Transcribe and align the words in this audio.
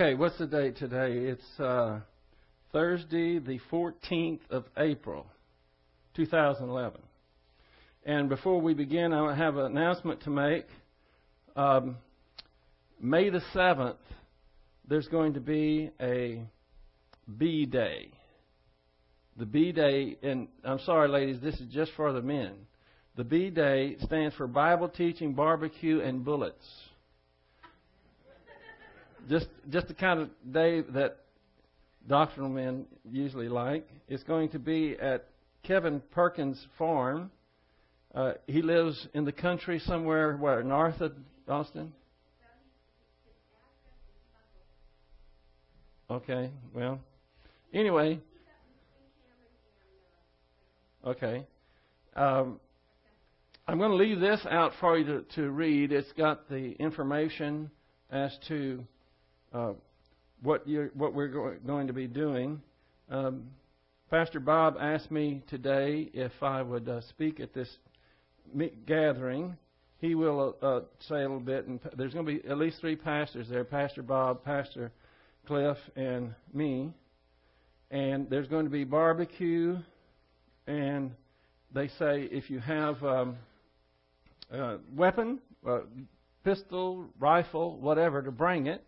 Okay, 0.00 0.14
what's 0.14 0.38
the 0.38 0.46
date 0.46 0.76
today? 0.76 1.12
It's 1.12 1.58
uh, 1.58 1.98
Thursday, 2.70 3.40
the 3.40 3.58
14th 3.68 4.38
of 4.48 4.64
April, 4.76 5.26
2011. 6.14 7.00
And 8.06 8.28
before 8.28 8.60
we 8.60 8.74
begin, 8.74 9.12
I 9.12 9.34
have 9.34 9.56
an 9.56 9.64
announcement 9.76 10.22
to 10.22 10.30
make. 10.30 10.66
Um, 11.56 11.96
May 13.00 13.28
the 13.30 13.42
7th, 13.52 13.96
there's 14.86 15.08
going 15.08 15.34
to 15.34 15.40
be 15.40 15.90
a 16.00 16.44
B 17.36 17.66
Day. 17.66 18.12
The 19.36 19.46
B 19.46 19.72
Day, 19.72 20.16
and 20.22 20.46
I'm 20.62 20.78
sorry, 20.86 21.08
ladies, 21.08 21.40
this 21.42 21.56
is 21.56 21.66
just 21.72 21.90
for 21.96 22.12
the 22.12 22.22
men. 22.22 22.52
The 23.16 23.24
B 23.24 23.50
Day 23.50 23.96
stands 24.04 24.36
for 24.36 24.46
Bible 24.46 24.90
Teaching, 24.90 25.34
Barbecue, 25.34 26.02
and 26.02 26.24
Bullets 26.24 26.87
just 29.28 29.46
just 29.68 29.88
the 29.88 29.94
kind 29.94 30.20
of 30.20 30.30
day 30.52 30.80
that 30.80 31.18
doctrinal 32.06 32.50
men 32.50 32.86
usually 33.10 33.48
like. 33.48 33.86
It's 34.08 34.22
going 34.22 34.50
to 34.50 34.58
be 34.58 34.96
at 35.00 35.26
Kevin 35.62 36.02
Perkins' 36.10 36.64
farm. 36.78 37.30
Uh, 38.14 38.32
he 38.46 38.62
lives 38.62 39.06
in 39.14 39.24
the 39.24 39.32
country 39.32 39.78
somewhere 39.80 40.36
where 40.36 40.62
north 40.62 41.00
of 41.00 41.12
Austin. 41.46 41.92
Okay, 46.10 46.50
well, 46.74 47.00
anyway. 47.74 48.18
Okay. 51.04 51.46
Um, 52.16 52.58
I'm 53.66 53.78
going 53.78 53.90
to 53.90 53.96
leave 53.96 54.18
this 54.18 54.40
out 54.50 54.72
for 54.80 54.96
you 54.96 55.04
to, 55.04 55.22
to 55.36 55.50
read. 55.50 55.92
It's 55.92 56.10
got 56.12 56.48
the 56.48 56.72
information 56.80 57.70
as 58.10 58.34
to 58.48 58.82
uh, 59.52 59.72
what, 60.42 60.66
what 60.94 61.14
we're 61.14 61.58
going 61.58 61.86
to 61.86 61.92
be 61.92 62.06
doing. 62.06 62.60
Um, 63.10 63.44
Pastor 64.10 64.40
Bob 64.40 64.76
asked 64.80 65.10
me 65.10 65.42
today 65.48 66.08
if 66.14 66.32
I 66.42 66.62
would 66.62 66.88
uh, 66.88 67.00
speak 67.02 67.40
at 67.40 67.52
this 67.52 67.68
gathering. 68.86 69.56
He 70.00 70.14
will 70.14 70.56
uh, 70.62 70.66
uh, 70.66 70.80
say 71.08 71.16
a 71.16 71.20
little 71.20 71.40
bit, 71.40 71.66
and 71.66 71.80
there's 71.96 72.14
going 72.14 72.24
to 72.24 72.32
be 72.32 72.48
at 72.48 72.56
least 72.56 72.80
three 72.80 72.96
pastors 72.96 73.48
there 73.48 73.64
Pastor 73.64 74.02
Bob, 74.02 74.44
Pastor 74.44 74.92
Cliff, 75.46 75.76
and 75.96 76.34
me. 76.54 76.92
And 77.90 78.30
there's 78.30 78.48
going 78.48 78.64
to 78.64 78.70
be 78.70 78.84
barbecue, 78.84 79.78
and 80.66 81.10
they 81.74 81.88
say 81.98 82.28
if 82.30 82.50
you 82.50 82.60
have 82.60 83.02
um, 83.02 83.36
a 84.52 84.76
weapon, 84.94 85.40
a 85.66 85.80
pistol, 86.44 87.06
rifle, 87.18 87.78
whatever, 87.78 88.22
to 88.22 88.30
bring 88.30 88.66
it. 88.66 88.84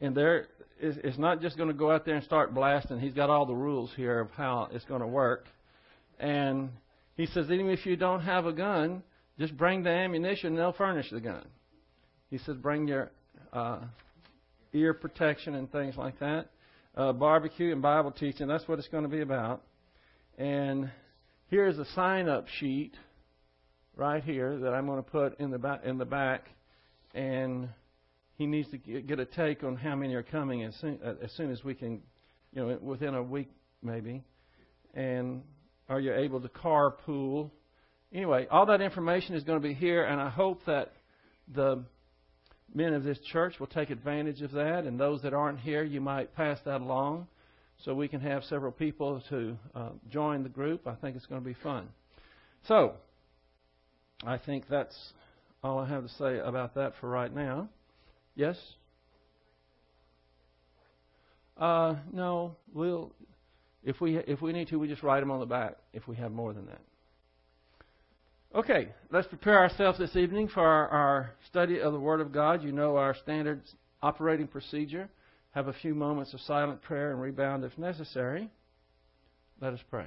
And 0.00 0.14
there, 0.14 0.48
it's 0.78 1.18
not 1.18 1.40
just 1.40 1.56
going 1.56 1.68
to 1.68 1.74
go 1.74 1.90
out 1.90 2.04
there 2.04 2.16
and 2.16 2.24
start 2.24 2.54
blasting. 2.54 3.00
He's 3.00 3.14
got 3.14 3.30
all 3.30 3.46
the 3.46 3.54
rules 3.54 3.90
here 3.96 4.20
of 4.20 4.30
how 4.30 4.68
it's 4.72 4.84
going 4.84 5.00
to 5.00 5.06
work. 5.06 5.46
And 6.18 6.70
he 7.16 7.26
says, 7.26 7.50
even 7.50 7.70
if 7.70 7.86
you 7.86 7.96
don't 7.96 8.20
have 8.20 8.46
a 8.46 8.52
gun, 8.52 9.02
just 9.38 9.56
bring 9.56 9.82
the 9.82 9.90
ammunition 9.90 10.48
and 10.48 10.58
they'll 10.58 10.72
furnish 10.72 11.10
the 11.10 11.20
gun. 11.20 11.46
He 12.30 12.38
says, 12.38 12.56
bring 12.56 12.88
your 12.88 13.10
uh, 13.52 13.80
ear 14.72 14.92
protection 14.94 15.54
and 15.54 15.70
things 15.70 15.96
like 15.96 16.18
that. 16.20 16.50
Uh, 16.96 17.12
barbecue 17.12 17.72
and 17.72 17.82
Bible 17.82 18.10
teaching, 18.10 18.46
that's 18.46 18.66
what 18.66 18.78
it's 18.78 18.88
going 18.88 19.04
to 19.04 19.10
be 19.10 19.20
about. 19.20 19.62
And 20.38 20.90
here's 21.48 21.78
a 21.78 21.84
sign 21.94 22.28
up 22.28 22.46
sheet 22.58 22.94
right 23.96 24.22
here 24.22 24.58
that 24.58 24.72
I'm 24.72 24.86
going 24.86 25.02
to 25.02 25.10
put 25.10 25.38
in 25.40 25.50
the 25.50 25.58
back, 25.58 25.84
in 25.84 25.98
the 25.98 26.04
back. 26.04 26.48
And 27.14 27.68
he 28.36 28.46
needs 28.46 28.68
to 28.70 28.78
get 28.78 29.18
a 29.18 29.24
take 29.24 29.64
on 29.64 29.76
how 29.76 29.94
many 29.94 30.14
are 30.14 30.22
coming 30.22 30.62
as 30.64 30.74
soon, 30.80 30.98
uh, 31.04 31.14
as 31.22 31.32
soon 31.32 31.50
as 31.50 31.64
we 31.64 31.74
can, 31.74 32.02
you 32.52 32.66
know, 32.66 32.78
within 32.80 33.14
a 33.14 33.22
week 33.22 33.48
maybe. 33.82 34.22
And 34.94 35.42
are 35.88 36.00
you 36.00 36.14
able 36.14 36.40
to 36.40 36.48
carpool? 36.48 37.50
Anyway, 38.12 38.46
all 38.50 38.66
that 38.66 38.80
information 38.80 39.34
is 39.34 39.44
going 39.44 39.60
to 39.60 39.66
be 39.66 39.74
here, 39.74 40.04
and 40.04 40.20
I 40.20 40.28
hope 40.28 40.64
that 40.66 40.92
the 41.54 41.84
men 42.74 42.92
of 42.92 43.04
this 43.04 43.18
church 43.32 43.58
will 43.58 43.66
take 43.66 43.90
advantage 43.90 44.42
of 44.42 44.52
that, 44.52 44.84
and 44.84 44.98
those 44.98 45.22
that 45.22 45.32
aren't 45.32 45.60
here, 45.60 45.82
you 45.82 46.00
might 46.00 46.34
pass 46.34 46.58
that 46.64 46.80
along 46.80 47.26
so 47.84 47.94
we 47.94 48.08
can 48.08 48.20
have 48.20 48.42
several 48.44 48.72
people 48.72 49.22
to 49.28 49.56
uh, 49.74 49.90
join 50.10 50.42
the 50.42 50.48
group. 50.48 50.86
I 50.86 50.94
think 50.94 51.16
it's 51.16 51.26
going 51.26 51.40
to 51.40 51.46
be 51.46 51.56
fun. 51.62 51.88
So, 52.68 52.94
I 54.24 54.38
think 54.38 54.64
that's 54.68 54.96
all 55.62 55.78
I 55.78 55.88
have 55.88 56.02
to 56.02 56.08
say 56.14 56.38
about 56.38 56.74
that 56.74 56.94
for 57.00 57.08
right 57.08 57.32
now. 57.32 57.68
Yes? 58.36 58.56
Uh, 61.56 61.96
no, 62.12 62.54
we'll 62.72 63.12
if 63.82 64.00
we 64.00 64.18
if 64.18 64.42
we 64.42 64.52
need 64.52 64.68
to, 64.68 64.78
we 64.78 64.88
just 64.88 65.02
write 65.02 65.20
them 65.20 65.30
on 65.30 65.40
the 65.40 65.46
back. 65.46 65.76
If 65.92 66.06
we 66.06 66.16
have 66.16 66.32
more 66.32 66.52
than 66.52 66.66
that. 66.66 66.80
Okay, 68.54 68.88
let's 69.10 69.26
prepare 69.26 69.58
ourselves 69.58 69.98
this 69.98 70.16
evening 70.16 70.48
for 70.48 70.60
our, 70.62 70.88
our 70.88 71.30
study 71.48 71.80
of 71.80 71.92
the 71.92 71.98
Word 71.98 72.20
of 72.20 72.32
God. 72.32 72.62
You 72.62 72.72
know 72.72 72.96
our 72.96 73.14
standard 73.14 73.62
operating 74.02 74.46
procedure. 74.46 75.08
Have 75.52 75.68
a 75.68 75.72
few 75.72 75.94
moments 75.94 76.34
of 76.34 76.40
silent 76.40 76.82
prayer 76.82 77.12
and 77.12 77.20
rebound 77.20 77.64
if 77.64 77.76
necessary. 77.78 78.50
Let 79.60 79.72
us 79.72 79.80
pray. 79.90 80.06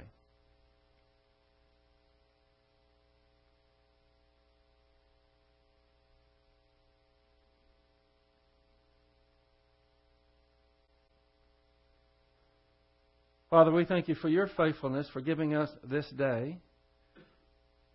Father, 13.50 13.72
we 13.72 13.84
thank 13.84 14.06
you 14.06 14.14
for 14.14 14.28
your 14.28 14.46
faithfulness, 14.56 15.08
for 15.12 15.20
giving 15.20 15.56
us 15.56 15.68
this 15.82 16.08
day, 16.10 16.56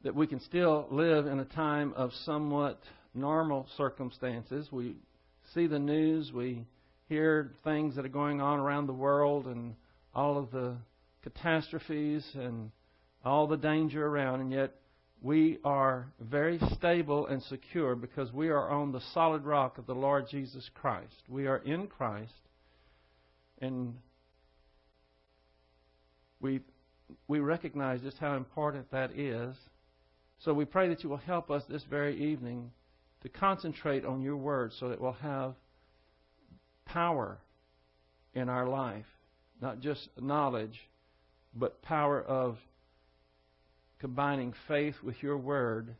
that 0.03 0.13
we 0.13 0.27
can 0.27 0.41
still 0.41 0.85
live 0.91 1.27
in 1.27 1.39
a 1.39 1.45
time 1.45 1.93
of 1.95 2.11
somewhat 2.25 2.77
normal 3.13 3.65
circumstances. 3.77 4.67
We 4.69 4.97
see 5.53 5.67
the 5.67 5.79
news, 5.79 6.29
we 6.33 6.65
hear 7.07 7.53
things 7.63 7.95
that 7.95 8.03
are 8.03 8.09
going 8.09 8.41
on 8.41 8.59
around 8.59 8.87
the 8.87 8.93
world, 8.93 9.47
and 9.47 9.75
all 10.13 10.37
of 10.37 10.51
the 10.51 10.75
catastrophes 11.23 12.25
and 12.33 12.69
all 13.23 13.47
the 13.47 13.55
danger 13.55 14.05
around, 14.05 14.41
and 14.41 14.51
yet 14.51 14.75
we 15.21 15.59
are 15.63 16.07
very 16.19 16.59
stable 16.73 17.27
and 17.27 17.41
secure 17.43 17.95
because 17.95 18.29
we 18.33 18.49
are 18.49 18.69
on 18.69 18.91
the 18.91 19.01
solid 19.13 19.45
rock 19.45 19.77
of 19.77 19.85
the 19.85 19.95
Lord 19.95 20.25
Jesus 20.29 20.69
Christ. 20.75 21.15
We 21.29 21.47
are 21.47 21.59
in 21.59 21.87
Christ, 21.87 22.33
and 23.61 23.95
we, 26.45 26.59
we 27.27 27.39
recognize 27.39 28.01
just 28.01 28.19
how 28.19 28.35
important 28.35 28.91
that 28.91 29.17
is. 29.17 29.55
So 30.39 30.53
we 30.53 30.65
pray 30.65 30.89
that 30.89 31.03
you 31.03 31.09
will 31.09 31.17
help 31.17 31.49
us 31.49 31.63
this 31.67 31.83
very 31.89 32.31
evening 32.31 32.71
to 33.23 33.29
concentrate 33.29 34.05
on 34.05 34.21
your 34.21 34.37
word 34.37 34.71
so 34.79 34.89
that 34.89 35.01
we'll 35.01 35.13
have 35.13 35.55
power 36.85 37.39
in 38.35 38.47
our 38.47 38.67
life. 38.67 39.05
Not 39.59 39.79
just 39.79 40.07
knowledge, 40.21 40.79
but 41.55 41.81
power 41.81 42.21
of 42.21 42.57
combining 43.99 44.53
faith 44.67 44.95
with 45.01 45.15
your 45.23 45.37
word 45.37 45.95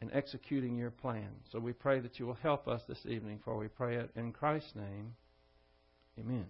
and 0.00 0.10
executing 0.14 0.76
your 0.76 0.90
plan. 0.90 1.28
So 1.52 1.58
we 1.58 1.72
pray 1.72 2.00
that 2.00 2.18
you 2.18 2.26
will 2.26 2.38
help 2.42 2.68
us 2.68 2.80
this 2.88 3.04
evening, 3.06 3.40
for 3.44 3.56
we 3.58 3.68
pray 3.68 3.96
it 3.96 4.10
in 4.16 4.32
Christ's 4.32 4.74
name. 4.74 5.14
Amen. 6.18 6.46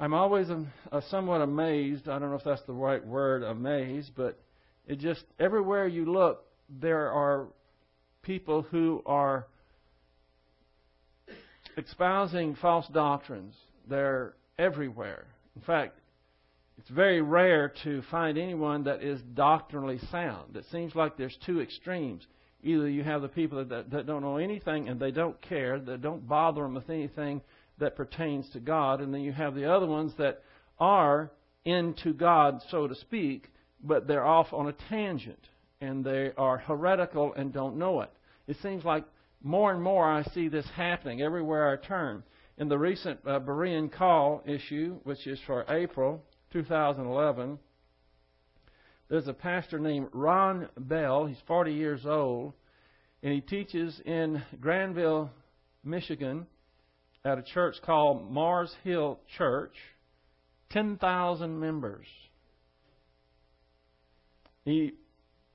I'm 0.00 0.14
always 0.14 0.48
uh, 0.50 1.00
somewhat 1.10 1.42
amazed. 1.42 2.08
I 2.08 2.18
don't 2.18 2.30
know 2.30 2.36
if 2.36 2.44
that's 2.44 2.62
the 2.62 2.72
right 2.72 3.06
word, 3.06 3.42
amazed, 3.42 4.12
but 4.16 4.40
it 4.86 4.98
just 4.98 5.22
everywhere 5.38 5.86
you 5.86 6.10
look, 6.10 6.46
there 6.70 7.10
are 7.10 7.48
people 8.22 8.62
who 8.62 9.02
are 9.04 9.46
espousing 11.76 12.54
false 12.54 12.86
doctrines. 12.94 13.54
They're 13.90 14.32
everywhere. 14.58 15.26
In 15.54 15.60
fact, 15.60 15.98
it's 16.78 16.88
very 16.88 17.20
rare 17.20 17.70
to 17.84 18.00
find 18.10 18.38
anyone 18.38 18.84
that 18.84 19.02
is 19.02 19.20
doctrinally 19.34 19.98
sound. 20.10 20.56
It 20.56 20.64
seems 20.72 20.94
like 20.94 21.18
there's 21.18 21.36
two 21.44 21.60
extremes. 21.60 22.26
Either 22.62 22.88
you 22.88 23.04
have 23.04 23.20
the 23.20 23.28
people 23.28 23.62
that, 23.66 23.90
that 23.90 24.06
don't 24.06 24.22
know 24.22 24.38
anything 24.38 24.88
and 24.88 24.98
they 24.98 25.10
don't 25.10 25.38
care, 25.42 25.78
that 25.78 26.00
don't 26.00 26.26
bother 26.26 26.62
them 26.62 26.74
with 26.74 26.88
anything 26.88 27.42
that 27.80 27.96
pertains 27.96 28.48
to 28.50 28.60
God, 28.60 29.00
and 29.00 29.12
then 29.12 29.22
you 29.22 29.32
have 29.32 29.54
the 29.54 29.70
other 29.70 29.86
ones 29.86 30.12
that 30.18 30.42
are 30.78 31.30
into 31.64 32.12
God, 32.12 32.60
so 32.70 32.86
to 32.86 32.94
speak, 32.94 33.48
but 33.82 34.06
they're 34.06 34.26
off 34.26 34.52
on 34.52 34.68
a 34.68 34.74
tangent 34.88 35.48
and 35.80 36.04
they 36.04 36.32
are 36.36 36.58
heretical 36.58 37.32
and 37.34 37.52
don't 37.52 37.76
know 37.76 38.02
it. 38.02 38.10
It 38.46 38.56
seems 38.62 38.84
like 38.84 39.04
more 39.42 39.72
and 39.72 39.82
more 39.82 40.10
I 40.10 40.22
see 40.34 40.48
this 40.48 40.66
happening 40.76 41.22
everywhere 41.22 41.70
I 41.70 41.86
turn. 41.86 42.22
In 42.58 42.68
the 42.68 42.78
recent 42.78 43.20
uh, 43.26 43.40
Berean 43.40 43.90
Call 43.90 44.42
issue, 44.46 44.98
which 45.04 45.26
is 45.26 45.38
for 45.46 45.64
April 45.70 46.22
2011, 46.52 47.58
there's 49.08 49.28
a 49.28 49.32
pastor 49.32 49.78
named 49.78 50.08
Rob 50.12 50.68
Bell. 50.78 51.26
He's 51.26 51.40
40 51.46 51.72
years 51.72 52.04
old, 52.04 52.52
and 53.22 53.32
he 53.32 53.40
teaches 53.40 53.98
in 54.04 54.42
Grandville, 54.60 55.30
Michigan 55.82 56.46
at 57.24 57.38
a 57.38 57.42
church 57.42 57.76
called 57.84 58.30
Mars 58.30 58.74
Hill 58.82 59.20
Church, 59.36 59.74
10,000 60.70 61.58
members. 61.58 62.06
He 64.64 64.92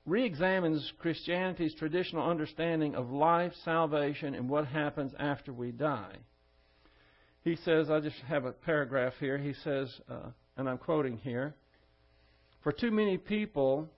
re 0.04 0.24
examines 0.24 0.92
Christianity's 1.00 1.74
traditional 1.74 2.28
understanding 2.28 2.94
of 2.94 3.10
life, 3.10 3.52
salvation, 3.64 4.34
and 4.34 4.48
what 4.48 4.66
happens 4.66 5.12
after 5.18 5.52
we 5.52 5.72
die. 5.72 6.16
He 7.42 7.56
says, 7.56 7.90
I 7.90 8.00
just 8.00 8.16
have 8.28 8.44
a 8.44 8.52
paragraph 8.52 9.14
here. 9.20 9.38
He 9.38 9.54
says, 9.64 9.88
uh, 10.08 10.30
and 10.56 10.68
I'm 10.68 10.78
quoting 10.78 11.18
here 11.18 11.54
For 12.62 12.72
too 12.72 12.90
many 12.90 13.18
people, 13.18 13.88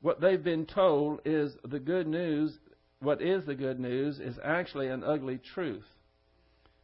what 0.00 0.20
they've 0.20 0.42
been 0.42 0.66
told 0.66 1.20
is 1.24 1.52
the 1.64 1.80
good 1.80 2.06
news, 2.06 2.56
what 3.00 3.20
is 3.20 3.44
the 3.44 3.54
good 3.54 3.78
news, 3.78 4.18
is 4.18 4.38
actually 4.44 4.88
an 4.88 5.04
ugly 5.04 5.40
truth. 5.54 5.84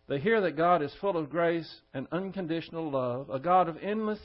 They 0.09 0.21
hear 0.21 0.41
that 0.43 0.57
God 0.57 0.83
is 0.83 0.93
full 1.01 1.17
of 1.17 1.31
grace 1.31 1.81
and 1.93 2.07
unconditional 2.13 2.91
love, 2.91 3.29
a 3.29 3.41
God 3.41 3.69
of 3.69 3.77
endless 3.83 4.21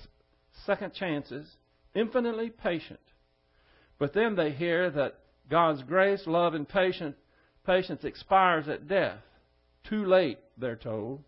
second 0.65 0.93
chances, 0.93 1.47
infinitely 1.95 2.49
patient. 2.49 2.99
But 3.97 4.13
then 4.13 4.35
they 4.35 4.51
hear 4.51 4.89
that 4.91 5.19
God's 5.49 5.83
grace, 5.83 6.23
love, 6.27 6.53
and 6.53 6.67
patience, 6.67 7.15
patience 7.65 8.03
expires 8.03 8.67
at 8.67 8.87
death. 8.87 9.19
Too 9.89 10.05
late, 10.05 10.39
they're 10.57 10.75
told. 10.75 11.23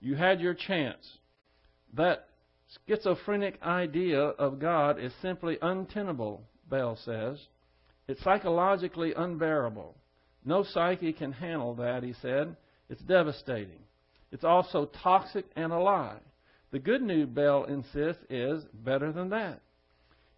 You 0.00 0.16
had 0.16 0.40
your 0.40 0.54
chance. 0.54 1.18
That 1.94 2.28
schizophrenic 2.86 3.58
idea 3.62 4.20
of 4.20 4.58
God 4.58 5.00
is 5.00 5.12
simply 5.22 5.56
untenable, 5.62 6.42
Bell 6.68 6.98
says. 7.04 7.38
It's 8.06 8.22
psychologically 8.22 9.14
unbearable. 9.14 9.96
No 10.44 10.62
psyche 10.62 11.12
can 11.14 11.32
handle 11.32 11.74
that, 11.76 12.02
he 12.02 12.12
said. 12.20 12.56
It's 12.90 13.00
devastating. 13.02 13.83
It's 14.34 14.42
also 14.42 14.86
toxic 14.86 15.46
and 15.54 15.72
a 15.72 15.78
lie. 15.78 16.18
The 16.72 16.80
good 16.80 17.02
news, 17.02 17.28
Bell 17.28 17.66
insists, 17.66 18.24
is 18.28 18.64
better 18.74 19.12
than 19.12 19.28
that. 19.28 19.60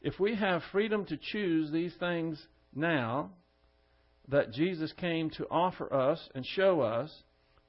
If 0.03 0.21
we 0.21 0.35
have 0.35 0.63
freedom 0.71 1.07
to 1.07 1.17
choose 1.17 1.73
these 1.73 1.95
things 1.99 2.47
now 2.75 3.31
that 4.29 4.53
Jesus 4.53 4.93
came 4.93 5.31
to 5.31 5.49
offer 5.51 5.91
us 5.91 6.29
and 6.35 6.45
show 6.45 6.83
us, 6.83 7.11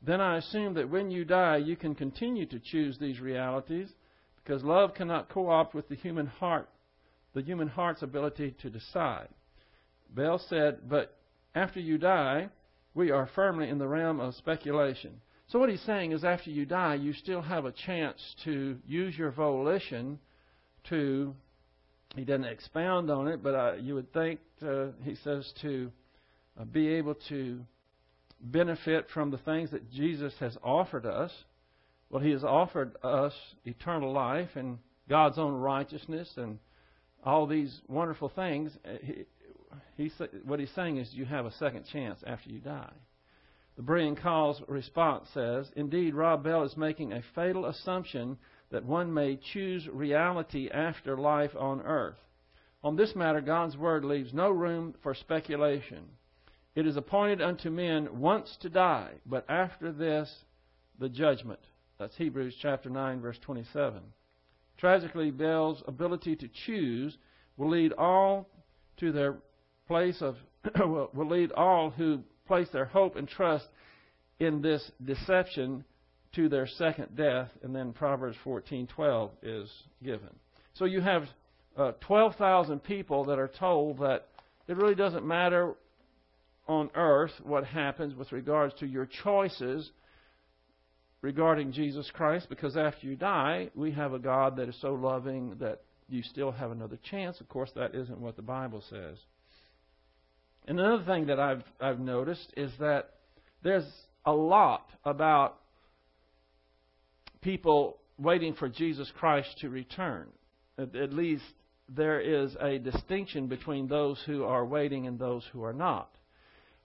then 0.01 0.19
I 0.19 0.35
assume 0.35 0.73
that 0.73 0.89
when 0.89 1.11
you 1.11 1.23
die, 1.23 1.57
you 1.57 1.77
can 1.77 1.95
continue 1.95 2.45
to 2.47 2.59
choose 2.59 2.97
these 2.97 3.21
realities 3.21 3.87
because 4.43 4.65
love 4.65 4.95
cannot 4.95 5.29
co 5.29 5.49
opt 5.49 5.73
with 5.73 5.87
the 5.87 5.95
human 5.95 6.27
heart, 6.27 6.67
the 7.35 7.41
human 7.41 7.69
heart's 7.69 8.01
ability 8.01 8.53
to 8.63 8.69
decide. 8.69 9.29
Bell 10.13 10.39
said, 10.49 10.89
but 10.89 11.17
after 11.55 11.79
you 11.79 11.97
die, 11.97 12.49
we 12.93 13.11
are 13.11 13.29
firmly 13.33 13.69
in 13.69 13.77
the 13.77 13.87
realm 13.87 14.19
of 14.19 14.35
speculation. 14.35 15.21
So 15.47 15.59
what 15.59 15.69
he's 15.69 15.81
saying 15.81 16.11
is 16.11 16.23
after 16.23 16.49
you 16.49 16.65
die, 16.65 16.95
you 16.95 17.13
still 17.13 17.41
have 17.41 17.65
a 17.65 17.71
chance 17.71 18.19
to 18.43 18.77
use 18.85 19.17
your 19.17 19.31
volition 19.31 20.19
to 20.89 21.33
he 22.15 22.23
doesn't 22.23 22.45
expound 22.45 23.11
on 23.11 23.27
it, 23.27 23.43
but 23.43 23.53
uh, 23.53 23.73
you 23.73 23.95
would 23.95 24.11
think, 24.13 24.39
uh, 24.61 24.87
he 25.03 25.15
says, 25.23 25.51
to 25.61 25.91
uh, 26.59 26.63
be 26.63 26.87
able 26.87 27.15
to 27.29 27.59
benefit 28.39 29.07
from 29.13 29.29
the 29.29 29.37
things 29.39 29.71
that 29.71 29.91
Jesus 29.91 30.33
has 30.39 30.57
offered 30.63 31.05
us. 31.05 31.31
Well, 32.09 32.23
he 32.23 32.31
has 32.31 32.43
offered 32.43 32.95
us 33.03 33.33
eternal 33.65 34.13
life 34.13 34.49
and 34.55 34.79
God's 35.09 35.37
own 35.37 35.53
righteousness 35.55 36.29
and 36.37 36.59
all 37.23 37.45
these 37.45 37.81
wonderful 37.87 38.29
things. 38.29 38.71
Uh, 38.85 38.97
he, 39.03 39.25
he, 39.97 40.11
what 40.43 40.59
he's 40.59 40.71
saying 40.75 40.97
is 40.97 41.13
you 41.13 41.25
have 41.25 41.45
a 41.45 41.51
second 41.53 41.85
chance 41.91 42.19
after 42.25 42.49
you 42.49 42.59
die. 42.59 42.93
The 43.77 43.83
Berean 43.83 44.19
Call's 44.19 44.61
response 44.67 45.29
says, 45.35 45.71
Indeed, 45.75 46.15
Rob 46.15 46.43
Bell 46.43 46.63
is 46.63 46.75
making 46.75 47.13
a 47.13 47.21
fatal 47.35 47.65
assumption 47.65 48.37
that 48.71 48.83
one 48.83 49.13
may 49.13 49.37
choose 49.37 49.87
reality 49.87 50.67
after 50.71 51.15
life 51.15 51.55
on 51.55 51.81
earth. 51.81 52.17
On 52.83 52.95
this 52.95 53.15
matter, 53.15 53.39
God's 53.39 53.77
Word 53.77 54.03
leaves 54.03 54.33
no 54.33 54.49
room 54.49 54.95
for 55.03 55.13
speculation. 55.13 56.05
It 56.73 56.87
is 56.87 56.97
appointed 56.97 57.39
unto 57.39 57.69
men 57.69 58.19
once 58.19 58.57
to 58.61 58.69
die, 58.69 59.13
but 59.27 59.45
after 59.47 59.91
this, 59.91 60.45
the 60.97 61.09
judgment. 61.09 61.59
That's 61.99 62.15
Hebrews 62.17 62.55
chapter 62.59 62.89
9, 62.89 63.21
verse 63.21 63.37
27. 63.39 64.01
Tragically, 64.77 65.29
Bell's 65.29 65.83
ability 65.87 66.35
to 66.37 66.49
choose 66.65 67.15
will 67.57 67.69
lead 67.69 67.93
all 67.93 68.49
to 68.97 69.11
their 69.11 69.37
place 69.87 70.21
of, 70.21 70.35
will 70.79 71.29
lead 71.29 71.51
all 71.51 71.91
who 71.91 72.23
place 72.47 72.67
their 72.71 72.85
hope 72.85 73.15
and 73.15 73.27
trust 73.27 73.67
in 74.39 74.61
this 74.61 74.91
deception 75.03 75.83
to 76.35 76.49
their 76.49 76.67
second 76.67 77.15
death, 77.15 77.49
and 77.63 77.75
then 77.75 77.93
Proverbs 77.93 78.37
14:12 78.45 79.31
is 79.41 79.71
given. 80.03 80.29
So 80.73 80.85
you 80.85 81.01
have 81.01 81.23
uh, 81.75 81.93
12,000 82.01 82.83
people 82.83 83.25
that 83.25 83.39
are 83.39 83.47
told 83.59 83.99
that 83.99 84.27
it 84.67 84.77
really 84.77 84.95
doesn't 84.95 85.25
matter 85.25 85.75
on 86.67 86.89
earth 86.95 87.31
what 87.43 87.63
happens 87.65 88.13
with 88.15 88.31
regards 88.31 88.73
to 88.75 88.85
your 88.85 89.07
choices 89.23 89.89
regarding 91.21 91.71
Jesus 91.71 92.11
Christ, 92.13 92.47
because 92.49 92.77
after 92.77 93.07
you 93.07 93.15
die, 93.15 93.69
we 93.73 93.91
have 93.91 94.13
a 94.13 94.19
God 94.19 94.57
that 94.57 94.69
is 94.69 94.79
so 94.81 94.93
loving 94.93 95.55
that 95.59 95.81
you 96.09 96.21
still 96.23 96.51
have 96.51 96.71
another 96.71 96.97
chance. 97.09 97.39
Of 97.41 97.49
course, 97.49 97.71
that 97.75 97.95
isn't 97.95 98.19
what 98.19 98.35
the 98.35 98.41
Bible 98.41 98.83
says. 98.89 99.17
And 100.67 100.79
another 100.79 101.03
thing 101.03 101.27
that 101.27 101.39
I've 101.39 101.63
I've 101.79 101.99
noticed 101.99 102.53
is 102.57 102.71
that 102.79 103.11
there's 103.63 103.89
a 104.25 104.33
lot 104.33 104.89
about 105.05 105.57
people 107.41 107.97
waiting 108.17 108.53
for 108.53 108.67
Jesus 108.67 109.11
Christ 109.17 109.57
to 109.61 109.69
return. 109.69 110.27
At, 110.77 110.95
at 110.95 111.13
least 111.13 111.45
there 111.87 112.19
is 112.19 112.55
a 112.59 112.77
distinction 112.79 113.47
between 113.47 113.87
those 113.87 114.21
who 114.25 114.43
are 114.43 114.65
waiting 114.65 115.07
and 115.07 115.17
those 115.17 115.43
who 115.53 115.63
are 115.63 115.73
not. 115.73 116.09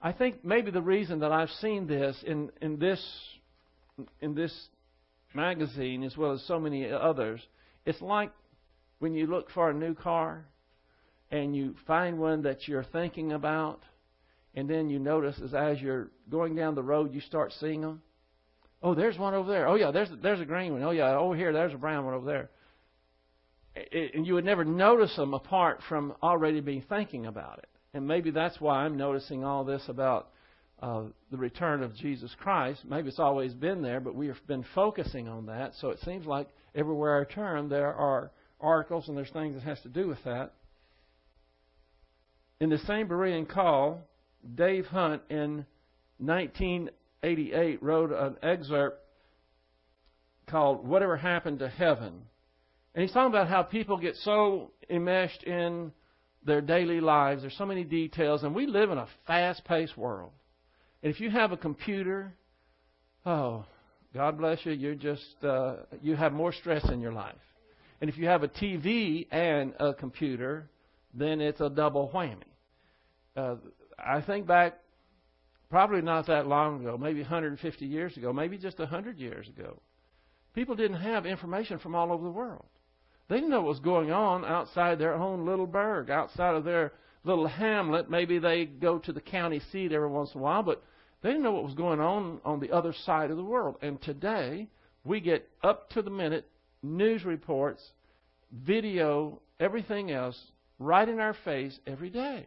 I 0.00 0.12
think 0.12 0.44
maybe 0.44 0.70
the 0.70 0.82
reason 0.82 1.20
that 1.20 1.32
I've 1.32 1.50
seen 1.60 1.86
this 1.86 2.16
in, 2.24 2.50
in 2.60 2.78
this 2.78 3.02
in 4.20 4.34
this 4.34 4.52
magazine 5.34 6.02
as 6.02 6.16
well 6.16 6.32
as 6.32 6.42
so 6.46 6.58
many 6.58 6.90
others, 6.90 7.40
it's 7.84 8.00
like 8.00 8.30
when 9.00 9.14
you 9.14 9.26
look 9.26 9.50
for 9.50 9.70
a 9.70 9.74
new 9.74 9.94
car 9.94 10.44
and 11.32 11.56
you 11.56 11.74
find 11.86 12.20
one 12.20 12.42
that 12.42 12.68
you're 12.68 12.84
thinking 12.84 13.32
about, 13.32 13.80
and 14.54 14.70
then 14.70 14.88
you 14.88 15.00
notice 15.00 15.40
as 15.42 15.52
as 15.52 15.80
you're 15.80 16.10
going 16.30 16.54
down 16.54 16.76
the 16.76 16.82
road 16.82 17.12
you 17.12 17.20
start 17.20 17.52
seeing 17.58 17.80
them 17.80 18.02
Oh, 18.82 18.94
there's 18.94 19.16
one 19.16 19.34
over 19.34 19.50
there. 19.50 19.68
Oh, 19.68 19.76
yeah, 19.76 19.92
there's 19.92 20.08
there's 20.22 20.40
a 20.40 20.44
green 20.44 20.72
one. 20.72 20.82
Oh, 20.82 20.90
yeah, 20.90 21.16
over 21.16 21.36
here, 21.36 21.52
there's 21.52 21.72
a 21.72 21.78
brown 21.78 22.04
one 22.04 22.14
over 22.14 22.26
there. 22.26 22.50
It, 23.74 24.14
and 24.14 24.26
you 24.26 24.34
would 24.34 24.44
never 24.44 24.64
notice 24.64 25.14
them 25.16 25.34
apart 25.34 25.80
from 25.88 26.14
already 26.22 26.60
being 26.60 26.82
thinking 26.88 27.26
about 27.26 27.58
it. 27.58 27.68
And 27.94 28.06
maybe 28.06 28.30
that's 28.30 28.60
why 28.60 28.84
I'm 28.84 28.96
noticing 28.96 29.44
all 29.44 29.64
this 29.64 29.82
about 29.86 30.30
uh, 30.82 31.04
the 31.30 31.36
return 31.36 31.82
of 31.82 31.94
Jesus 31.94 32.34
Christ. 32.40 32.80
Maybe 32.84 33.08
it's 33.08 33.20
always 33.20 33.54
been 33.54 33.82
there, 33.82 34.00
but 34.00 34.14
we've 34.14 34.34
been 34.48 34.64
focusing 34.74 35.28
on 35.28 35.46
that. 35.46 35.72
So 35.80 35.90
it 35.90 36.00
seems 36.00 36.26
like 36.26 36.48
everywhere 36.74 37.20
I 37.20 37.32
turn, 37.32 37.68
there 37.68 37.94
are 37.94 38.32
articles 38.60 39.08
and 39.08 39.16
there's 39.16 39.30
things 39.30 39.54
that 39.54 39.62
has 39.62 39.80
to 39.82 39.88
do 39.88 40.08
with 40.08 40.22
that. 40.24 40.54
In 42.62 42.70
the 42.70 42.78
same 42.78 43.08
Berean 43.08 43.48
call, 43.48 44.02
Dave 44.54 44.86
Hunt 44.86 45.20
in 45.28 45.66
1988 46.18 47.82
wrote 47.82 48.12
an 48.12 48.36
excerpt 48.40 49.04
called 50.46 50.86
Whatever 50.86 51.16
Happened 51.16 51.58
to 51.58 51.68
Heaven. 51.68 52.22
And 52.94 53.02
he's 53.02 53.10
talking 53.10 53.32
about 53.32 53.48
how 53.48 53.64
people 53.64 53.96
get 53.96 54.14
so 54.14 54.70
enmeshed 54.88 55.42
in 55.42 55.90
their 56.44 56.60
daily 56.60 57.00
lives. 57.00 57.42
There's 57.42 57.58
so 57.58 57.66
many 57.66 57.82
details, 57.82 58.44
and 58.44 58.54
we 58.54 58.68
live 58.68 58.92
in 58.92 58.98
a 58.98 59.08
fast 59.26 59.64
paced 59.64 59.98
world. 59.98 60.30
And 61.02 61.12
if 61.12 61.18
you 61.18 61.30
have 61.30 61.50
a 61.50 61.56
computer, 61.56 62.32
oh, 63.26 63.64
God 64.14 64.38
bless 64.38 64.64
you, 64.64 64.70
you're 64.70 64.94
just, 64.94 65.34
uh, 65.42 65.78
you 66.00 66.14
have 66.14 66.32
more 66.32 66.52
stress 66.52 66.88
in 66.92 67.00
your 67.00 67.12
life. 67.12 67.34
And 68.00 68.08
if 68.08 68.16
you 68.16 68.28
have 68.28 68.44
a 68.44 68.48
TV 68.48 69.26
and 69.32 69.74
a 69.80 69.92
computer, 69.92 70.70
then 71.12 71.40
it's 71.40 71.60
a 71.60 71.68
double 71.68 72.08
whammy. 72.14 72.44
Uh, 73.36 73.56
I 73.98 74.20
think 74.20 74.46
back 74.46 74.78
probably 75.70 76.02
not 76.02 76.26
that 76.26 76.46
long 76.46 76.80
ago, 76.82 76.98
maybe 76.98 77.20
150 77.20 77.86
years 77.86 78.16
ago, 78.16 78.32
maybe 78.32 78.58
just 78.58 78.78
100 78.78 79.18
years 79.18 79.48
ago, 79.48 79.80
people 80.54 80.74
didn't 80.74 81.00
have 81.00 81.24
information 81.24 81.78
from 81.78 81.94
all 81.94 82.12
over 82.12 82.22
the 82.22 82.30
world. 82.30 82.66
They 83.28 83.36
didn't 83.36 83.50
know 83.50 83.62
what 83.62 83.70
was 83.70 83.80
going 83.80 84.12
on 84.12 84.44
outside 84.44 84.98
their 84.98 85.14
own 85.14 85.46
little 85.46 85.66
burg, 85.66 86.10
outside 86.10 86.54
of 86.54 86.64
their 86.64 86.92
little 87.24 87.46
hamlet. 87.46 88.10
Maybe 88.10 88.38
they 88.38 88.66
go 88.66 88.98
to 88.98 89.12
the 89.12 89.20
county 89.20 89.60
seat 89.70 89.92
every 89.92 90.08
once 90.08 90.34
in 90.34 90.40
a 90.40 90.42
while, 90.42 90.62
but 90.62 90.82
they 91.22 91.30
didn't 91.30 91.44
know 91.44 91.52
what 91.52 91.64
was 91.64 91.74
going 91.74 92.00
on 92.00 92.40
on 92.44 92.60
the 92.60 92.72
other 92.72 92.92
side 92.92 93.30
of 93.30 93.38
the 93.38 93.44
world. 93.44 93.76
And 93.80 94.00
today, 94.02 94.68
we 95.04 95.20
get 95.20 95.48
up 95.62 95.88
to 95.90 96.02
the 96.02 96.10
minute 96.10 96.46
news 96.82 97.24
reports, 97.24 97.82
video, 98.52 99.40
everything 99.58 100.10
else 100.10 100.38
right 100.78 101.08
in 101.08 101.20
our 101.20 101.34
face 101.44 101.78
every 101.86 102.10
day. 102.10 102.46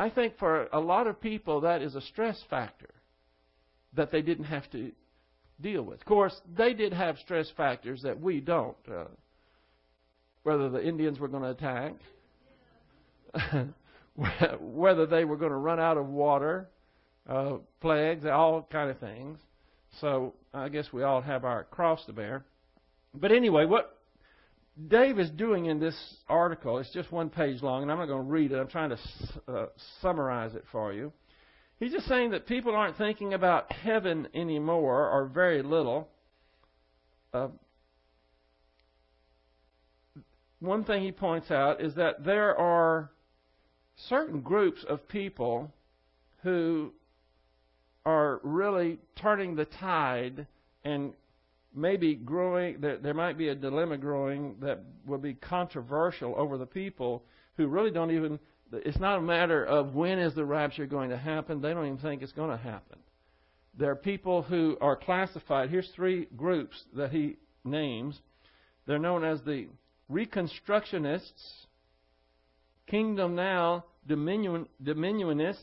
I 0.00 0.08
think 0.08 0.38
for 0.38 0.66
a 0.72 0.80
lot 0.80 1.06
of 1.06 1.20
people 1.20 1.60
that 1.60 1.82
is 1.82 1.94
a 1.94 2.00
stress 2.00 2.42
factor. 2.48 2.88
that 3.92 4.10
they 4.10 4.22
didn't 4.22 4.44
have 4.44 4.70
to 4.70 4.92
deal 5.60 5.82
with. 5.82 6.00
Of 6.00 6.06
course, 6.06 6.40
they 6.56 6.72
did 6.72 6.92
have 6.92 7.18
stress 7.18 7.50
factors 7.56 8.00
that 8.02 8.18
we 8.18 8.40
don't. 8.40 8.76
Uh, 8.88 9.04
whether 10.42 10.70
the 10.70 10.82
Indians 10.82 11.18
were 11.18 11.28
going 11.28 11.42
to 11.42 11.50
attack, 11.50 11.92
whether 14.60 15.06
they 15.06 15.24
were 15.26 15.36
going 15.36 15.50
to 15.50 15.56
run 15.58 15.78
out 15.78 15.98
of 15.98 16.06
water, 16.06 16.68
uh, 17.28 17.56
plagues, 17.80 18.24
all 18.24 18.66
kind 18.72 18.90
of 18.90 18.98
things. 19.00 19.38
So 20.00 20.34
I 20.54 20.70
guess 20.70 20.86
we 20.92 21.02
all 21.02 21.20
have 21.20 21.44
our 21.44 21.64
cross 21.64 22.06
to 22.06 22.14
bear. 22.14 22.44
But 23.12 23.32
anyway, 23.32 23.66
what 23.66 23.99
Dave 24.88 25.18
is 25.18 25.30
doing 25.30 25.66
in 25.66 25.78
this 25.78 25.96
article, 26.28 26.78
it's 26.78 26.92
just 26.92 27.12
one 27.12 27.28
page 27.28 27.62
long, 27.62 27.82
and 27.82 27.90
I'm 27.90 27.98
not 27.98 28.06
going 28.06 28.24
to 28.24 28.30
read 28.30 28.52
it. 28.52 28.56
I'm 28.56 28.68
trying 28.68 28.90
to 28.90 28.98
uh, 29.48 29.66
summarize 30.00 30.54
it 30.54 30.64
for 30.72 30.92
you. 30.92 31.12
He's 31.78 31.92
just 31.92 32.06
saying 32.06 32.30
that 32.30 32.46
people 32.46 32.74
aren't 32.74 32.96
thinking 32.96 33.34
about 33.34 33.72
heaven 33.72 34.28
anymore, 34.34 35.08
or 35.10 35.26
very 35.26 35.62
little. 35.62 36.08
Uh, 37.32 37.48
one 40.60 40.84
thing 40.84 41.02
he 41.02 41.12
points 41.12 41.50
out 41.50 41.80
is 41.80 41.94
that 41.94 42.24
there 42.24 42.56
are 42.56 43.10
certain 44.08 44.40
groups 44.40 44.84
of 44.88 45.06
people 45.08 45.72
who 46.42 46.92
are 48.04 48.40
really 48.42 48.98
turning 49.16 49.56
the 49.56 49.64
tide 49.64 50.46
and 50.84 51.12
maybe 51.74 52.14
growing, 52.14 52.80
there, 52.80 53.14
might 53.14 53.38
be 53.38 53.48
a 53.48 53.54
dilemma 53.54 53.98
growing 53.98 54.56
that 54.60 54.80
will 55.06 55.18
be 55.18 55.34
controversial 55.34 56.34
over 56.36 56.58
the 56.58 56.66
people 56.66 57.24
who 57.56 57.66
really 57.66 57.90
don't 57.90 58.10
even, 58.10 58.38
it's 58.72 58.98
not 58.98 59.18
a 59.18 59.22
matter 59.22 59.64
of 59.64 59.94
when 59.94 60.18
is 60.18 60.34
the 60.34 60.44
rapture 60.44 60.86
going 60.86 61.10
to 61.10 61.16
happen. 61.16 61.60
They 61.60 61.72
don't 61.72 61.86
even 61.86 61.98
think 61.98 62.22
it's 62.22 62.32
going 62.32 62.50
to 62.50 62.62
happen. 62.62 62.98
There 63.78 63.90
are 63.90 63.96
people 63.96 64.42
who 64.42 64.76
are 64.80 64.96
classified. 64.96 65.70
Here's 65.70 65.88
three 65.94 66.26
groups 66.36 66.82
that 66.96 67.12
he 67.12 67.36
names. 67.64 68.18
They're 68.86 68.98
known 68.98 69.24
as 69.24 69.40
the 69.42 69.68
Reconstructionists, 70.10 71.66
Kingdom 72.88 73.36
Now 73.36 73.84
Dominion, 74.06 74.66
Dominionists, 74.82 75.56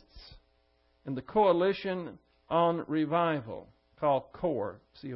and 1.06 1.18
the 1.18 1.22
Coalition 1.22 2.18
on 2.50 2.86
Revival, 2.88 3.68
called 4.00 4.32
CORE, 4.32 4.80
C 5.02 5.14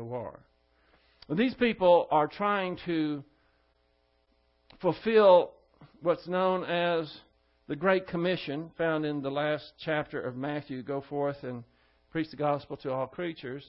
These 1.33 1.53
people 1.53 2.07
are 2.11 2.27
trying 2.27 2.77
to 2.85 3.23
fulfill 4.81 5.51
what's 6.01 6.27
known 6.27 6.65
as 6.65 7.09
the 7.69 7.75
Great 7.75 8.05
Commission, 8.05 8.69
found 8.77 9.05
in 9.05 9.21
the 9.21 9.31
last 9.31 9.71
chapter 9.79 10.19
of 10.19 10.35
Matthew 10.35 10.83
go 10.83 10.99
forth 10.99 11.41
and 11.43 11.63
preach 12.11 12.29
the 12.31 12.35
gospel 12.35 12.75
to 12.77 12.91
all 12.91 13.07
creatures. 13.07 13.63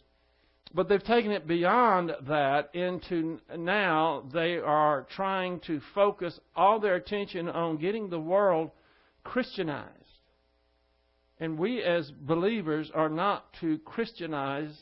But 0.74 0.88
they've 0.88 1.04
taken 1.04 1.30
it 1.30 1.46
beyond 1.46 2.10
that 2.26 2.74
into 2.74 3.38
now 3.56 4.24
they 4.32 4.56
are 4.56 5.06
trying 5.14 5.60
to 5.68 5.80
focus 5.94 6.40
all 6.56 6.80
their 6.80 6.96
attention 6.96 7.48
on 7.48 7.76
getting 7.76 8.10
the 8.10 8.18
world 8.18 8.72
Christianized. 9.22 9.88
And 11.38 11.56
we 11.56 11.80
as 11.80 12.10
believers 12.10 12.90
are 12.92 13.08
not 13.08 13.52
to 13.60 13.78
Christianize 13.78 14.76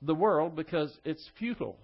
the 0.00 0.14
world 0.14 0.56
because 0.56 0.96
it's 1.04 1.28
futile. 1.38 1.78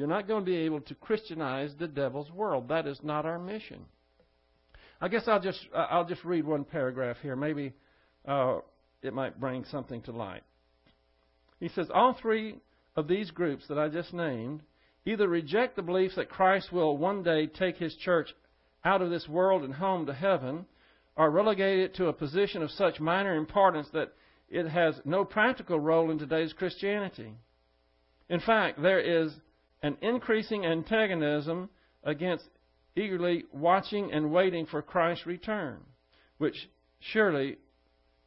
You're 0.00 0.08
not 0.08 0.26
going 0.26 0.42
to 0.42 0.50
be 0.50 0.56
able 0.56 0.80
to 0.80 0.94
Christianize 0.94 1.74
the 1.78 1.86
devil's 1.86 2.30
world. 2.30 2.68
That 2.68 2.86
is 2.86 2.98
not 3.02 3.26
our 3.26 3.38
mission. 3.38 3.84
I 4.98 5.08
guess 5.08 5.24
I'll 5.26 5.42
just 5.42 5.60
I'll 5.74 6.06
just 6.06 6.24
read 6.24 6.46
one 6.46 6.64
paragraph 6.64 7.18
here. 7.20 7.36
Maybe 7.36 7.74
uh, 8.26 8.60
it 9.02 9.12
might 9.12 9.38
bring 9.38 9.66
something 9.66 10.00
to 10.04 10.12
light. 10.12 10.42
He 11.58 11.68
says, 11.68 11.88
All 11.92 12.14
three 12.14 12.56
of 12.96 13.08
these 13.08 13.30
groups 13.30 13.64
that 13.68 13.78
I 13.78 13.88
just 13.88 14.14
named 14.14 14.62
either 15.04 15.28
reject 15.28 15.76
the 15.76 15.82
belief 15.82 16.12
that 16.16 16.30
Christ 16.30 16.72
will 16.72 16.96
one 16.96 17.22
day 17.22 17.46
take 17.46 17.76
his 17.76 17.94
church 17.96 18.30
out 18.82 19.02
of 19.02 19.10
this 19.10 19.28
world 19.28 19.64
and 19.64 19.74
home 19.74 20.06
to 20.06 20.14
heaven, 20.14 20.64
or 21.14 21.30
relegate 21.30 21.78
it 21.78 21.94
to 21.96 22.06
a 22.06 22.14
position 22.14 22.62
of 22.62 22.70
such 22.70 23.00
minor 23.00 23.36
importance 23.36 23.88
that 23.92 24.14
it 24.48 24.66
has 24.66 24.98
no 25.04 25.26
practical 25.26 25.78
role 25.78 26.10
in 26.10 26.18
today's 26.18 26.54
Christianity. 26.54 27.34
In 28.30 28.40
fact, 28.40 28.80
there 28.80 29.00
is 29.00 29.34
an 29.82 29.96
increasing 30.02 30.64
antagonism 30.66 31.68
against 32.04 32.48
eagerly 32.96 33.44
watching 33.52 34.12
and 34.12 34.32
waiting 34.32 34.66
for 34.66 34.82
Christ's 34.82 35.26
return, 35.26 35.78
which 36.38 36.68
surely 36.98 37.56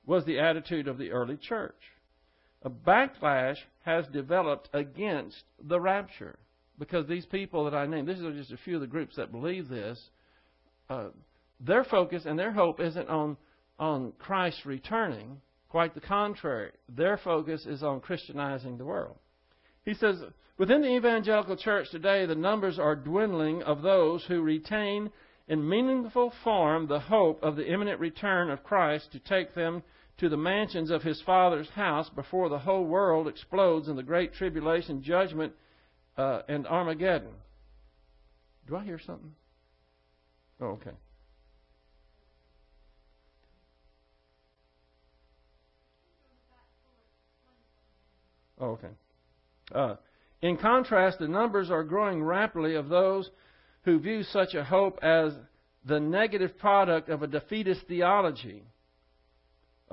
was 0.06 0.26
the 0.26 0.40
attitude 0.40 0.88
of 0.88 0.98
the 0.98 1.12
early 1.12 1.38
church 1.38 1.76
a 2.64 2.70
backlash 2.70 3.58
has 3.84 4.06
developed 4.08 4.70
against 4.74 5.44
the 5.62 5.80
rapture. 5.80 6.38
Because 6.80 7.08
these 7.08 7.26
people 7.26 7.66
that 7.66 7.76
I 7.76 7.86
named, 7.86 8.08
these 8.08 8.22
are 8.22 8.34
just 8.34 8.52
a 8.52 8.58
few 8.58 8.76
of 8.76 8.82
the 8.82 8.88
groups 8.88 9.16
that 9.18 9.32
believe 9.32 9.70
this, 9.70 10.02
uh, 10.90 11.10
their 11.60 11.84
focus 11.84 12.24
and 12.26 12.40
their 12.40 12.52
hope 12.52 12.80
isn't 12.80 13.10
on, 13.10 13.38
on 13.78 14.14
Christ 14.18 14.66
returning. 14.66 15.42
Quite 15.70 15.94
the 15.94 16.02
contrary. 16.02 16.72
Their 16.90 17.18
focus 17.18 17.66
is 17.66 17.84
on 17.84 18.00
Christianizing 18.00 18.78
the 18.78 18.86
world. 18.86 19.18
He 19.86 19.94
says, 19.94 20.22
within 20.58 20.82
the 20.82 20.96
evangelical 20.96 21.58
church 21.58 21.90
today, 21.92 22.26
the 22.26 22.36
numbers 22.36 22.80
are 22.80 22.96
dwindling 22.96 23.64
of 23.64 23.82
those 23.82 24.24
who 24.26 24.42
retain 24.42 25.12
in 25.48 25.68
meaningful 25.68 26.32
form 26.44 26.88
the 26.88 27.00
hope 27.00 27.44
of 27.44 27.56
the 27.56 27.68
imminent 27.68 28.00
return 28.00 28.50
of 28.50 28.64
Christ 28.64 29.12
to 29.12 29.20
take 29.20 29.54
them 29.54 29.84
to 30.18 30.30
the 30.30 30.38
mansions 30.38 30.90
of 30.90 31.02
his 31.02 31.22
father's 31.22 31.70
house 31.70 32.10
before 32.10 32.48
the 32.48 32.60
whole 32.60 32.86
world 32.86 33.28
explodes 33.28 33.90
in 33.90 33.96
the 33.96 34.04
great 34.04 34.34
tribulation, 34.34 35.04
judgment, 35.04 35.54
uh, 36.18 36.44
and 36.48 36.66
Armageddon. 36.68 37.34
Do 38.68 38.78
I 38.78 38.84
hear 38.86 39.00
something? 39.06 39.34
Oh, 40.62 40.68
okay. 40.68 40.92
Oh, 48.60 48.68
okay. 48.68 48.88
Uh, 49.72 49.96
in 50.42 50.58
contrast, 50.58 51.20
the 51.20 51.28
numbers 51.28 51.72
are 51.72 51.84
growing 51.84 52.24
rapidly 52.24 52.76
of 52.76 52.90
those 52.90 53.30
who 53.84 54.00
view 54.00 54.24
such 54.24 54.54
a 54.54 54.64
hope 54.64 55.00
as 55.02 55.34
the 55.86 56.00
negative 56.00 56.58
product 56.58 57.10
of 57.10 57.24
a 57.24 57.28
defeatist 57.28 57.82
theology 57.88 58.64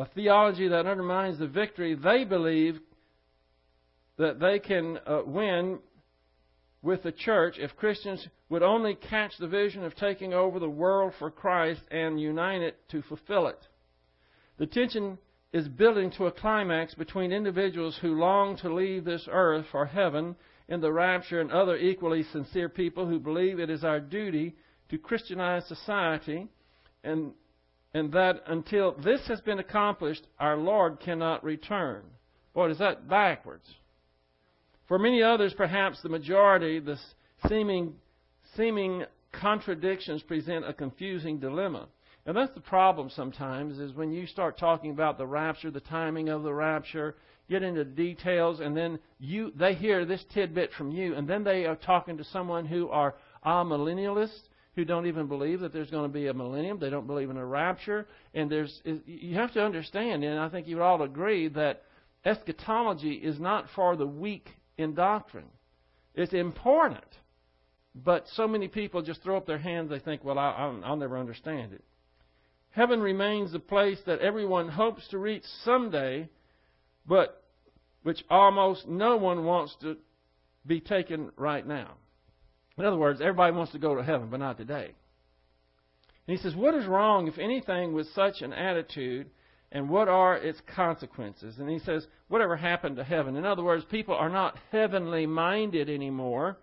a 0.01 0.07
theology 0.15 0.67
that 0.69 0.87
undermines 0.87 1.39
the 1.39 1.47
victory 1.47 1.95
they 1.95 2.25
believe 2.25 2.81
that 4.17 4.41
they 4.41 4.59
can 4.59 4.99
uh, 5.07 5.21
win 5.27 5.79
with 6.83 7.03
the 7.03 7.13
church 7.13 7.57
if 7.59 7.77
Christians 7.77 8.27
would 8.49 8.63
only 8.63 8.95
catch 8.95 9.33
the 9.39 9.47
vision 9.47 9.85
of 9.85 9.95
taking 9.97 10.33
over 10.33 10.59
the 10.59 10.69
world 10.69 11.13
for 11.19 11.31
Christ 11.31 11.83
and 11.91 12.19
unite 12.19 12.63
it 12.63 12.77
to 12.91 13.03
fulfill 13.03 13.47
it. 13.49 13.59
The 14.59 14.67
tension 14.67 15.19
is 15.53 15.69
building 15.69 16.11
to 16.13 16.27
a 16.27 16.33
climax 16.33 16.95
between 16.95 17.33
individuals 17.33 17.99
who 18.01 18.19
long 18.19 18.57
to 18.59 18.73
leave 18.73 19.05
this 19.05 19.29
earth 19.31 19.67
for 19.71 19.87
heaven 19.87 20.37
in 20.69 20.81
the 20.81 20.93
rapture 20.93 21.41
and 21.41 21.51
other 21.51 21.77
equally 21.77 22.23
sincere 22.23 22.69
people 22.69 23.07
who 23.07 23.19
believe 23.19 23.59
it 23.59 23.71
is 23.71 23.83
our 23.83 24.01
duty 24.01 24.55
to 24.89 24.99
Christianize 24.99 25.67
society 25.67 26.49
and 27.03 27.33
and 27.93 28.13
that 28.13 28.43
until 28.47 28.93
this 28.93 29.21
has 29.27 29.41
been 29.41 29.59
accomplished, 29.59 30.27
our 30.39 30.57
Lord 30.57 31.01
cannot 31.01 31.43
return. 31.43 32.03
Boy, 32.55 32.71
is 32.71 32.79
that 32.79 33.09
backwards. 33.09 33.67
For 34.87 34.99
many 34.99 35.23
others, 35.23 35.55
perhaps 35.57 36.01
the 36.03 36.09
majority, 36.09 36.79
the 36.79 36.99
seeming, 37.49 37.95
seeming 38.57 39.05
contradictions 39.33 40.23
present 40.23 40.69
a 40.69 40.73
confusing 40.73 41.39
dilemma. 41.39 41.89
And 42.31 42.37
that's 42.37 42.55
the 42.55 42.61
problem 42.61 43.11
sometimes 43.11 43.81
is 43.81 43.93
when 43.93 44.13
you 44.13 44.25
start 44.25 44.57
talking 44.57 44.93
about 44.93 45.19
the 45.19 45.27
rapture, 45.27 45.73
the 45.73 45.81
timing 45.81 46.29
of 46.29 46.45
the 46.45 46.55
rapture, 46.55 47.17
get 47.49 47.65
into 47.65 47.85
details, 47.85 48.61
and 48.61 48.77
then 48.77 49.01
you 49.19 49.53
they 49.57 49.75
hear 49.75 50.05
this 50.05 50.25
tidbit 50.33 50.71
from 50.79 50.93
you, 50.93 51.17
and 51.17 51.27
then 51.27 51.43
they 51.43 51.67
are 51.67 51.75
talking 51.75 52.19
to 52.19 52.23
someone 52.23 52.67
who 52.67 52.89
are 52.89 53.17
amillennialists, 53.45 54.43
who 54.77 54.85
don't 54.85 55.09
even 55.09 55.27
believe 55.27 55.59
that 55.59 55.73
there's 55.73 55.91
going 55.91 56.09
to 56.09 56.15
be 56.15 56.29
a 56.29 56.33
millennium. 56.33 56.79
They 56.79 56.89
don't 56.89 57.09
believe 57.09 57.31
in 57.31 57.37
a 57.37 57.45
rapture. 57.45 58.07
And 58.33 58.49
there's, 58.49 58.81
you 58.85 59.35
have 59.35 59.53
to 59.55 59.65
understand, 59.65 60.23
and 60.23 60.39
I 60.39 60.49
think 60.51 60.69
you 60.69 60.77
would 60.77 60.85
all 60.85 61.03
agree, 61.03 61.49
that 61.49 61.83
eschatology 62.25 63.15
is 63.15 63.41
not 63.41 63.67
for 63.75 63.97
the 63.97 64.07
weak 64.07 64.49
in 64.79 64.95
doctrine. 64.95 65.51
It's 66.15 66.33
important. 66.33 67.03
But 67.93 68.27
so 68.35 68.47
many 68.47 68.69
people 68.69 69.03
just 69.03 69.21
throw 69.25 69.37
up 69.37 69.49
their 69.49 69.59
hands, 69.59 69.91
they 69.91 69.99
think, 69.99 70.23
well, 70.23 70.39
I'll, 70.39 70.81
I'll 70.85 70.97
never 70.97 71.19
understand 71.19 71.73
it. 71.73 71.83
Heaven 72.73 73.01
remains 73.01 73.53
the 73.53 73.59
place 73.59 73.99
that 74.07 74.21
everyone 74.21 74.69
hopes 74.69 75.07
to 75.09 75.19
reach 75.19 75.45
someday, 75.65 76.29
but 77.07 77.43
which 78.03 78.23
almost 78.31 78.87
no 78.87 79.17
one 79.17 79.45
wants 79.45 79.77
to 79.83 79.97
be 80.67 80.81
taken 80.81 81.31
right 81.37 81.67
now. 81.67 81.95
In 82.79 82.85
other 82.85 82.97
words, 82.97 83.21
everybody 83.21 83.55
wants 83.55 83.73
to 83.73 83.79
go 83.79 83.95
to 83.95 84.03
heaven, 84.03 84.29
but 84.31 84.41
not 84.41 84.57
today. 84.57 84.95
And 86.27 86.37
he 86.37 86.43
says, 86.43 86.55
What 86.55 86.75
is 86.75 86.87
wrong, 86.87 87.27
if 87.27 87.39
anything, 87.39 87.93
with 87.93 88.07
such 88.15 88.41
an 88.41 88.53
attitude 88.53 89.31
and 89.73 89.89
what 89.89 90.09
are 90.09 90.37
its 90.37 90.61
consequences. 90.75 91.59
And 91.59 91.69
he 91.69 91.79
says, 91.81 92.07
whatever 92.29 92.57
happened 92.57 92.97
to 92.97 93.05
heaven? 93.05 93.37
In 93.37 93.45
other 93.45 93.63
words, 93.63 93.85
people 93.91 94.15
are 94.15 94.29
not 94.29 94.59
heavenly 94.73 95.27
minded 95.27 95.89
anymore. 95.89 96.59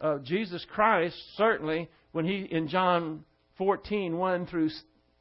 Uh, 0.00 0.18
Jesus 0.18 0.64
Christ, 0.70 1.16
certainly, 1.36 1.88
when 2.12 2.26
he, 2.26 2.46
in 2.50 2.68
John 2.68 3.24
14, 3.56 4.16
1 4.16 4.46
through 4.46 4.70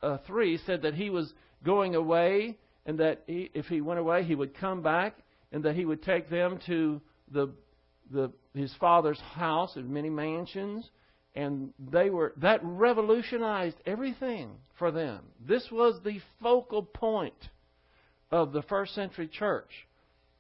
uh, 0.02 0.18
3, 0.28 0.60
said 0.66 0.82
that 0.84 0.96
he 0.96 1.10
was 1.10 1.34
going 1.64 1.96
away 1.96 2.58
and 2.86 3.00
that 3.00 3.24
he, 3.28 3.50
if 3.54 3.66
he 3.68 3.82
went 3.82 4.00
away, 4.00 4.24
he 4.24 4.36
would 4.36 4.58
come 4.58 4.82
back 4.82 5.18
and 5.52 5.64
that 5.64 5.76
he 5.76 5.86
would 5.86 6.02
take 6.02 6.30
them 6.30 6.60
to 6.66 7.02
the, 7.32 7.52
the, 8.12 8.32
his 8.54 8.74
father's 8.80 9.20
house 9.20 9.76
of 9.76 9.86
many 9.86 10.10
mansions 10.10 10.90
and 11.36 11.74
they 11.92 12.10
were 12.10 12.34
that 12.38 12.60
revolutionized 12.64 13.78
everything 13.86 14.52
for 14.78 14.92
them. 14.92 15.24
This 15.48 15.66
was 15.72 16.00
the 16.04 16.20
focal 16.42 16.84
point 16.84 17.50
of 18.32 18.52
the 18.52 18.62
first 18.64 18.94
century 18.96 19.28
church. 19.28 19.70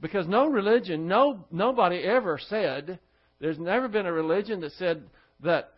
Because 0.02 0.28
no 0.28 0.48
religion, 0.48 1.08
no 1.08 1.46
nobody 1.52 1.98
ever 2.00 2.40
said, 2.50 3.00
there's 3.40 3.60
never 3.60 3.88
been 3.88 4.06
a 4.06 4.12
religion 4.12 4.60
that 4.62 4.74
said 4.74 5.04
that 5.44 5.74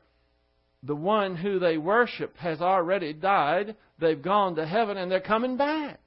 the 0.84 0.96
one 0.96 1.36
who 1.36 1.60
they 1.60 1.78
worship 1.78 2.38
has 2.38 2.62
already 2.62 3.14
died, 3.14 3.76
they've 4.00 4.22
gone 4.22 4.56
to 4.56 4.66
heaven 4.66 4.98
and 4.98 5.12
they're 5.12 5.22
coming 5.22 5.58
back. 5.58 6.00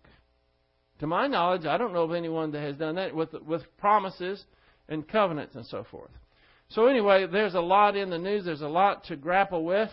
To 1.00 1.06
my 1.06 1.26
knowledge, 1.26 1.66
I 1.66 1.76
don't 1.76 1.92
know 1.92 2.04
of 2.04 2.12
anyone 2.12 2.52
that 2.52 2.61
has 2.61 2.76
done 2.76 2.95
that 2.97 3.14
with 3.14 3.35
with 3.35 3.62
promises 3.78 4.45
and 4.88 5.06
covenants 5.06 5.54
and 5.54 5.66
so 5.66 5.85
forth. 5.90 6.11
So, 6.68 6.87
anyway, 6.87 7.26
there's 7.26 7.54
a 7.54 7.61
lot 7.61 7.97
in 7.97 8.11
the 8.11 8.18
news, 8.18 8.45
there's 8.45 8.62
a 8.62 8.68
lot 8.68 9.04
to 9.04 9.16
grapple 9.16 9.64
with, 9.64 9.90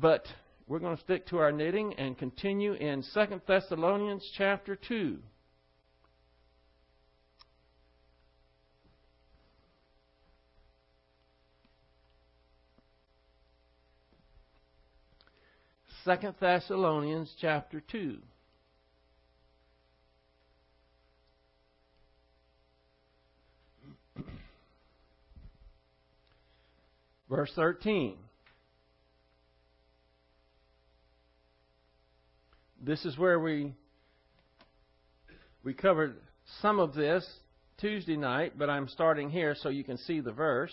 but 0.00 0.24
we're 0.66 0.78
going 0.78 0.96
to 0.96 1.02
stick 1.02 1.26
to 1.28 1.38
our 1.38 1.52
knitting 1.52 1.94
and 1.94 2.16
continue 2.16 2.74
in 2.74 3.04
2 3.12 3.40
Thessalonians 3.46 4.30
chapter 4.36 4.76
2. 4.76 5.18
Second 16.04 16.34
Thessalonians 16.38 17.32
chapter 17.40 17.80
two. 17.80 18.18
Verse 27.30 27.50
13. 27.56 28.16
This 32.82 33.06
is 33.06 33.16
where 33.16 33.40
we 33.40 33.72
we 35.64 35.72
covered 35.72 36.16
some 36.60 36.80
of 36.80 36.92
this 36.92 37.26
Tuesday 37.78 38.18
night, 38.18 38.58
but 38.58 38.68
I'm 38.68 38.88
starting 38.88 39.30
here 39.30 39.56
so 39.58 39.70
you 39.70 39.84
can 39.84 39.96
see 39.96 40.20
the 40.20 40.32
verse. 40.32 40.70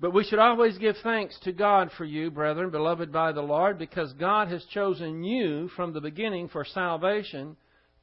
But 0.00 0.14
we 0.14 0.24
should 0.24 0.38
always 0.38 0.78
give 0.78 0.96
thanks 1.02 1.38
to 1.40 1.52
God 1.52 1.90
for 1.98 2.06
you, 2.06 2.30
brethren, 2.30 2.70
beloved 2.70 3.12
by 3.12 3.32
the 3.32 3.42
Lord, 3.42 3.78
because 3.78 4.14
God 4.14 4.48
has 4.48 4.64
chosen 4.72 5.22
you 5.22 5.68
from 5.76 5.92
the 5.92 6.00
beginning 6.00 6.48
for 6.48 6.64
salvation 6.64 7.56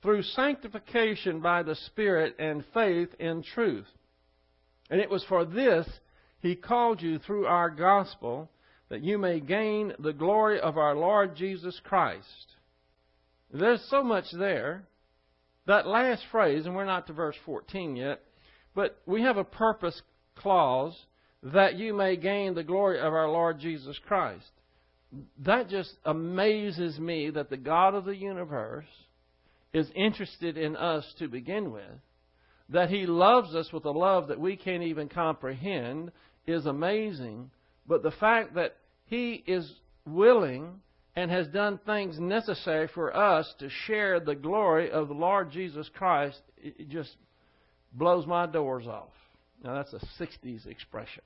through 0.04 0.22
sanctification 0.22 1.39
by 1.39 1.63
the 1.63 1.74
Spirit 1.74 2.36
and 2.38 2.63
faith 2.72 3.10
in 3.20 3.42
truth. 3.42 3.88
And 4.92 5.01
it 5.01 5.10
was 5.10 5.24
for 5.27 5.44
this 5.44 5.88
he 6.39 6.56
called 6.56 7.01
you 7.01 7.18
through 7.18 7.48
our 7.48 7.72
gospel 7.72 8.51
that 8.89 9.04
you 9.04 9.18
may 9.18 9.39
gain 9.39 9.94
the 9.98 10.13
glory 10.13 10.60
of 10.60 10.77
our 10.77 10.96
Lord 10.96 11.36
Jesus 11.36 11.82
Christ. 11.84 12.56
There's 13.51 13.84
so 13.89 14.04
much 14.04 14.26
there. 14.32 14.84
That 15.65 15.88
last 15.88 16.24
phrase, 16.32 16.65
and 16.65 16.76
we're 16.76 16.86
not 16.86 17.08
to 17.08 17.13
verse 17.13 17.36
14 17.45 17.95
yet, 17.95 18.21
but 18.76 19.02
we 19.06 19.24
have 19.24 19.38
a 19.38 19.43
purpose 19.43 20.00
clause 20.36 20.95
that 21.53 21.75
you 21.75 21.93
may 21.93 22.15
gain 22.15 22.53
the 22.53 22.63
glory 22.63 22.99
of 22.99 23.13
our 23.13 23.29
Lord 23.29 23.60
Jesus 23.60 23.97
Christ. 24.07 24.49
That 25.45 25.69
just 25.69 25.93
amazes 26.05 26.99
me 26.99 27.29
that 27.29 27.49
the 27.49 27.57
God 27.57 27.95
of 27.95 28.05
the 28.05 28.15
universe 28.15 28.86
is 29.73 29.89
interested 29.95 30.57
in 30.57 30.75
us 30.75 31.05
to 31.19 31.27
begin 31.27 31.71
with, 31.71 31.83
that 32.69 32.89
He 32.89 33.05
loves 33.05 33.55
us 33.55 33.71
with 33.71 33.86
a 33.86 33.91
love 33.91 34.27
that 34.27 34.39
we 34.39 34.55
can't 34.57 34.83
even 34.83 35.07
comprehend, 35.07 36.12
is 36.45 36.65
amazing, 36.65 37.51
but 37.88 38.03
the 38.03 38.12
fact 38.12 38.55
that 38.55 38.75
He 39.05 39.43
is 39.45 39.71
willing 40.05 40.81
and 41.15 41.31
has 41.31 41.47
done 41.47 41.79
things 41.86 42.19
necessary 42.19 42.89
for 42.93 43.15
us 43.15 43.53
to 43.60 43.69
share 43.86 44.19
the 44.19 44.36
glory 44.36 44.91
of 44.91 45.07
the 45.07 45.13
Lord 45.13 45.51
Jesus 45.51 45.89
Christ, 45.93 46.41
it 46.57 46.89
just 46.89 47.15
blows 47.93 48.25
my 48.27 48.45
doors 48.45 48.88
off. 48.88 49.10
Now, 49.63 49.75
that's 49.75 49.93
a 49.93 50.23
60s 50.23 50.67
expression. 50.67 51.23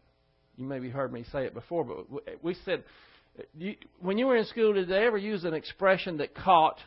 You 0.62 0.68
maybe 0.68 0.90
heard 0.90 1.12
me 1.12 1.26
say 1.32 1.46
it 1.46 1.56
before, 1.56 1.84
but 1.84 2.06
eh, 2.28 2.36
we 2.44 2.54
said, 2.66 2.84
eh, 3.40 3.44
you, 3.58 3.76
when 4.00 4.20
you 4.20 4.28
were 4.28 4.36
in 4.36 4.46
school, 4.46 4.74
did 4.74 4.90
they 4.90 5.06
ever 5.08 5.18
use 5.18 5.44
an 5.44 5.56
expression 5.56 6.18
that 6.18 6.36
caught, 6.36 6.78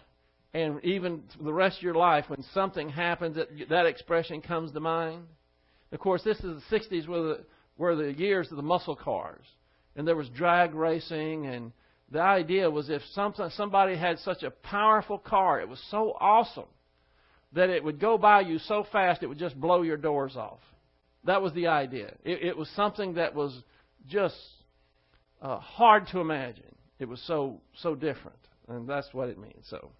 and 0.54 0.82
even 0.84 1.24
the 1.42 1.52
rest 1.52 1.78
of 1.78 1.82
your 1.82 1.96
life, 1.96 2.26
when 2.28 2.44
something 2.54 2.88
happens, 2.88 3.34
that, 3.34 3.48
that 3.70 3.86
expression 3.86 4.40
comes 4.40 4.70
to 4.70 4.78
mind? 4.78 5.24
Of 5.90 5.98
course, 5.98 6.22
this 6.22 6.38
is 6.38 6.62
the 6.70 6.78
60s 6.78 7.08
where 7.08 7.22
the, 7.22 7.44
were 7.76 7.96
the 7.96 8.12
years 8.12 8.48
of 8.52 8.56
the 8.56 8.62
muscle 8.62 8.94
cars, 8.94 9.44
and 9.96 10.06
there 10.06 10.14
was 10.14 10.28
drag 10.28 10.72
racing, 10.72 11.46
and 11.46 11.72
the 12.12 12.20
idea 12.20 12.70
was 12.70 12.90
if 12.90 13.02
somebody 13.56 13.96
had 13.96 14.20
such 14.20 14.44
a 14.44 14.50
powerful 14.50 15.18
car, 15.18 15.60
it 15.60 15.68
was 15.68 15.82
so 15.90 16.16
awesome 16.20 16.68
that 17.54 17.70
it 17.70 17.82
would 17.82 17.98
go 17.98 18.18
by 18.18 18.42
you 18.42 18.60
so 18.60 18.86
fast 18.92 19.24
it 19.24 19.26
would 19.26 19.38
just 19.38 19.60
blow 19.60 19.82
your 19.82 19.96
doors 19.96 20.36
off. 20.36 20.60
That 21.24 21.42
was 21.42 21.52
the 21.54 21.68
idea. 21.68 22.14
It, 22.24 22.42
it 22.42 22.56
was 22.56 22.68
something 22.70 23.14
that 23.14 23.34
was 23.34 23.56
just 24.06 24.36
uh, 25.40 25.58
hard 25.58 26.06
to 26.08 26.20
imagine. 26.20 26.74
It 26.98 27.08
was 27.08 27.22
so 27.26 27.60
so 27.82 27.94
different, 27.94 28.38
and 28.68 28.88
that's 28.88 29.08
what 29.12 29.28
it 29.28 29.38
means. 29.38 29.66
So 29.68 29.90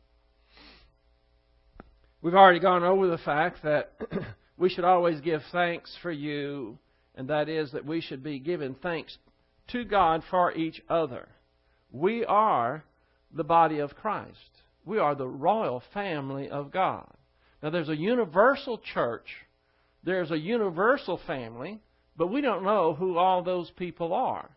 we've 2.23 2.35
already 2.35 2.61
gone 2.61 2.85
over 2.85 3.07
the 3.09 3.19
fact 3.19 3.63
that 3.63 3.93
we 4.57 4.69
should 4.69 4.85
always 4.85 5.21
give 5.21 5.43
thanks 5.51 5.97
for 6.03 6.13
you 6.13 6.79
and 7.15 7.29
that 7.29 7.49
is 7.49 7.73
that 7.73 7.87
we 7.87 8.01
should 8.01 8.23
be 8.23 8.39
giving 8.39 8.75
thanks 8.75 9.17
to 9.69 9.85
God 9.85 10.23
for 10.31 10.53
each 10.53 10.83
other. 10.89 11.29
We 11.93 12.25
are 12.25 12.85
the 13.33 13.45
body 13.45 13.79
of 13.79 13.95
Christ. 13.95 14.39
We 14.85 14.99
are 14.99 15.15
the 15.15 15.29
royal 15.29 15.83
family 15.93 16.51
of 16.51 16.73
God. 16.73 17.09
Now, 17.63 17.71
there's 17.71 17.89
a 17.89 17.97
universal 17.97 18.79
church, 18.79 19.27
there's 20.05 20.31
a 20.31 20.39
universal 20.39 21.21
family, 21.27 21.81
but 22.17 22.29
we 22.29 22.41
don't 22.41 22.65
know 22.65 22.95
who 22.95 23.17
all 23.17 23.43
those 23.43 23.71
people 23.73 24.13
are. 24.13 24.51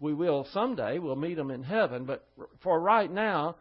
We 0.00 0.14
will 0.14 0.46
someday, 0.52 0.98
we'll 0.98 1.16
meet 1.16 1.34
them 1.34 1.50
in 1.50 1.62
heaven, 1.62 2.04
but 2.04 2.26
for 2.62 2.80
right 2.80 3.10
now, 3.10 3.56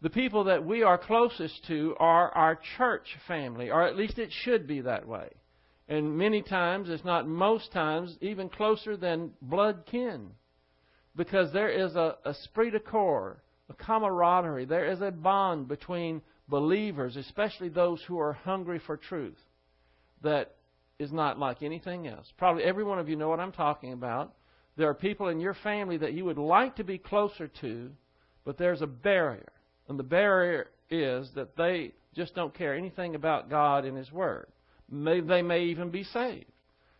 the 0.00 0.10
people 0.10 0.44
that 0.44 0.64
we 0.64 0.82
are 0.82 0.98
closest 0.98 1.66
to 1.66 1.94
are 1.98 2.30
our 2.30 2.58
church 2.76 3.06
family, 3.26 3.70
or 3.70 3.86
at 3.86 3.96
least 3.96 4.18
it 4.18 4.30
should 4.32 4.66
be 4.66 4.80
that 4.82 5.06
way 5.06 5.30
and 5.88 6.16
many 6.16 6.42
times, 6.42 6.88
if 6.88 7.04
not 7.04 7.28
most 7.28 7.72
times, 7.72 8.16
even 8.20 8.48
closer 8.48 8.96
than 8.96 9.32
blood 9.42 9.84
kin. 9.86 10.30
Because 11.14 11.52
there 11.52 11.68
is 11.68 11.94
a 11.94 12.16
esprit 12.24 12.70
de 12.70 12.80
corps, 12.80 13.42
a 13.68 13.74
camaraderie, 13.74 14.64
there 14.64 14.90
is 14.90 15.00
a 15.00 15.10
bond 15.10 15.68
between 15.68 16.22
believers, 16.48 17.16
especially 17.16 17.68
those 17.68 18.02
who 18.06 18.18
are 18.18 18.32
hungry 18.32 18.80
for 18.84 18.96
truth, 18.96 19.38
that 20.22 20.56
is 20.98 21.12
not 21.12 21.38
like 21.38 21.62
anything 21.62 22.06
else. 22.06 22.32
Probably 22.38 22.62
every 22.62 22.84
one 22.84 22.98
of 22.98 23.08
you 23.08 23.16
know 23.16 23.28
what 23.28 23.40
I'm 23.40 23.52
talking 23.52 23.92
about. 23.92 24.34
There 24.76 24.88
are 24.88 24.94
people 24.94 25.28
in 25.28 25.40
your 25.40 25.54
family 25.54 25.96
that 25.98 26.14
you 26.14 26.24
would 26.24 26.38
like 26.38 26.76
to 26.76 26.84
be 26.84 26.98
closer 26.98 27.48
to, 27.60 27.90
but 28.44 28.58
there's 28.58 28.82
a 28.82 28.86
barrier. 28.86 29.52
And 29.88 29.98
the 29.98 30.04
barrier 30.04 30.68
is 30.90 31.30
that 31.34 31.56
they 31.56 31.92
just 32.14 32.34
don't 32.34 32.54
care 32.54 32.74
anything 32.74 33.14
about 33.14 33.50
God 33.50 33.84
and 33.84 33.96
His 33.96 34.10
Word. 34.10 34.46
May, 34.90 35.20
they 35.20 35.42
may 35.42 35.64
even 35.64 35.90
be 35.90 36.04
saved. 36.04 36.50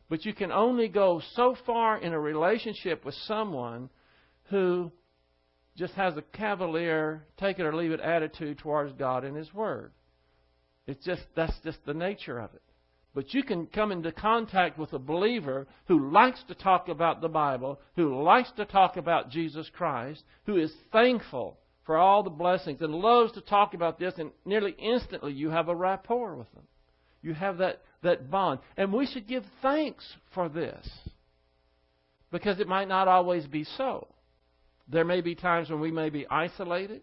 But 0.09 0.24
you 0.24 0.35
can 0.35 0.52
only 0.52 0.88
go 0.88 1.20
so 1.35 1.57
far 1.66 1.98
in 1.98 2.12
a 2.12 2.20
relationship 2.20 3.04
with 3.04 3.14
someone 3.26 3.90
who 4.44 4.92
just 5.76 5.94
has 5.94 6.16
a 6.16 6.22
cavalier, 6.22 7.24
take 7.38 7.59
it 7.59 7.64
or 7.64 7.74
leave 7.74 7.90
it 7.90 8.00
attitude 8.00 8.59
towards 8.59 8.92
God 8.92 9.24
and 9.24 9.37
His 9.37 9.52
Word. 9.52 9.92
It's 10.87 11.04
just 11.04 11.22
that's 11.35 11.59
just 11.64 11.78
the 11.87 11.94
nature 11.94 12.38
of 12.38 12.52
it. 12.54 12.62
But 13.14 13.33
you 13.33 13.44
can 13.44 13.66
come 13.66 13.92
into 13.92 14.11
contact 14.11 14.77
with 14.77 14.92
a 14.92 14.98
believer 14.98 15.68
who 15.87 16.11
likes 16.11 16.42
to 16.48 16.55
talk 16.55 16.88
about 16.88 17.20
the 17.20 17.29
Bible, 17.29 17.81
who 17.94 18.20
likes 18.22 18.50
to 18.57 18.64
talk 18.64 18.96
about 18.96 19.31
Jesus 19.31 19.70
Christ, 19.72 20.24
who 20.46 20.57
is 20.57 20.72
thankful 20.90 21.59
for 21.87 21.96
all 21.96 22.24
the 22.24 22.31
blessings 22.31 22.81
and 22.81 22.92
loves 22.92 23.33
to 23.33 23.40
talk 23.40 23.74
about 23.74 24.00
this, 24.00 24.14
and 24.18 24.33
nearly 24.44 24.72
instantly 24.79 25.33
you 25.33 25.50
have 25.50 25.68
a 25.68 25.77
rapport 25.77 26.35
with 26.35 26.53
them. 26.55 26.64
You 27.22 27.35
have 27.35 27.59
that, 27.59 27.83
that 28.03 28.31
bond. 28.31 28.61
And 28.77 28.92
we 28.92 29.07
should 29.07 29.29
give 29.29 29.44
thanks 29.62 30.05
for 30.35 30.48
this 30.48 30.87
because 32.33 32.59
it 32.59 32.66
might 32.66 32.88
not 32.88 33.07
always 33.07 33.46
be 33.46 33.64
so. 33.64 34.09
There 34.88 35.05
may 35.05 35.20
be 35.20 35.37
times 35.37 35.70
when 35.70 35.81
we 35.81 35.92
may 35.92 36.11
be 36.11 36.27
isolated. 36.29 37.03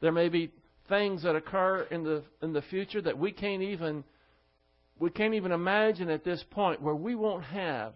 There 0.00 0.12
may 0.12 0.28
be 0.28 0.50
things 0.88 1.22
that 1.22 1.36
occur 1.36 1.82
in 1.90 2.02
the 2.02 2.24
in 2.42 2.52
the 2.52 2.62
future 2.62 3.00
that 3.02 3.16
we 3.16 3.30
can't 3.30 3.62
even 3.62 4.02
we 4.98 5.10
can't 5.10 5.34
even 5.34 5.52
imagine 5.52 6.10
at 6.10 6.24
this 6.24 6.44
point 6.50 6.80
where 6.80 6.94
we 6.94 7.14
won't 7.14 7.44
have 7.44 7.94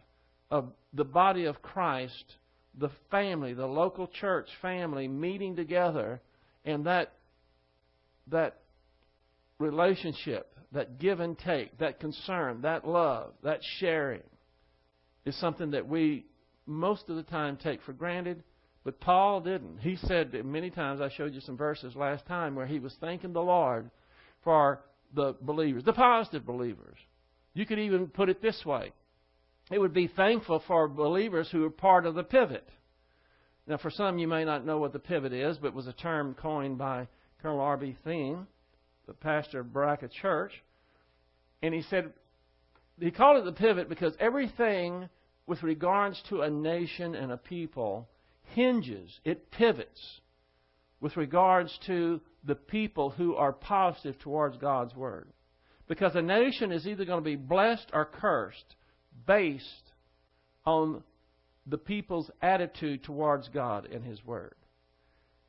a, 0.51 0.63
the 0.93 1.05
body 1.05 1.45
of 1.45 1.63
Christ, 1.63 2.37
the 2.79 2.91
family, 3.11 3.55
the 3.55 3.67
local 3.67 4.09
church 4.09 4.49
family 4.61 5.09
meeting 5.09 5.57
together, 5.57 6.21
and 6.65 6.87
that 6.87 7.13
that 8.29 8.59
relationship, 9.59 10.53
that 10.73 10.99
give 10.99 11.21
and 11.21 11.39
take, 11.39 11.79
that 11.79 12.01
concern, 12.01 12.63
that 12.63 12.87
love, 12.87 13.33
that 13.43 13.61
sharing 13.79 14.23
is 15.25 15.39
something 15.39 15.71
that 15.71 15.89
we 15.89 16.27
most 16.67 17.09
of 17.09 17.17
the 17.17 17.23
time 17.23 17.57
take 17.57 17.83
for 17.83 17.93
granted. 17.93 18.43
But 18.85 19.01
Paul 19.01 19.41
didn't. 19.41 19.79
He 19.79 19.97
said 19.97 20.33
many 20.45 20.71
times, 20.71 21.01
I 21.01 21.11
showed 21.17 21.35
you 21.35 21.41
some 21.41 21.57
verses 21.57 21.97
last 21.97 22.27
time 22.27 22.55
where 22.55 22.67
he 22.67 22.79
was 22.79 22.95
thanking 23.01 23.33
the 23.33 23.43
Lord 23.43 23.91
for 24.45 24.81
the 25.14 25.35
believers, 25.40 25.85
the 25.85 25.92
positive 25.92 26.45
believers. 26.45 26.97
You 27.55 27.66
could 27.66 27.79
even 27.79 28.09
put 28.09 28.29
it 28.29 28.42
this 28.42 28.64
way 28.64 28.92
it 29.71 29.81
would 29.81 29.92
be 29.92 30.07
thankful 30.07 30.62
for 30.66 30.88
believers 30.88 31.49
who 31.51 31.64
are 31.64 31.71
part 31.71 32.07
of 32.07 32.14
the 32.14 32.23
pivot. 32.23 32.69
Now, 33.66 33.79
for 33.79 33.90
some, 33.90 34.19
you 34.19 34.29
may 34.29 34.45
not 34.45 34.64
know 34.64 34.79
what 34.79 34.92
the 34.92 35.01
pivot 35.01 35.33
is, 35.33 35.59
but 35.59 35.69
it 35.69 35.75
was 35.75 35.88
a 35.88 35.92
term 35.92 36.35
coined 36.35 36.79
by 36.79 37.09
Colonel 37.42 37.61
R.B. 37.61 37.97
Thieme, 38.07 38.47
the 39.09 39.12
pastor 39.12 39.61
of 39.61 39.66
Berachah 39.66 40.11
Church. 40.11 40.53
And 41.62 41.75
he 41.75 41.83
said, 41.83 42.12
he 43.01 43.11
called 43.11 43.38
it 43.38 43.45
the 43.45 43.53
pivot 43.53 43.88
because 43.88 44.14
everything 44.21 45.09
with 45.49 45.62
regards 45.64 46.23
to 46.29 46.42
a 46.42 46.51
nation 46.51 47.16
and 47.16 47.33
a 47.33 47.37
people 47.37 48.09
hinges, 48.55 49.19
it 49.25 49.51
pivots 49.51 50.21
with 51.01 51.16
regards 51.16 51.77
to 51.87 52.21
the 52.47 52.55
people 52.55 53.11
who 53.11 53.35
are 53.35 53.53
positive 53.53 54.19
towards 54.21 54.57
God's 54.57 54.95
Word. 54.95 55.29
Because 55.89 56.15
a 56.15 56.23
nation 56.23 56.73
is 56.73 56.87
either 56.87 57.05
going 57.05 57.23
to 57.23 57.25
be 57.25 57.37
blessed 57.37 57.91
or 57.93 58.05
cursed 58.05 58.77
based 59.27 59.93
on 60.65 61.03
the 61.67 61.79
people's 61.79 62.31
attitude 62.43 63.03
towards 63.05 63.49
God 63.49 63.87
and 63.87 64.05
His 64.05 64.25
Word. 64.25 64.55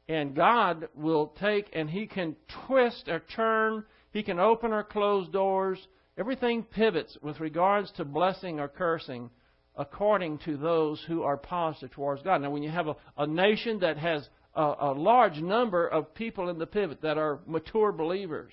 And 0.10 0.36
God 0.36 0.88
will 0.96 1.28
take 1.40 1.70
and 1.74 1.90
He 1.90 2.08
can 2.08 2.36
twist 2.68 3.08
or 3.08 3.22
turn, 3.36 3.84
He 4.12 4.24
can 4.24 4.40
open 4.40 4.72
or 4.72 4.84
close 4.84 5.28
doors. 5.30 5.80
Everything 6.18 6.64
pivots 6.64 7.18
with 7.22 7.40
regards 7.40 7.92
to 7.94 8.06
blessing 8.06 8.60
or 8.60 8.68
cursing 8.68 9.30
according 9.76 10.40
to 10.40 10.58
those 10.58 11.04
who 11.08 11.22
are 11.22 11.38
positive 11.38 11.92
towards 11.92 12.24
God. 12.24 12.42
Now, 12.42 12.50
when 12.50 12.64
you 12.64 12.72
have 12.72 12.88
a, 12.88 12.96
a 13.18 13.28
nation 13.28 13.80
that 13.80 13.98
has 13.98 14.28
a, 14.58 14.76
a 14.80 14.94
large 14.94 15.38
number 15.38 15.88
of 15.88 16.14
people 16.14 16.50
in 16.50 16.58
the 16.58 16.66
pivot 16.66 17.02
that 17.04 17.18
are 17.18 17.40
mature 17.46 17.92
believers 17.92 18.52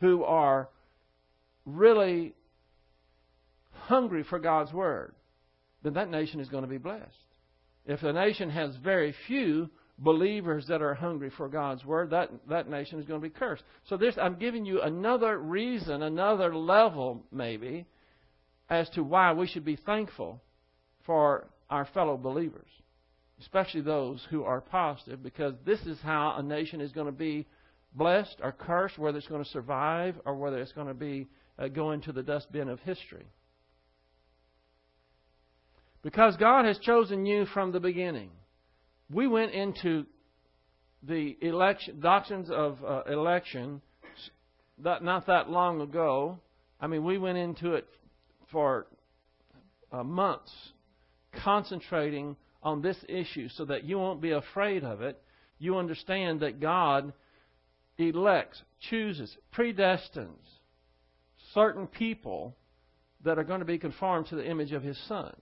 who 0.00 0.22
are 0.22 0.68
really 1.64 2.34
hungry 3.72 4.24
for 4.28 4.38
God's 4.38 4.72
Word, 4.72 5.14
then 5.82 5.94
that 5.94 6.10
nation 6.10 6.40
is 6.40 6.48
going 6.48 6.64
to 6.64 6.68
be 6.68 6.78
blessed. 6.78 7.06
If 7.86 8.02
a 8.02 8.12
nation 8.12 8.50
has 8.50 8.76
very 8.76 9.14
few 9.26 9.70
believers 9.98 10.66
that 10.68 10.82
are 10.82 10.94
hungry 10.94 11.30
for 11.36 11.48
God's 11.48 11.84
Word, 11.84 12.10
that, 12.10 12.30
that 12.48 12.68
nation 12.68 13.00
is 13.00 13.06
going 13.06 13.20
to 13.20 13.26
be 13.26 13.34
cursed. 13.34 13.64
So 13.88 13.96
this, 13.96 14.14
I'm 14.20 14.38
giving 14.38 14.66
you 14.66 14.82
another 14.82 15.38
reason, 15.38 16.02
another 16.02 16.54
level 16.54 17.24
maybe, 17.32 17.86
as 18.68 18.88
to 18.90 19.02
why 19.02 19.32
we 19.32 19.46
should 19.46 19.64
be 19.64 19.76
thankful 19.76 20.42
for 21.06 21.48
our 21.70 21.86
fellow 21.86 22.18
believers, 22.18 22.68
especially 23.40 23.80
those 23.80 24.26
who 24.30 24.44
are 24.44 24.60
positive, 24.60 25.22
because 25.22 25.54
this 25.64 25.80
is 25.80 25.98
how 26.02 26.34
a 26.38 26.42
nation 26.42 26.80
is 26.80 26.92
going 26.92 27.06
to 27.06 27.12
be 27.12 27.46
blessed 27.94 28.36
or 28.42 28.52
cursed, 28.52 28.98
whether 28.98 29.18
it's 29.18 29.26
going 29.28 29.42
to 29.42 29.50
survive 29.50 30.16
or 30.24 30.34
whether 30.34 30.58
it's 30.58 30.72
going 30.72 30.88
to 30.88 30.94
be 30.94 31.26
uh, 31.58 31.68
go 31.68 31.92
into 31.92 32.12
the 32.12 32.22
dustbin 32.22 32.68
of 32.68 32.80
history. 32.80 33.26
Because 36.02 36.36
God 36.36 36.64
has 36.64 36.78
chosen 36.78 37.26
you 37.26 37.46
from 37.46 37.72
the 37.72 37.80
beginning. 37.80 38.30
We 39.10 39.26
went 39.26 39.52
into 39.52 40.06
the 41.02 41.36
election 41.40 42.00
doctrines 42.00 42.50
of 42.50 42.78
uh, 42.84 43.02
election 43.04 43.80
that 44.82 45.02
not 45.02 45.26
that 45.26 45.50
long 45.50 45.80
ago. 45.80 46.38
I 46.80 46.86
mean, 46.86 47.04
we 47.04 47.18
went 47.18 47.38
into 47.38 47.74
it 47.74 47.86
for 48.52 48.86
uh, 49.92 50.04
months 50.04 50.52
concentrating 51.42 52.36
on 52.62 52.82
this 52.82 52.96
issue 53.08 53.48
so 53.48 53.64
that 53.66 53.84
you 53.84 53.98
won't 53.98 54.20
be 54.20 54.32
afraid 54.32 54.84
of 54.84 55.02
it. 55.02 55.20
You 55.58 55.78
understand 55.78 56.40
that 56.40 56.60
God 56.60 57.12
elects, 57.98 58.62
chooses, 58.90 59.36
predestines 59.56 60.36
certain 61.54 61.86
people 61.86 62.56
that 63.24 63.38
are 63.38 63.44
going 63.44 63.60
to 63.60 63.66
be 63.66 63.78
conformed 63.78 64.26
to 64.26 64.36
the 64.36 64.48
image 64.48 64.72
of 64.72 64.82
His 64.82 64.98
Son. 65.08 65.34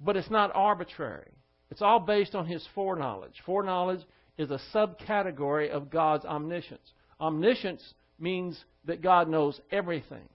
But 0.00 0.16
it's 0.16 0.30
not 0.30 0.50
arbitrary. 0.54 1.30
It's 1.70 1.82
all 1.82 2.00
based 2.00 2.34
on 2.34 2.46
His 2.46 2.66
foreknowledge. 2.74 3.34
Foreknowledge 3.46 4.00
is 4.38 4.50
a 4.50 4.60
subcategory 4.74 5.70
of 5.70 5.90
God's 5.90 6.24
omniscience. 6.24 6.92
Omniscience 7.20 7.94
means 8.18 8.62
that 8.86 9.02
God 9.02 9.28
knows 9.28 9.60
everything. 9.70 10.28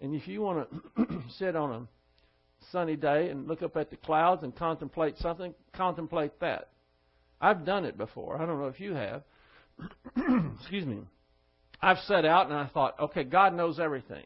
And 0.00 0.14
if 0.14 0.26
you 0.28 0.40
want 0.40 0.68
to 0.96 1.22
sit 1.38 1.56
on 1.56 1.72
a 1.72 1.88
sunny 2.70 2.96
day 2.96 3.28
and 3.30 3.46
look 3.46 3.62
up 3.62 3.76
at 3.76 3.90
the 3.90 3.96
clouds 3.96 4.42
and 4.42 4.54
contemplate 4.54 5.16
something, 5.18 5.54
contemplate 5.72 6.38
that. 6.40 6.68
I've 7.40 7.64
done 7.64 7.84
it 7.84 7.98
before. 7.98 8.40
I 8.40 8.46
don't 8.46 8.58
know 8.58 8.68
if 8.68 8.80
you 8.80 8.94
have. 8.94 9.22
Excuse 10.60 10.86
me. 10.86 11.00
I've 11.80 11.98
set 12.06 12.24
out 12.24 12.46
and 12.46 12.54
I 12.56 12.66
thought, 12.66 12.98
okay, 12.98 13.24
God 13.24 13.54
knows 13.54 13.78
everything. 13.78 14.24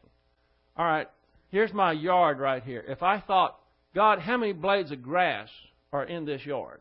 All 0.77 0.85
right, 0.85 1.07
here's 1.49 1.73
my 1.73 1.91
yard 1.91 2.39
right 2.39 2.63
here. 2.63 2.83
If 2.87 3.03
I 3.03 3.19
thought, 3.19 3.59
God, 3.93 4.19
how 4.19 4.37
many 4.37 4.53
blades 4.53 4.91
of 4.91 5.01
grass 5.01 5.49
are 5.91 6.05
in 6.05 6.25
this 6.25 6.45
yard? 6.45 6.79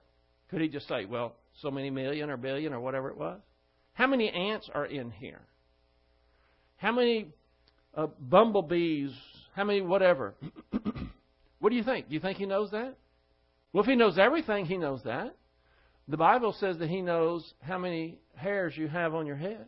Could 0.51 0.61
he 0.61 0.69
just 0.69 0.87
say, 0.87 1.05
well, 1.05 1.35
so 1.61 1.71
many 1.71 1.91
million 1.91 2.31
or 2.31 2.37
billion 2.37 2.73
or 2.73 2.81
whatever 2.81 3.11
it 3.11 3.17
was? 3.17 3.41
How 3.95 4.07
many 4.07 4.31
ants 4.31 4.71
are 4.73 4.87
in 4.87 5.11
here? 5.11 5.41
How 6.77 6.93
many 6.93 7.33
uh, 7.95 8.07
bumblebees? 8.21 9.11
How 9.57 9.65
many 9.65 9.81
whatever? 9.81 10.35
What 11.61 11.71
do 11.71 11.77
you 11.77 11.83
think? 11.83 12.09
Do 12.09 12.15
you 12.15 12.21
think 12.21 12.39
he 12.39 12.47
knows 12.47 12.71
that? 12.71 12.97
Well, 13.73 13.83
if 13.83 13.89
he 13.89 13.97
knows 13.97 14.19
everything, 14.19 14.67
he 14.67 14.77
knows 14.77 15.03
that. 15.05 15.37
The 16.09 16.17
Bible 16.17 16.55
says 16.59 16.79
that 16.79 16.89
he 16.89 17.03
knows 17.03 17.53
how 17.61 17.79
many 17.79 18.19
hairs 18.35 18.77
you 18.77 18.89
have 18.89 19.15
on 19.15 19.27
your 19.27 19.37
head. 19.37 19.67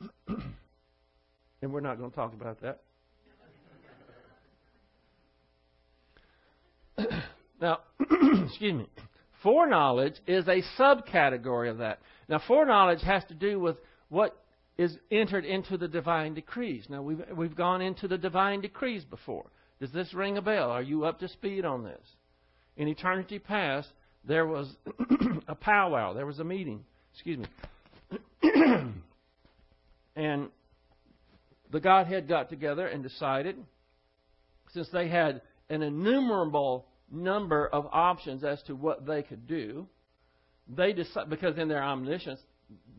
and 0.28 1.72
we're 1.72 1.80
not 1.80 1.98
going 1.98 2.10
to 2.10 2.16
talk 2.16 2.32
about 2.32 2.58
that. 2.62 2.80
now, 7.60 7.80
excuse 8.44 8.74
me. 8.74 8.88
Foreknowledge 9.42 10.16
is 10.26 10.46
a 10.48 10.62
subcategory 10.78 11.70
of 11.70 11.78
that. 11.78 12.00
Now, 12.28 12.40
foreknowledge 12.46 13.00
has 13.02 13.24
to 13.28 13.34
do 13.34 13.58
with 13.58 13.76
what 14.10 14.36
is 14.76 14.96
entered 15.10 15.44
into 15.44 15.76
the 15.76 15.88
divine 15.88 16.34
decrees. 16.34 16.84
Now, 16.88 17.02
we've, 17.02 17.22
we've 17.34 17.56
gone 17.56 17.80
into 17.80 18.06
the 18.06 18.18
divine 18.18 18.60
decrees 18.60 19.04
before. 19.04 19.46
Does 19.80 19.90
this 19.92 20.12
ring 20.12 20.36
a 20.36 20.42
bell? 20.42 20.70
Are 20.70 20.82
you 20.82 21.04
up 21.04 21.20
to 21.20 21.28
speed 21.28 21.64
on 21.64 21.84
this? 21.84 22.06
In 22.76 22.86
eternity 22.86 23.38
past, 23.38 23.88
there 24.24 24.46
was 24.46 24.68
a 25.48 25.54
powwow, 25.54 26.12
there 26.12 26.26
was 26.26 26.38
a 26.38 26.44
meeting, 26.44 26.84
excuse 27.14 27.38
me. 27.38 27.46
and 30.16 30.48
the 31.70 31.80
Godhead 31.80 32.28
got 32.28 32.50
together 32.50 32.86
and 32.86 33.02
decided, 33.02 33.56
since 34.72 34.88
they 34.92 35.08
had 35.08 35.40
an 35.70 35.82
innumerable 35.82 36.86
number 37.10 37.66
of 37.66 37.86
options 37.90 38.44
as 38.44 38.62
to 38.64 38.74
what 38.74 39.06
they 39.06 39.22
could 39.22 39.46
do, 39.46 39.86
they 40.68 40.92
decided, 40.92 41.30
because 41.30 41.56
in 41.56 41.68
their 41.68 41.82
omniscience, 41.82 42.40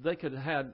they 0.03 0.15
could 0.15 0.33
have 0.33 0.43
had, 0.43 0.73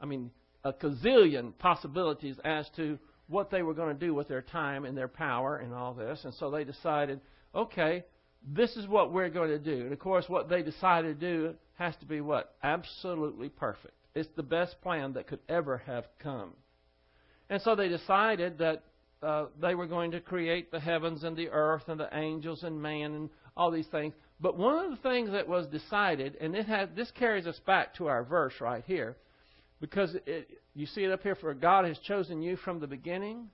I 0.00 0.06
mean, 0.06 0.30
a 0.64 0.72
gazillion 0.72 1.56
possibilities 1.58 2.36
as 2.44 2.68
to 2.76 2.98
what 3.30 3.50
they 3.50 3.62
were 3.62 3.74
going 3.74 3.96
to 3.96 4.06
do 4.06 4.12
with 4.12 4.28
their 4.28 4.42
time 4.42 4.84
and 4.84 4.98
their 4.98 5.08
power 5.08 5.56
and 5.56 5.72
all 5.72 5.94
this. 5.94 6.20
And 6.24 6.34
so 6.34 6.50
they 6.50 6.64
decided, 6.64 7.20
okay, 7.54 8.04
this 8.46 8.76
is 8.76 8.88
what 8.88 9.12
we're 9.12 9.30
going 9.30 9.50
to 9.50 9.58
do. 9.58 9.82
And 9.84 9.92
of 9.92 9.98
course, 10.00 10.24
what 10.28 10.48
they 10.48 10.62
decided 10.62 11.20
to 11.20 11.26
do 11.34 11.54
has 11.74 11.94
to 12.00 12.06
be 12.06 12.20
what? 12.20 12.56
Absolutely 12.62 13.48
perfect. 13.48 13.94
It's 14.14 14.28
the 14.36 14.42
best 14.42 14.80
plan 14.82 15.12
that 15.12 15.28
could 15.28 15.38
ever 15.48 15.78
have 15.86 16.04
come. 16.18 16.52
And 17.48 17.62
so 17.62 17.76
they 17.76 17.88
decided 17.88 18.58
that 18.58 18.82
uh, 19.22 19.46
they 19.60 19.74
were 19.74 19.86
going 19.86 20.10
to 20.10 20.20
create 20.20 20.72
the 20.72 20.80
heavens 20.80 21.22
and 21.22 21.36
the 21.36 21.50
earth 21.50 21.84
and 21.86 22.00
the 22.00 22.08
angels 22.12 22.64
and 22.64 22.82
man 22.82 23.14
and 23.14 23.30
all 23.56 23.70
these 23.70 23.86
things. 23.88 24.14
But 24.40 24.56
one 24.56 24.84
of 24.84 24.90
the 24.90 25.08
things 25.08 25.30
that 25.30 25.46
was 25.46 25.66
decided, 25.68 26.36
and 26.40 26.56
it 26.56 26.66
has, 26.66 26.88
this 26.96 27.10
carries 27.12 27.46
us 27.46 27.60
back 27.66 27.94
to 27.96 28.08
our 28.08 28.24
verse 28.24 28.54
right 28.60 28.82
here, 28.86 29.16
because 29.80 30.14
it, 30.26 30.48
you 30.74 30.86
see 30.86 31.04
it 31.04 31.10
up 31.10 31.22
here 31.22 31.34
for 31.34 31.52
God 31.54 31.84
has 31.84 31.98
chosen 31.98 32.42
you 32.42 32.56
from 32.56 32.80
the 32.80 32.86
beginning. 32.86 33.48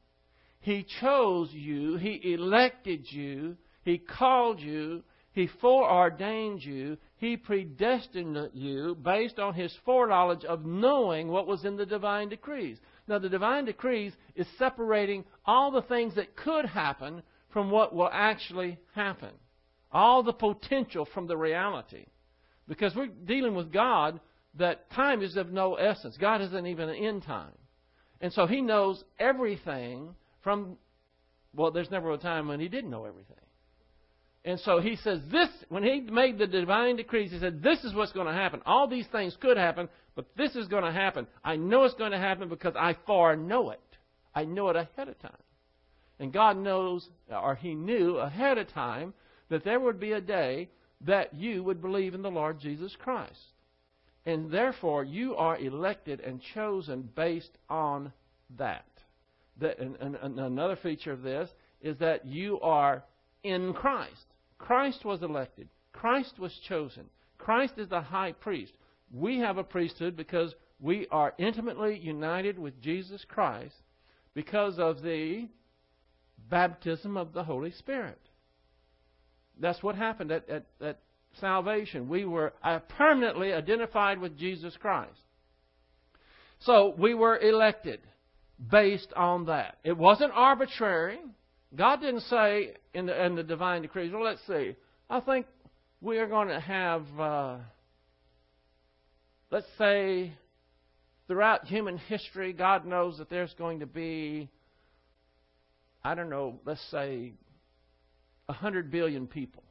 He 0.61 0.85
chose 1.01 1.51
you, 1.53 1.97
He 1.97 2.35
elected 2.35 3.07
you, 3.11 3.57
He 3.85 3.99
called 3.99 4.61
you, 4.61 5.03
He 5.33 5.49
foreordained 5.61 6.63
you, 6.63 6.99
He 7.17 7.37
predestined 7.37 8.51
you 8.53 8.97
based 8.97 9.39
on 9.39 9.55
His 9.55 9.73
foreknowledge 9.85 10.45
of 10.45 10.65
knowing 10.65 11.29
what 11.29 11.47
was 11.47 11.65
in 11.65 11.77
the 11.77 11.87
divine 11.87 12.29
decrees. 12.29 12.79
Now, 13.09 13.21
the 13.21 13.29
divine 13.29 13.67
decrees 13.67 14.13
is 14.35 14.47
separating 14.59 15.25
all 15.45 15.71
the 15.71 15.83
things 15.83 16.17
that 16.17 16.35
could 16.37 16.67
happen 16.67 17.23
from 17.53 17.71
what 17.71 17.95
will 17.95 18.11
actually 18.13 18.79
happen. 18.95 19.31
All 19.93 20.25
the 20.25 20.33
potential 20.33 21.07
from 21.15 21.29
the 21.29 21.37
reality. 21.37 22.07
Because 22.67 22.97
we're 22.97 23.07
dealing 23.07 23.55
with 23.55 23.73
God 23.73 24.19
that 24.59 24.91
time 24.93 25.23
is 25.23 25.37
of 25.37 25.51
no 25.51 25.75
essence. 25.75 26.17
God 26.17 26.41
isn't 26.41 26.67
even 26.67 26.89
end 26.91 27.23
time. 27.23 27.53
And 28.21 28.33
so 28.33 28.47
He 28.47 28.61
knows 28.61 29.03
everything 29.19 30.15
from, 30.43 30.77
well, 31.55 31.71
there's 31.71 31.91
never 31.91 32.13
a 32.13 32.19
time 32.19 32.49
when 32.49 32.61
He 32.61 32.69
didn't 32.69 32.91
know 32.91 33.05
everything. 33.05 33.37
And 34.47 34.61
so 34.61 34.79
he 34.79 34.95
says 34.95 35.21
this, 35.33 35.49
when 35.71 35.83
he 35.83 36.01
made 36.01 36.39
the 36.39 36.47
divine 36.47 36.95
decrees, 36.95 37.33
he 37.33 37.41
said, 37.41 37.65
this 37.65 37.83
is 37.83 37.93
what's 37.93 38.13
going 38.13 38.29
to 38.29 38.33
happen. 38.33 38.63
All 38.65 38.87
these 38.87 39.09
things 39.11 39.37
could 39.41 39.57
happen, 39.57 39.89
but 40.15 40.27
this 40.37 40.55
is 40.55 40.69
going 40.69 40.85
to 40.85 40.93
happen. 40.93 41.27
I 41.45 41.57
know 41.57 41.83
it's 41.83 41.97
going 41.97 42.13
to 42.13 42.19
happen 42.19 42.49
because 42.49 42.75
I 42.79 42.97
foreknow 43.07 43.71
it. 43.71 43.81
I 44.37 44.45
know 44.45 44.69
it 44.69 44.77
ahead 44.77 45.09
of 45.09 45.19
time. 45.19 45.33
And 46.21 46.33
God 46.33 46.57
knows, 46.57 47.09
or 47.29 47.57
he 47.57 47.75
knew 47.75 48.19
ahead 48.19 48.57
of 48.57 48.69
time, 48.69 49.15
that 49.49 49.65
there 49.65 49.81
would 49.81 49.99
be 49.99 50.13
a 50.13 50.21
day 50.21 50.69
that 51.01 51.35
you 51.35 51.65
would 51.65 51.83
believe 51.83 52.15
in 52.15 52.23
the 52.23 52.31
Lord 52.31 52.61
Jesus 52.61 52.95
Christ. 53.03 53.35
And 54.27 54.51
therefore, 54.51 55.05
you 55.05 55.37
are 55.37 55.57
elected 55.57 56.21
and 56.21 56.43
chosen 56.53 57.09
based 57.15 57.57
on 57.71 58.13
that. 58.59 58.87
that 59.59 59.79
and, 59.79 59.97
and, 60.01 60.17
and 60.17 60.39
another 60.41 60.77
feature 60.77 61.13
of 61.13 61.23
this 61.23 61.49
is 61.81 61.97
that 61.99 62.27
you 62.27 62.61
are 62.61 63.05
in 63.45 63.73
Christ. 63.73 64.27
Christ 64.59 65.05
was 65.05 65.23
elected. 65.23 65.69
Christ 65.93 66.39
was 66.41 66.53
chosen. 66.69 67.05
Christ 67.39 67.75
is 67.79 67.89
the 67.89 68.01
high 68.01 68.33
priest. 68.33 68.73
We 69.13 69.39
have 69.39 69.59
a 69.59 69.65
priesthood 69.65 70.17
because 70.17 70.55
we 70.81 71.07
are 71.13 71.33
intimately 71.39 71.97
united 71.97 72.59
with 72.59 72.81
Jesus 72.83 73.25
Christ 73.29 73.77
because 74.35 74.79
of 74.79 75.03
the 75.03 75.49
baptism 76.51 77.17
of 77.17 77.33
the 77.33 77.45
Holy 77.45 77.71
Spirit. 77.71 78.19
That's 79.59 79.83
what 79.83 79.95
happened 79.95 80.33
at, 80.33 80.49
at, 80.49 80.67
at 80.81 80.99
salvation. 81.41 82.09
We 82.09 82.25
were 82.25 82.53
uh, 82.63 82.81
permanently 82.81 83.53
identified 83.53 84.19
with 84.19 84.37
Jesus 84.39 84.77
Christ. 84.81 85.19
So 86.61 86.95
we 86.99 87.15
were 87.15 87.39
elected 87.39 88.01
based 88.71 89.13
on 89.15 89.47
that. 89.47 89.79
It 89.85 89.97
wasn't 89.97 90.33
arbitrary. 90.35 91.19
God 91.75 92.01
didn't 92.01 92.23
say 92.23 92.75
in 92.95 93.07
the, 93.07 93.25
in 93.25 93.35
the 93.35 93.43
divine 93.43 93.83
decrees, 93.83 94.13
well, 94.13 94.25
let's 94.25 94.41
see, 94.47 94.77
I 95.11 95.21
think 95.21 95.47
we 96.01 96.19
are 96.19 96.27
going 96.27 96.49
to 96.49 96.61
have, 96.61 97.05
uh, 97.19 97.57
let's 99.51 99.67
say, 99.77 100.33
throughout 101.27 101.67
human 101.67 101.99
history, 101.99 102.53
God 102.53 102.87
knows 102.87 103.19
that 103.19 103.29
there's 103.29 103.53
going 103.55 103.81
to 103.81 103.87
be, 103.87 104.49
I 106.03 106.15
don't 106.15 106.31
know, 106.31 106.61
let's 106.65 106.85
say, 106.91 107.35
100 108.47 108.91
billion 108.91 109.27
people. 109.27 109.63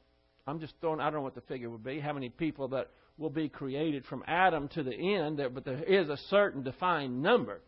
I'm 0.47 0.59
just 0.59 0.73
throwing, 0.79 0.99
I 0.99 1.05
don't 1.05 1.15
know 1.15 1.21
what 1.21 1.35
the 1.35 1.41
figure 1.41 1.69
would 1.69 1.83
be, 1.83 1.99
how 1.99 2.13
many 2.13 2.29
people 2.29 2.67
that 2.69 2.89
will 3.17 3.29
be 3.29 3.49
created 3.49 4.05
from 4.05 4.23
Adam 4.27 4.67
to 4.69 4.83
the 4.83 4.93
end, 4.93 5.41
but 5.53 5.65
there 5.65 5.83
is 5.83 6.09
a 6.09 6.17
certain 6.29 6.63
defined 6.63 7.21
number. 7.21 7.61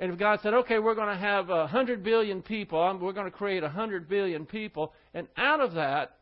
And 0.00 0.12
if 0.12 0.18
God 0.18 0.38
said, 0.42 0.54
okay, 0.54 0.78
we're 0.78 0.94
going 0.94 1.08
to 1.08 1.20
have 1.20 1.50
a 1.50 1.66
hundred 1.66 2.04
billion 2.04 2.40
people, 2.40 2.78
we're 3.00 3.12
going 3.12 3.30
to 3.30 3.36
create 3.36 3.62
a 3.62 3.68
hundred 3.68 4.08
billion 4.08 4.46
people, 4.46 4.92
and 5.12 5.26
out 5.36 5.60
of 5.60 5.74
that, 5.74 6.16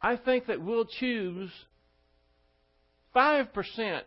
I 0.00 0.16
think 0.16 0.46
that 0.46 0.60
we'll 0.60 0.86
choose 0.86 1.50
five 3.12 3.52
percent 3.52 4.06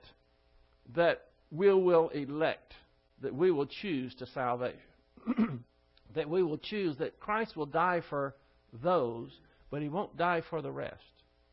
that 0.95 1.25
we 1.51 1.71
will 1.73 2.09
elect, 2.09 2.73
that 3.21 3.33
we 3.33 3.51
will 3.51 3.67
choose 3.67 4.13
to 4.15 4.25
salvation, 4.27 4.79
that 6.15 6.29
we 6.29 6.43
will 6.43 6.57
choose 6.57 6.97
that 6.97 7.19
Christ 7.19 7.55
will 7.55 7.65
die 7.67 8.01
for 8.09 8.35
those, 8.83 9.31
but 9.71 9.81
He 9.81 9.89
won't 9.89 10.17
die 10.17 10.41
for 10.49 10.61
the 10.61 10.71
rest. 10.71 11.03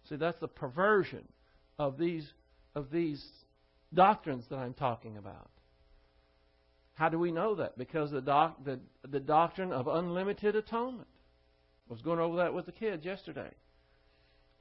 See, 0.08 0.16
that's 0.16 0.38
the 0.40 0.48
perversion 0.48 1.26
of 1.78 1.98
these 1.98 2.26
of 2.74 2.90
these 2.90 3.24
doctrines 3.94 4.44
that 4.50 4.56
I'm 4.56 4.74
talking 4.74 5.16
about. 5.16 5.50
How 6.94 7.08
do 7.08 7.18
we 7.18 7.30
know 7.30 7.54
that? 7.56 7.76
Because 7.76 8.10
the, 8.10 8.20
doc, 8.20 8.64
the, 8.64 8.80
the 9.08 9.20
doctrine 9.20 9.72
of 9.72 9.86
unlimited 9.86 10.56
atonement. 10.56 11.08
I 11.88 11.92
was 11.92 12.02
going 12.02 12.18
over 12.18 12.36
that 12.36 12.54
with 12.54 12.66
the 12.66 12.72
kids 12.72 13.04
yesterday. 13.04 13.50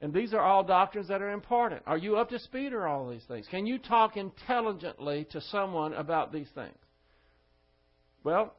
And 0.00 0.12
these 0.12 0.34
are 0.34 0.40
all 0.40 0.62
doctrines 0.62 1.08
that 1.08 1.22
are 1.22 1.30
important. 1.30 1.82
Are 1.86 1.96
you 1.96 2.16
up 2.16 2.28
to 2.30 2.38
speed 2.38 2.74
or 2.74 2.86
all 2.86 3.08
these 3.08 3.24
things? 3.26 3.46
Can 3.50 3.66
you 3.66 3.78
talk 3.78 4.16
intelligently 4.16 5.26
to 5.30 5.40
someone 5.40 5.94
about 5.94 6.32
these 6.32 6.48
things? 6.54 6.76
Well, 8.22 8.54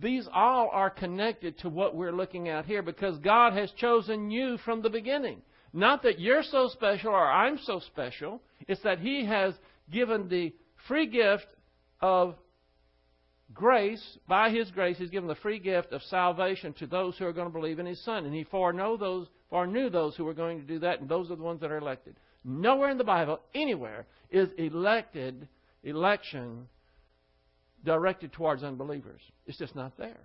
these 0.00 0.28
all 0.32 0.68
are 0.72 0.90
connected 0.90 1.58
to 1.58 1.68
what 1.68 1.96
we're 1.96 2.12
looking 2.12 2.48
at 2.48 2.66
here 2.66 2.82
because 2.82 3.18
God 3.18 3.54
has 3.54 3.70
chosen 3.72 4.30
you 4.30 4.58
from 4.58 4.82
the 4.82 4.90
beginning. 4.90 5.40
Not 5.72 6.02
that 6.02 6.18
you're 6.18 6.42
so 6.42 6.68
special 6.68 7.10
or 7.10 7.30
I'm 7.30 7.58
so 7.58 7.80
special, 7.80 8.42
it's 8.68 8.82
that 8.82 8.98
He 8.98 9.24
has 9.24 9.54
given 9.90 10.28
the 10.28 10.52
free 10.86 11.06
gift 11.06 11.46
of 12.00 12.34
grace, 13.54 14.18
by 14.28 14.50
His 14.50 14.70
grace, 14.70 14.98
He's 14.98 15.10
given 15.10 15.28
the 15.28 15.34
free 15.36 15.58
gift 15.58 15.92
of 15.92 16.02
salvation 16.02 16.72
to 16.74 16.86
those 16.86 17.16
who 17.16 17.24
are 17.24 17.32
going 17.32 17.46
to 17.46 17.52
believe 17.52 17.78
in 17.78 17.86
His 17.86 18.02
Son. 18.04 18.26
And 18.26 18.34
He 18.34 18.44
foreknow 18.44 18.96
those, 18.96 19.28
foreknew 19.48 19.88
those 19.88 20.14
who 20.16 20.24
were 20.24 20.34
going 20.34 20.60
to 20.60 20.66
do 20.66 20.78
that, 20.80 21.00
and 21.00 21.08
those 21.08 21.30
are 21.30 21.36
the 21.36 21.42
ones 21.42 21.60
that 21.60 21.70
are 21.70 21.78
elected. 21.78 22.16
Nowhere 22.44 22.90
in 22.90 22.98
the 22.98 23.04
Bible, 23.04 23.40
anywhere, 23.54 24.06
is 24.30 24.48
elected, 24.58 25.48
election 25.84 26.66
directed 27.84 28.32
towards 28.32 28.62
unbelievers. 28.62 29.20
It's 29.46 29.58
just 29.58 29.74
not 29.74 29.96
there. 29.96 30.20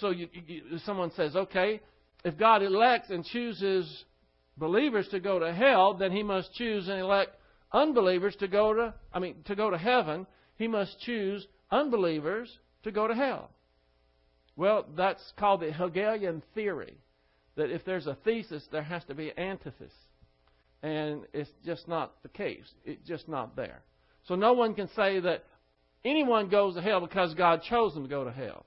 So 0.00 0.10
you, 0.10 0.28
you, 0.46 0.78
someone 0.84 1.10
says, 1.12 1.34
okay, 1.34 1.80
if 2.24 2.38
God 2.38 2.62
elects 2.62 3.10
and 3.10 3.24
chooses 3.24 4.04
believers 4.56 5.08
to 5.08 5.20
go 5.20 5.38
to 5.38 5.52
hell, 5.52 5.94
then 5.94 6.12
He 6.12 6.22
must 6.22 6.52
choose 6.54 6.88
and 6.88 6.98
elect 7.00 7.36
unbelievers 7.72 8.36
to 8.40 8.48
go 8.48 8.74
to, 8.74 8.94
I 9.12 9.18
mean, 9.18 9.36
to 9.46 9.54
go 9.54 9.70
to 9.70 9.78
heaven 9.78 10.26
he 10.58 10.66
must 10.66 10.98
choose 11.00 11.46
unbelievers 11.70 12.50
to 12.82 12.90
go 12.90 13.06
to 13.06 13.14
hell. 13.14 13.50
Well, 14.56 14.86
that's 14.96 15.22
called 15.38 15.60
the 15.60 15.72
Hegelian 15.72 16.42
theory. 16.54 16.98
That 17.56 17.70
if 17.70 17.84
there's 17.84 18.06
a 18.06 18.16
thesis, 18.24 18.66
there 18.70 18.82
has 18.82 19.04
to 19.04 19.14
be 19.14 19.30
an 19.30 19.38
antithesis. 19.38 19.92
And 20.82 21.22
it's 21.32 21.50
just 21.64 21.88
not 21.88 22.22
the 22.22 22.28
case. 22.28 22.68
It's 22.84 23.06
just 23.06 23.28
not 23.28 23.56
there. 23.56 23.82
So 24.26 24.34
no 24.34 24.52
one 24.52 24.74
can 24.74 24.88
say 24.94 25.20
that 25.20 25.44
anyone 26.04 26.48
goes 26.48 26.74
to 26.74 26.82
hell 26.82 27.00
because 27.00 27.34
God 27.34 27.62
chose 27.68 27.94
them 27.94 28.04
to 28.04 28.08
go 28.08 28.24
to 28.24 28.32
hell. 28.32 28.66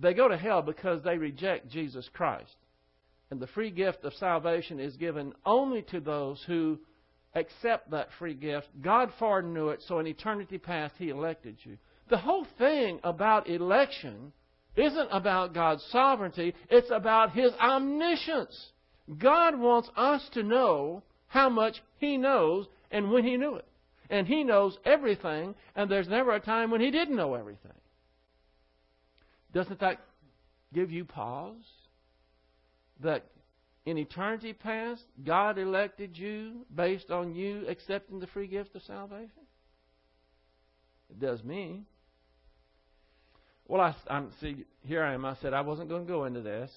They 0.00 0.14
go 0.14 0.28
to 0.28 0.36
hell 0.36 0.62
because 0.62 1.02
they 1.02 1.18
reject 1.18 1.68
Jesus 1.68 2.08
Christ. 2.12 2.56
And 3.30 3.40
the 3.40 3.46
free 3.48 3.70
gift 3.70 4.04
of 4.04 4.14
salvation 4.14 4.80
is 4.80 4.96
given 4.96 5.34
only 5.44 5.82
to 5.90 6.00
those 6.00 6.42
who 6.46 6.78
accept 7.34 7.90
that 7.90 8.08
free 8.18 8.34
gift. 8.34 8.68
God 8.80 9.10
foreknew 9.18 9.68
it, 9.68 9.82
so 9.86 9.98
in 9.98 10.06
eternity 10.06 10.58
past, 10.58 10.94
He 10.98 11.10
elected 11.10 11.56
you. 11.62 11.78
The 12.08 12.18
whole 12.18 12.46
thing 12.58 12.98
about 13.04 13.48
election 13.48 14.32
isn't 14.76 15.08
about 15.12 15.54
God's 15.54 15.84
sovereignty, 15.90 16.54
it's 16.68 16.90
about 16.90 17.32
His 17.32 17.52
omniscience. 17.60 18.70
God 19.18 19.58
wants 19.58 19.88
us 19.96 20.28
to 20.34 20.42
know 20.42 21.02
how 21.28 21.48
much 21.48 21.80
He 21.98 22.16
knows 22.16 22.66
and 22.90 23.10
when 23.10 23.24
He 23.24 23.36
knew 23.36 23.54
it. 23.56 23.66
And 24.10 24.26
He 24.26 24.44
knows 24.44 24.76
everything, 24.84 25.54
and 25.74 25.90
there's 25.90 26.08
never 26.08 26.32
a 26.32 26.40
time 26.40 26.70
when 26.70 26.82
He 26.82 26.90
didn't 26.90 27.16
know 27.16 27.34
everything. 27.34 27.72
Doesn't 29.54 29.80
that 29.80 30.00
give 30.74 30.90
you 30.90 31.04
pause? 31.04 31.54
That 33.02 33.24
in 33.86 33.96
eternity 33.96 34.52
past, 34.52 35.02
God 35.24 35.58
elected 35.58 36.16
you 36.18 36.66
based 36.74 37.10
on 37.10 37.34
you 37.34 37.66
accepting 37.68 38.20
the 38.20 38.26
free 38.26 38.46
gift 38.46 38.74
of 38.74 38.82
salvation? 38.82 39.30
It 41.08 41.18
does 41.18 41.42
me. 41.42 41.84
Well, 43.66 43.80
I, 43.80 43.94
I'm 44.08 44.30
see 44.40 44.64
here 44.82 45.02
I 45.02 45.14
am. 45.14 45.24
I 45.24 45.36
said 45.40 45.54
I 45.54 45.60
wasn't 45.60 45.88
going 45.88 46.04
to 46.04 46.12
go 46.12 46.24
into 46.24 46.40
this, 46.40 46.70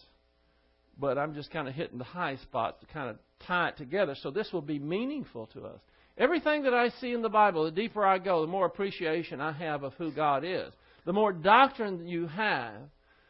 but 0.97 1.17
I'm 1.17 1.33
just 1.33 1.51
kind 1.51 1.67
of 1.67 1.73
hitting 1.73 1.97
the 1.97 2.03
high 2.03 2.37
spots 2.37 2.79
to 2.81 2.85
kind 2.87 3.09
of 3.09 3.17
tie 3.45 3.69
it 3.69 3.77
together. 3.77 4.15
So 4.21 4.31
this 4.31 4.51
will 4.53 4.61
be 4.61 4.79
meaningful 4.79 5.47
to 5.47 5.65
us. 5.65 5.79
Everything 6.17 6.63
that 6.63 6.73
I 6.73 6.89
see 6.89 7.11
in 7.11 7.21
the 7.21 7.29
Bible, 7.29 7.65
the 7.65 7.71
deeper 7.71 8.05
I 8.05 8.19
go, 8.19 8.41
the 8.41 8.51
more 8.51 8.67
appreciation 8.67 9.41
I 9.41 9.51
have 9.51 9.83
of 9.83 9.93
who 9.95 10.11
God 10.11 10.43
is. 10.45 10.71
The 11.05 11.13
more 11.13 11.33
doctrine 11.33 12.07
you 12.07 12.27
have, 12.27 12.73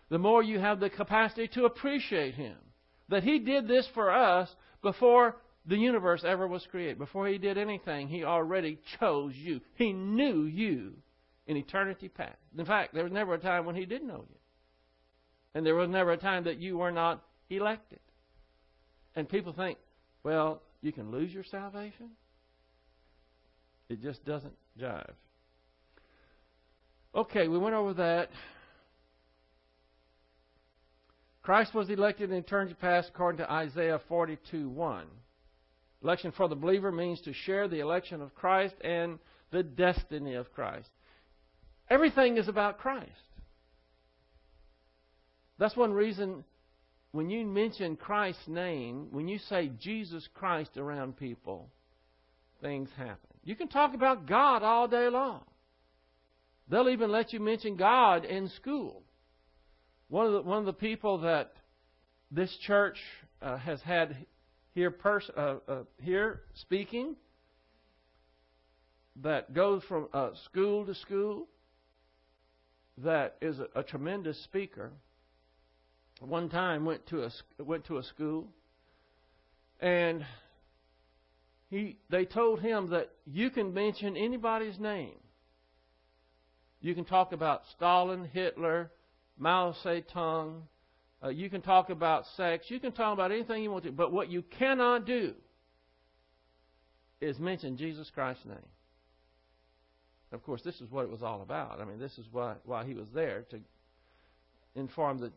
the 0.09 0.17
more 0.19 0.43
you 0.43 0.59
have 0.59 0.79
the 0.79 0.89
capacity 0.89 1.47
to 1.49 1.65
appreciate 1.65 2.35
Him. 2.35 2.57
That 3.09 3.23
He 3.23 3.39
did 3.39 3.67
this 3.67 3.87
for 3.93 4.11
us 4.11 4.53
before 4.81 5.37
the 5.65 5.77
universe 5.77 6.23
ever 6.25 6.45
was 6.45 6.67
created. 6.69 6.97
Before 6.97 7.27
He 7.27 7.37
did 7.37 7.57
anything, 7.57 8.09
He 8.09 8.25
already 8.25 8.79
chose 8.99 9.33
you. 9.35 9.61
He 9.75 9.93
knew 9.93 10.43
you 10.43 10.93
in 11.47 11.55
eternity 11.55 12.09
past. 12.09 12.37
In 12.57 12.65
fact, 12.65 12.93
there 12.93 13.03
was 13.03 13.13
never 13.13 13.33
a 13.33 13.39
time 13.39 13.65
when 13.65 13.75
He 13.75 13.85
didn't 13.85 14.07
know 14.07 14.25
you. 14.29 14.37
And 15.55 15.65
there 15.65 15.75
was 15.75 15.89
never 15.89 16.11
a 16.11 16.17
time 16.17 16.43
that 16.45 16.59
you 16.59 16.77
were 16.77 16.91
not 16.91 17.23
elected. 17.49 17.99
And 19.15 19.29
people 19.29 19.53
think, 19.53 19.77
well, 20.23 20.61
you 20.81 20.91
can 20.91 21.11
lose 21.11 21.33
your 21.33 21.43
salvation? 21.43 22.11
It 23.89 24.01
just 24.01 24.25
doesn't 24.25 24.53
jive. 24.79 25.13
Okay, 27.15 27.47
we 27.47 27.57
went 27.57 27.75
over 27.75 27.93
that. 27.93 28.29
Christ 31.43 31.73
was 31.73 31.89
elected 31.89 32.31
in 32.31 32.37
eternity 32.37 32.75
past 32.79 33.09
according 33.13 33.39
to 33.39 33.51
Isaiah 33.51 33.99
42 34.07 34.69
1. 34.69 35.05
Election 36.03 36.33
for 36.35 36.47
the 36.47 36.55
believer 36.55 36.91
means 36.91 37.21
to 37.21 37.33
share 37.33 37.67
the 37.67 37.79
election 37.79 38.21
of 38.21 38.33
Christ 38.33 38.75
and 38.83 39.19
the 39.51 39.63
destiny 39.63 40.35
of 40.35 40.51
Christ. 40.53 40.89
Everything 41.89 42.37
is 42.37 42.47
about 42.47 42.79
Christ. 42.79 43.09
That's 45.59 45.75
one 45.75 45.93
reason 45.93 46.43
when 47.11 47.29
you 47.29 47.45
mention 47.45 47.95
Christ's 47.95 48.47
name, 48.47 49.07
when 49.11 49.27
you 49.27 49.37
say 49.37 49.71
Jesus 49.79 50.27
Christ 50.33 50.77
around 50.77 51.15
people, 51.15 51.69
things 52.61 52.89
happen. 52.97 53.32
You 53.43 53.55
can 53.55 53.67
talk 53.67 53.93
about 53.93 54.25
God 54.25 54.63
all 54.63 54.87
day 54.87 55.09
long. 55.09 55.41
They'll 56.69 56.89
even 56.89 57.11
let 57.11 57.33
you 57.33 57.39
mention 57.39 57.75
God 57.75 58.23
in 58.23 58.49
school. 58.49 59.03
One 60.07 60.27
of 60.27 60.33
the, 60.33 60.41
one 60.41 60.59
of 60.59 60.65
the 60.65 60.73
people 60.73 61.19
that 61.19 61.53
this 62.31 62.55
church 62.65 62.97
uh, 63.41 63.57
has 63.57 63.81
had 63.81 64.25
here, 64.73 64.91
pers- 64.91 65.29
uh, 65.35 65.55
uh, 65.67 65.83
here 66.01 66.41
speaking 66.55 67.15
that 69.21 69.53
goes 69.53 69.83
from 69.87 70.07
uh, 70.13 70.29
school 70.45 70.85
to 70.85 70.95
school, 70.95 71.47
that 72.97 73.35
is 73.41 73.59
a, 73.59 73.79
a 73.79 73.83
tremendous 73.83 74.41
speaker. 74.45 74.91
One 76.19 76.49
time 76.49 76.85
went 76.85 77.05
to 77.07 77.23
a 77.23 77.31
went 77.61 77.85
to 77.85 77.97
a 77.97 78.03
school, 78.03 78.47
and 79.81 80.25
he 81.73 81.97
they 82.09 82.25
told 82.25 82.61
him 82.61 82.89
that 82.91 83.09
you 83.25 83.49
can 83.49 83.73
mention 83.73 84.15
anybody's 84.15 84.79
name. 84.79 85.15
You 86.81 86.93
can 86.93 87.05
talk 87.05 87.31
about 87.31 87.63
Stalin, 87.75 88.29
Hitler, 88.31 88.91
Mao 89.37 89.73
Zedong. 89.83 90.61
Uh, 91.23 91.29
you 91.29 91.49
can 91.49 91.61
talk 91.61 91.89
about 91.89 92.25
sex. 92.35 92.65
You 92.67 92.79
can 92.79 92.91
talk 92.91 93.13
about 93.13 93.31
anything 93.31 93.63
you 93.63 93.71
want 93.71 93.85
to. 93.85 93.91
But 93.91 94.11
what 94.11 94.29
you 94.29 94.43
cannot 94.59 95.05
do 95.05 95.33
is 97.21 97.39
mention 97.39 97.77
Jesus 97.77 98.11
Christ's 98.13 98.45
name. 98.45 98.57
Of 100.33 100.43
course, 100.43 100.61
this 100.63 100.81
is 100.81 100.91
what 100.91 101.05
it 101.05 101.09
was 101.11 101.23
all 101.23 101.41
about. 101.41 101.79
I 101.79 101.85
mean, 101.85 101.99
this 101.99 102.17
is 102.17 102.25
why, 102.31 102.55
why 102.65 102.85
he 102.85 102.93
was 102.93 103.07
there 103.13 103.45
to 103.51 103.59
inform 104.75 105.19
the, 105.19 105.31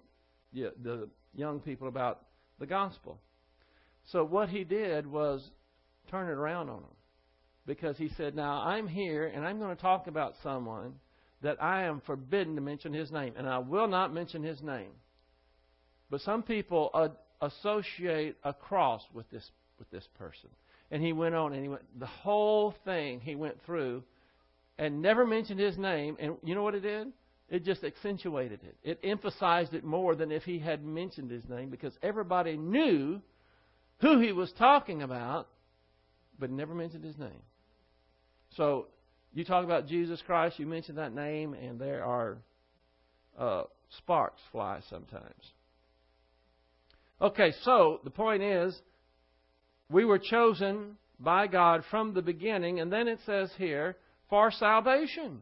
the 0.82 1.08
young 1.34 1.60
people 1.60 1.86
about 1.86 2.22
the 2.58 2.66
gospel. 2.66 3.20
So 4.06 4.24
what 4.24 4.48
he 4.48 4.64
did 4.64 5.06
was 5.06 5.48
turn 6.10 6.28
it 6.28 6.32
around 6.32 6.68
on 6.68 6.80
them. 6.80 6.90
Because 7.66 7.96
he 7.96 8.10
said, 8.16 8.34
Now 8.34 8.62
I'm 8.62 8.86
here 8.86 9.26
and 9.26 9.44
I'm 9.44 9.58
going 9.58 9.74
to 9.74 9.80
talk 9.80 10.06
about 10.06 10.34
someone 10.42 10.94
that 11.42 11.62
I 11.62 11.84
am 11.84 12.00
forbidden 12.06 12.54
to 12.56 12.60
mention 12.60 12.92
his 12.92 13.10
name. 13.10 13.34
And 13.36 13.48
I 13.48 13.58
will 13.58 13.88
not 13.88 14.12
mention 14.12 14.42
his 14.42 14.62
name. 14.62 14.92
But 16.10 16.20
some 16.20 16.42
people 16.42 16.90
ad- 16.94 17.16
associate 17.40 18.36
a 18.44 18.52
cross 18.52 19.02
with 19.12 19.28
this, 19.30 19.48
with 19.78 19.90
this 19.90 20.06
person. 20.18 20.50
And 20.90 21.02
he 21.02 21.12
went 21.12 21.34
on 21.34 21.52
and 21.52 21.62
he 21.62 21.68
went, 21.68 21.82
the 21.98 22.06
whole 22.06 22.74
thing 22.84 23.20
he 23.20 23.34
went 23.34 23.56
through 23.66 24.04
and 24.78 25.02
never 25.02 25.26
mentioned 25.26 25.60
his 25.60 25.76
name. 25.76 26.16
And 26.20 26.36
you 26.44 26.54
know 26.54 26.62
what 26.62 26.74
it 26.74 26.80
did? 26.80 27.08
It 27.48 27.64
just 27.64 27.84
accentuated 27.84 28.60
it. 28.64 28.76
It 28.82 29.00
emphasized 29.04 29.74
it 29.74 29.84
more 29.84 30.14
than 30.14 30.32
if 30.32 30.42
he 30.42 30.58
had 30.58 30.84
mentioned 30.84 31.30
his 31.30 31.44
name 31.48 31.70
because 31.70 31.92
everybody 32.02 32.56
knew 32.56 33.20
who 34.00 34.20
he 34.20 34.32
was 34.32 34.52
talking 34.58 35.02
about 35.02 35.48
but 36.38 36.50
never 36.50 36.74
mentioned 36.74 37.04
his 37.04 37.18
name. 37.18 37.42
So 38.56 38.86
you 39.32 39.44
talk 39.44 39.64
about 39.64 39.86
Jesus 39.86 40.22
Christ, 40.26 40.58
you 40.58 40.66
mention 40.66 40.96
that 40.96 41.14
name, 41.14 41.54
and 41.54 41.78
there 41.78 42.04
are 42.04 42.38
uh, 43.38 43.64
sparks 43.98 44.40
fly 44.50 44.80
sometimes. 44.88 45.52
Okay, 47.20 47.52
so 47.62 48.00
the 48.04 48.10
point 48.10 48.42
is, 48.42 48.78
we 49.90 50.04
were 50.04 50.18
chosen 50.18 50.96
by 51.18 51.46
God 51.46 51.82
from 51.90 52.12
the 52.12 52.22
beginning, 52.22 52.80
and 52.80 52.92
then 52.92 53.08
it 53.08 53.18
says 53.24 53.50
here, 53.56 53.96
for 54.28 54.50
salvation. 54.50 55.40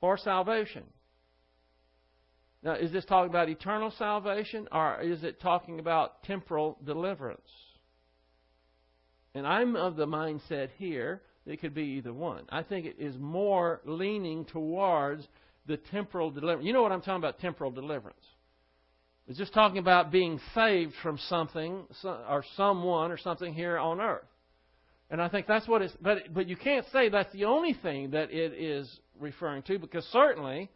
For 0.00 0.16
salvation. 0.18 0.84
Now, 2.62 2.74
is 2.74 2.92
this 2.92 3.04
talking 3.04 3.30
about 3.30 3.48
eternal 3.48 3.92
salvation, 3.98 4.68
or 4.70 5.00
is 5.00 5.22
it 5.24 5.40
talking 5.40 5.80
about 5.80 6.22
temporal 6.22 6.78
deliverance? 6.84 7.40
And 9.34 9.46
I'm 9.46 9.76
of 9.76 9.96
the 9.96 10.06
mindset 10.06 10.68
here 10.76 11.22
it 11.44 11.60
could 11.60 11.74
be 11.74 11.82
either 11.82 12.12
one. 12.12 12.44
I 12.50 12.62
think 12.62 12.86
it 12.86 12.96
is 12.98 13.16
more 13.18 13.80
leaning 13.84 14.44
towards 14.44 15.26
the 15.66 15.76
temporal 15.76 16.30
deliverance. 16.30 16.64
You 16.64 16.72
know 16.72 16.82
what 16.82 16.92
I'm 16.92 17.00
talking 17.00 17.16
about, 17.16 17.40
temporal 17.40 17.70
deliverance. 17.70 18.24
It's 19.26 19.38
just 19.38 19.52
talking 19.52 19.78
about 19.78 20.12
being 20.12 20.40
saved 20.54 20.92
from 21.02 21.18
something 21.28 21.84
or 22.04 22.44
someone 22.56 23.10
or 23.10 23.18
something 23.18 23.54
here 23.54 23.78
on 23.78 24.00
earth. 24.00 24.24
And 25.10 25.20
I 25.20 25.28
think 25.28 25.46
that's 25.46 25.68
what 25.68 25.82
it's, 25.82 25.94
but, 26.00 26.32
but 26.32 26.48
you 26.48 26.56
can't 26.56 26.86
say 26.92 27.08
that's 27.08 27.32
the 27.32 27.44
only 27.44 27.74
thing 27.74 28.10
that 28.12 28.30
it 28.30 28.52
is 28.52 28.88
referring 29.18 29.62
to 29.64 29.78
because 29.78 30.04
certainly 30.06 30.70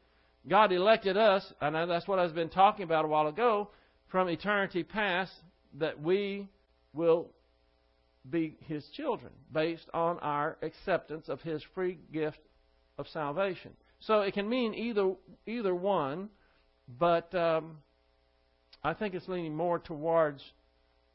God 0.48 0.72
elected 0.72 1.16
us, 1.16 1.44
and 1.60 1.90
that's 1.90 2.06
what 2.06 2.18
I've 2.18 2.34
been 2.34 2.48
talking 2.48 2.84
about 2.84 3.04
a 3.04 3.08
while 3.08 3.26
ago, 3.26 3.70
from 4.08 4.28
eternity 4.28 4.84
past, 4.84 5.32
that 5.78 6.00
we 6.00 6.48
will 6.92 7.30
be 8.30 8.56
his 8.66 8.84
children 8.96 9.32
based 9.52 9.88
on 9.94 10.18
our 10.20 10.56
acceptance 10.62 11.28
of 11.28 11.40
his 11.42 11.62
free 11.74 11.98
gift 12.12 12.40
of 12.98 13.06
salvation. 13.08 13.72
So 14.00 14.20
it 14.20 14.34
can 14.34 14.48
mean 14.48 14.74
either 14.74 15.14
either 15.46 15.74
one, 15.74 16.28
but 16.98 17.34
um, 17.34 17.78
I 18.82 18.94
think 18.94 19.14
it's 19.14 19.28
leaning 19.28 19.54
more 19.54 19.78
towards 19.78 20.42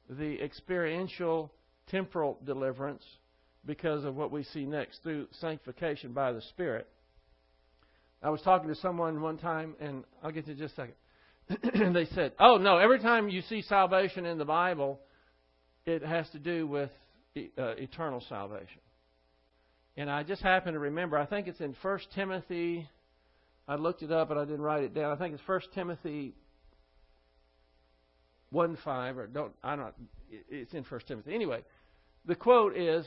the 0.10 0.42
experiential 0.42 1.54
temporal 1.88 2.38
deliverance 2.46 3.04
because 3.66 4.04
of 4.04 4.16
what 4.16 4.32
we 4.32 4.44
see 4.44 4.66
next 4.66 5.04
through 5.04 5.28
sanctification 5.40 6.14
by 6.14 6.32
the 6.32 6.42
Spirit. 6.42 6.88
I 8.24 8.30
was 8.30 8.42
talking 8.42 8.70
to 8.70 8.76
someone 8.76 9.22
one 9.22 9.38
time, 9.38 9.76
and 9.80 10.04
I'll 10.24 10.32
get 10.32 10.46
to 10.46 10.56
just 10.56 10.78
a 10.78 10.88
second. 11.50 11.94
they 11.94 12.06
said, 12.14 12.34
"Oh 12.40 12.58
no! 12.58 12.78
Every 12.78 13.00
time 13.00 13.30
you 13.30 13.42
see 13.42 13.62
salvation 13.64 14.26
in 14.26 14.38
the 14.38 14.46
Bible, 14.46 15.00
it 15.86 16.04
has 16.04 16.30
to 16.32 16.40
do 16.40 16.68
with 16.68 16.90
uh, 17.36 17.74
eternal 17.78 18.24
salvation. 18.30 18.82
And 19.98 20.10
I 20.10 20.24
just 20.24 20.42
happen 20.42 20.74
to 20.74 20.80
remember, 20.80 21.18
I 21.18 21.26
think 21.26 21.48
it's 21.48 21.60
in 21.60 21.76
1 21.82 22.00
Timothy. 22.16 22.88
I 23.68 23.76
looked 23.76 24.04
it 24.04 24.12
up, 24.12 24.30
but 24.30 24.38
I 24.38 24.46
didn't 24.46 24.62
write 24.62 24.84
it 24.84 24.94
down. 24.94 25.12
I 25.12 25.16
think 25.16 25.34
it's 25.34 25.48
1 25.48 25.62
Timothy 25.74 26.34
1 28.52 28.78
5, 28.84 29.18
or 29.18 29.28
don't, 29.28 29.54
I 29.64 29.76
don't, 29.76 29.94
it's 30.50 30.74
in 30.74 30.84
1 30.84 31.02
Timothy. 31.08 31.34
Anyway, 31.34 31.64
the 32.26 32.36
quote 32.36 32.76
is 32.76 33.06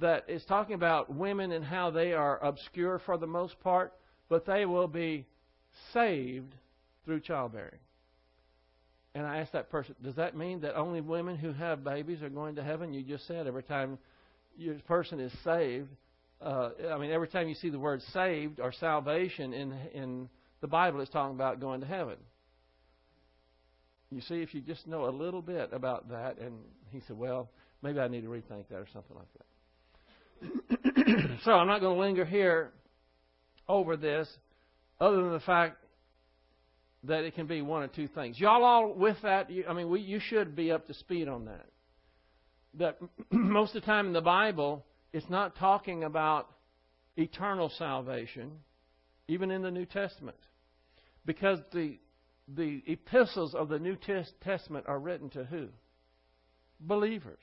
that 0.00 0.24
it's 0.28 0.44
talking 0.44 0.74
about 0.74 1.14
women 1.14 1.52
and 1.52 1.64
how 1.64 1.90
they 1.90 2.12
are 2.12 2.42
obscure 2.42 3.00
for 3.04 3.16
the 3.16 3.26
most 3.26 3.58
part, 3.60 3.92
but 4.28 4.46
they 4.46 4.66
will 4.66 4.88
be 4.88 5.26
saved 5.92 6.54
through 7.04 7.20
childbearing. 7.20 7.78
And 9.14 9.26
I 9.26 9.38
asked 9.38 9.52
that 9.52 9.70
person, 9.70 9.94
does 10.02 10.16
that 10.16 10.36
mean 10.36 10.60
that 10.62 10.74
only 10.74 11.00
women 11.00 11.36
who 11.36 11.52
have 11.52 11.84
babies 11.84 12.20
are 12.22 12.28
going 12.28 12.56
to 12.56 12.64
heaven? 12.64 12.92
You 12.92 13.02
just 13.02 13.26
said 13.26 13.46
every 13.46 13.62
time 13.62 13.98
your 14.56 14.74
person 14.88 15.20
is 15.20 15.32
saved, 15.44 15.88
uh, 16.42 16.70
I 16.90 16.98
mean, 16.98 17.12
every 17.12 17.28
time 17.28 17.48
you 17.48 17.54
see 17.54 17.70
the 17.70 17.78
word 17.78 18.02
saved 18.12 18.58
or 18.58 18.72
salvation 18.72 19.54
in, 19.54 19.72
in 19.94 20.28
the 20.60 20.66
Bible, 20.66 21.00
it's 21.00 21.10
talking 21.10 21.34
about 21.34 21.60
going 21.60 21.80
to 21.80 21.86
heaven. 21.86 22.16
You 24.10 24.20
see, 24.20 24.42
if 24.42 24.52
you 24.52 24.60
just 24.60 24.86
know 24.86 25.06
a 25.06 25.10
little 25.10 25.42
bit 25.42 25.70
about 25.72 26.08
that, 26.10 26.38
and 26.38 26.58
he 26.90 27.00
said, 27.06 27.16
well, 27.16 27.50
maybe 27.82 28.00
I 28.00 28.08
need 28.08 28.22
to 28.22 28.28
rethink 28.28 28.68
that 28.68 28.76
or 28.76 28.86
something 28.92 29.16
like 29.16 29.28
that. 30.98 31.40
so 31.44 31.52
I'm 31.52 31.66
not 31.66 31.80
going 31.80 31.96
to 31.96 32.00
linger 32.00 32.24
here 32.24 32.72
over 33.68 33.96
this, 33.96 34.28
other 35.00 35.22
than 35.22 35.32
the 35.32 35.40
fact 35.40 35.83
that 37.06 37.24
it 37.24 37.34
can 37.34 37.46
be 37.46 37.62
one 37.62 37.82
of 37.82 37.92
two 37.92 38.08
things. 38.08 38.38
Y'all 38.38 38.64
all 38.64 38.92
with 38.92 39.16
that? 39.22 39.50
I 39.68 39.72
mean, 39.72 39.88
we, 39.88 40.00
you 40.00 40.20
should 40.20 40.56
be 40.56 40.70
up 40.70 40.86
to 40.86 40.94
speed 40.94 41.28
on 41.28 41.46
that. 41.46 41.66
That 42.74 42.98
most 43.30 43.74
of 43.74 43.82
the 43.82 43.86
time 43.86 44.06
in 44.06 44.12
the 44.12 44.20
Bible, 44.20 44.84
it's 45.12 45.28
not 45.28 45.56
talking 45.56 46.04
about 46.04 46.50
eternal 47.16 47.70
salvation, 47.78 48.52
even 49.28 49.50
in 49.50 49.62
the 49.62 49.70
New 49.70 49.86
Testament, 49.86 50.38
because 51.24 51.58
the 51.72 51.98
the 52.46 52.82
epistles 52.86 53.54
of 53.54 53.68
the 53.68 53.78
New 53.78 53.96
Testament 54.42 54.84
are 54.86 54.98
written 54.98 55.30
to 55.30 55.44
who? 55.44 55.68
Believers. 56.78 57.38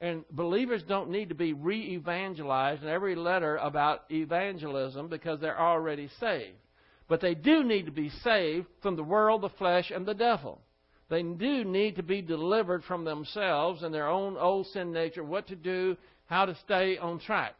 And 0.00 0.24
believers 0.30 0.82
don't 0.86 1.10
need 1.10 1.28
to 1.28 1.34
be 1.34 1.52
re 1.52 1.94
evangelized 1.94 2.82
in 2.82 2.88
every 2.88 3.14
letter 3.14 3.56
about 3.56 4.04
evangelism 4.10 5.08
because 5.08 5.40
they're 5.40 5.60
already 5.60 6.08
saved. 6.20 6.56
But 7.08 7.22
they 7.22 7.34
do 7.34 7.64
need 7.64 7.86
to 7.86 7.92
be 7.92 8.10
saved 8.22 8.66
from 8.82 8.96
the 8.96 9.02
world, 9.02 9.40
the 9.40 9.48
flesh, 9.48 9.90
and 9.90 10.04
the 10.04 10.14
devil. 10.14 10.60
They 11.08 11.22
do 11.22 11.64
need 11.64 11.96
to 11.96 12.02
be 12.02 12.20
delivered 12.20 12.84
from 12.84 13.04
themselves 13.04 13.82
and 13.82 13.94
their 13.94 14.08
own 14.08 14.36
old 14.36 14.66
sin 14.66 14.92
nature, 14.92 15.24
what 15.24 15.46
to 15.48 15.56
do, 15.56 15.96
how 16.26 16.44
to 16.44 16.54
stay 16.56 16.98
on 16.98 17.18
track. 17.18 17.54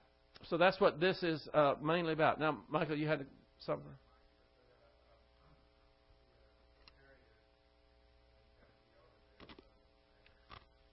So 0.51 0.59
that's 0.59 0.79
what 0.81 1.01
this 1.01 1.23
is 1.23 1.49
uh, 1.55 1.75
mainly 1.83 2.13
about. 2.13 2.39
Now, 2.39 2.59
Michael, 2.69 2.97
you 2.97 3.09
had 3.09 3.25
something? 3.61 3.91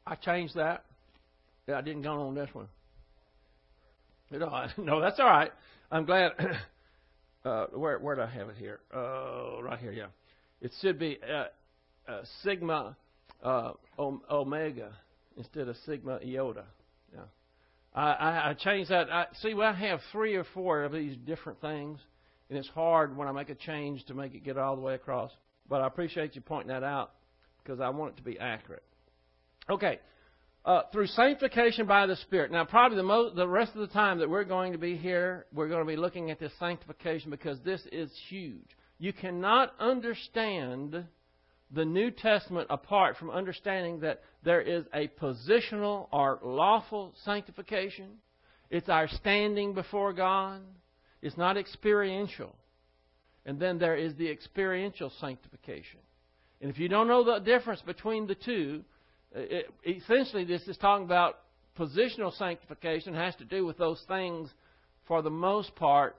I 0.08 0.16
changed 0.16 0.56
that. 0.56 0.86
Yeah, 1.68 1.78
I 1.78 1.82
didn't 1.82 2.03
go 2.03 2.22
on 2.22 2.36
this 2.36 2.49
one. 2.53 2.68
No, 4.32 4.68
no, 4.78 5.01
that's 5.01 5.20
all 5.20 5.26
right. 5.26 5.51
I'm 5.91 6.06
glad. 6.06 6.32
Uh, 7.45 7.67
where 7.67 7.99
where 7.99 8.15
do 8.15 8.21
I 8.23 8.27
have 8.27 8.49
it 8.49 8.55
here? 8.57 8.79
Uh, 8.93 9.61
right 9.61 9.79
here, 9.79 9.91
yeah. 9.91 10.07
It 10.61 10.71
should 10.81 10.97
be 10.97 11.19
uh, 11.23 11.45
uh, 12.11 12.21
sigma 12.41 12.97
uh, 13.43 13.73
omega 13.99 14.91
instead 15.37 15.67
of 15.67 15.75
sigma 15.85 16.19
iota. 16.25 16.63
Yeah. 17.13 17.19
I, 17.93 18.11
I, 18.11 18.49
I 18.49 18.53
changed 18.55 18.89
that. 18.89 19.11
I, 19.11 19.27
see, 19.41 19.53
well, 19.53 19.69
I 19.69 19.73
have 19.73 19.99
three 20.11 20.35
or 20.35 20.43
four 20.55 20.83
of 20.83 20.91
these 20.91 21.15
different 21.17 21.61
things, 21.61 21.99
and 22.49 22.57
it's 22.57 22.67
hard 22.69 23.15
when 23.15 23.27
I 23.27 23.31
make 23.31 23.49
a 23.49 23.55
change 23.55 24.03
to 24.05 24.15
make 24.15 24.33
it 24.33 24.43
get 24.43 24.57
all 24.57 24.75
the 24.75 24.81
way 24.81 24.95
across. 24.95 25.31
But 25.69 25.81
I 25.81 25.87
appreciate 25.87 26.35
you 26.35 26.41
pointing 26.41 26.69
that 26.69 26.83
out 26.83 27.11
because 27.63 27.79
I 27.79 27.89
want 27.89 28.13
it 28.13 28.17
to 28.17 28.23
be 28.23 28.39
accurate. 28.39 28.83
Okay, 29.69 29.99
uh, 30.66 30.82
through 30.91 31.07
sanctification 31.07 31.86
by 31.86 32.07
the 32.07 32.16
Spirit. 32.18 32.51
Now, 32.51 32.66
probably 32.66 32.97
the, 32.97 33.32
the 33.36 33.47
rest 33.47 33.74
of 33.76 33.82
the 33.82 33.93
time 33.93 34.20
that 34.20 34.30
we're 34.30 34.43
going 34.43 34.72
to 34.72 34.80
be 34.80 34.97
here, 34.97 35.45
we're 35.53 35.68
going 35.68 35.86
to 35.86 35.88
be 35.88 35.95
looking 35.95 36.32
at 36.32 36.39
this 36.39 36.51
sanctification 36.59 37.30
because 37.30 37.59
this 37.63 37.82
is 37.91 38.11
huge. 38.30 38.76
You 38.97 39.13
cannot 39.13 39.74
understand 39.80 41.05
the 41.72 41.86
New 41.86 42.09
Testament 42.09 42.68
apart 42.72 43.18
from 43.18 43.30
understanding 43.30 43.99
that 43.99 44.22
there 44.43 44.61
is 44.61 44.86
a 44.93 45.07
positional 45.07 46.07
or 46.11 46.39
lawful 46.43 47.13
sanctification. 47.24 48.18
It's 48.72 48.89
our 48.89 49.07
standing 49.07 49.74
before 49.74 50.13
God. 50.13 50.61
It's 51.22 51.38
not 51.38 51.57
experiential. 51.57 52.55
And 53.45 53.59
then 53.59 53.78
there 53.78 53.95
is 53.95 54.16
the 54.16 54.30
experiential 54.30 55.11
sanctification. 55.20 55.99
And 56.61 56.72
if 56.72 56.80
you 56.80 56.88
don't 56.88 57.07
know 57.07 57.24
the 57.24 57.39
difference 57.39 57.82
between 57.82 58.26
the 58.26 58.36
two, 58.36 58.84
it, 59.36 59.73
essentially, 59.86 60.45
this 60.45 60.61
is 60.67 60.77
talking 60.77 61.05
about 61.05 61.39
positional 61.77 62.36
sanctification, 62.38 63.13
has 63.13 63.36
to 63.36 63.45
do 63.45 63.65
with 63.65 63.77
those 63.77 64.01
things, 64.07 64.49
for 65.07 65.21
the 65.21 65.29
most 65.29 65.75
part, 65.75 66.15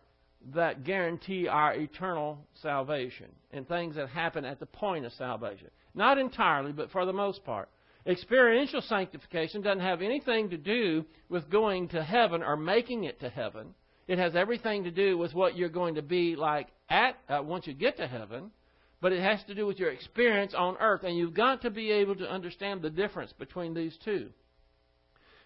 that 0.54 0.84
guarantee 0.84 1.48
our 1.48 1.74
eternal 1.74 2.38
salvation 2.62 3.26
and 3.52 3.66
things 3.66 3.96
that 3.96 4.08
happen 4.08 4.44
at 4.44 4.60
the 4.60 4.66
point 4.66 5.04
of 5.04 5.12
salvation. 5.14 5.68
Not 5.94 6.18
entirely, 6.18 6.72
but 6.72 6.90
for 6.90 7.06
the 7.06 7.12
most 7.12 7.44
part. 7.44 7.68
Experiential 8.06 8.82
sanctification 8.82 9.62
doesn't 9.62 9.80
have 9.80 10.02
anything 10.02 10.50
to 10.50 10.56
do 10.56 11.04
with 11.28 11.50
going 11.50 11.88
to 11.88 12.04
heaven 12.04 12.42
or 12.42 12.56
making 12.56 13.04
it 13.04 13.18
to 13.20 13.28
heaven. 13.28 13.74
It 14.06 14.18
has 14.18 14.36
everything 14.36 14.84
to 14.84 14.92
do 14.92 15.18
with 15.18 15.34
what 15.34 15.56
you're 15.56 15.68
going 15.68 15.96
to 15.96 16.02
be 16.02 16.36
like 16.36 16.68
at 16.88 17.16
uh, 17.28 17.42
once 17.42 17.66
you 17.66 17.74
get 17.74 17.96
to 17.96 18.06
heaven 18.06 18.52
but 19.01 19.12
it 19.12 19.22
has 19.22 19.42
to 19.44 19.55
do 19.55 19.66
with 19.66 19.78
your 19.78 19.90
experience 19.90 20.55
on 20.57 20.76
earth. 20.78 21.05
And 21.05 21.16
you've 21.16 21.34
got 21.34 21.62
to 21.62 21.70
be 21.70 21.90
able 21.90 22.16
to 22.16 22.30
understand 22.30 22.82
the 22.82 22.90
difference 22.90 23.32
between 23.38 23.74
these 23.74 23.97
two. 24.05 24.30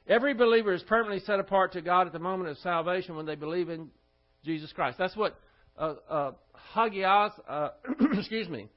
Every 0.08 0.34
believer 0.34 0.72
is 0.72 0.82
permanently 0.82 1.24
set 1.24 1.40
apart 1.40 1.72
to 1.72 1.82
God 1.82 2.06
at 2.06 2.12
the 2.12 2.18
moment 2.18 2.50
of 2.50 2.58
salvation 2.58 3.16
when 3.16 3.26
they 3.26 3.34
believe 3.34 3.68
in 3.68 3.88
Jesus 4.44 4.72
Christ. 4.72 4.98
That's 4.98 5.16
what 5.16 5.38
uh, 5.78 5.94
uh, 6.08 6.32
hagios, 6.74 7.32
uh, 7.48 7.70
excuse 8.14 8.48
me, 8.48 8.68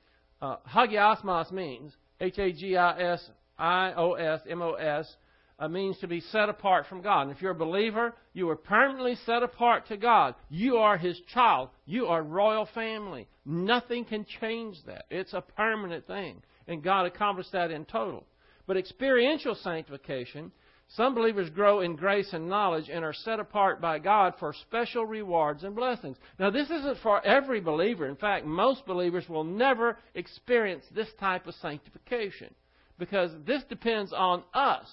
uh, 0.42 0.58
hagiosmos 0.70 1.52
means. 1.52 1.94
H 2.20 2.38
A 2.38 2.52
G 2.52 2.78
I 2.78 3.14
S 3.14 3.30
I 3.58 3.94
O 3.98 4.14
S 4.14 4.42
M 4.50 4.62
O 4.62 4.74
S 4.74 5.14
uh, 5.60 5.68
means 5.68 5.98
to 6.00 6.08
be 6.08 6.20
set 6.20 6.50
apart 6.50 6.88
from 6.88 7.02
God. 7.02 7.24
And 7.24 7.32
if 7.32 7.42
you're 7.42 7.52
a 7.52 7.56
believer, 7.56 8.14
you 8.34 8.50
are 8.50 8.56
permanently 8.56 9.16
set 9.26 9.44
apart 9.44 9.88
to 9.88 9.98
God. 9.98 10.36
You 10.50 10.78
are 10.78 10.98
His 10.98 11.20
child. 11.34 11.70
You 11.86 12.08
are 12.08 12.24
royal 12.24 12.68
family. 12.74 13.28
Nothing 13.46 14.06
can 14.06 14.26
change 14.42 14.78
that. 14.86 15.06
It's 15.10 15.34
a 15.34 15.42
permanent 15.42 16.08
thing. 16.08 16.42
And 16.68 16.84
God 16.84 17.06
accomplished 17.06 17.52
that 17.52 17.72
in 17.72 17.86
total. 17.86 18.26
But 18.66 18.78
experiential 18.78 19.56
sanctification, 19.56 20.52
some 20.90 21.16
believers 21.16 21.50
grow 21.50 21.82
in 21.82 21.96
grace 21.96 22.34
and 22.34 22.48
knowledge 22.48 22.90
and 22.90 23.04
are 23.04 23.14
set 23.14 23.40
apart 23.40 23.82
by 23.82 24.00
God 24.00 24.36
for 24.40 24.54
special 24.54 25.06
rewards 25.06 25.64
and 25.64 25.76
blessings. 25.76 26.18
Now, 26.40 26.50
this 26.50 26.70
isn't 26.70 27.00
for 27.00 27.26
every 27.26 27.60
believer. 27.62 28.08
In 28.08 28.16
fact, 28.16 28.46
most 28.46 28.86
believers 28.86 29.28
will 29.28 29.44
never 29.44 29.98
experience 30.14 30.86
this 30.94 31.12
type 31.20 31.48
of 31.48 31.56
sanctification 31.56 32.54
because 33.00 33.32
this 33.46 33.64
depends 33.64 34.14
on 34.14 34.44
us 34.54 34.88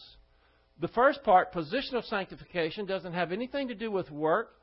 the 0.80 0.88
first 0.88 1.22
part, 1.22 1.52
positional 1.52 2.04
sanctification, 2.08 2.86
doesn't 2.86 3.12
have 3.12 3.32
anything 3.32 3.68
to 3.68 3.74
do 3.74 3.90
with 3.90 4.10
work 4.10 4.54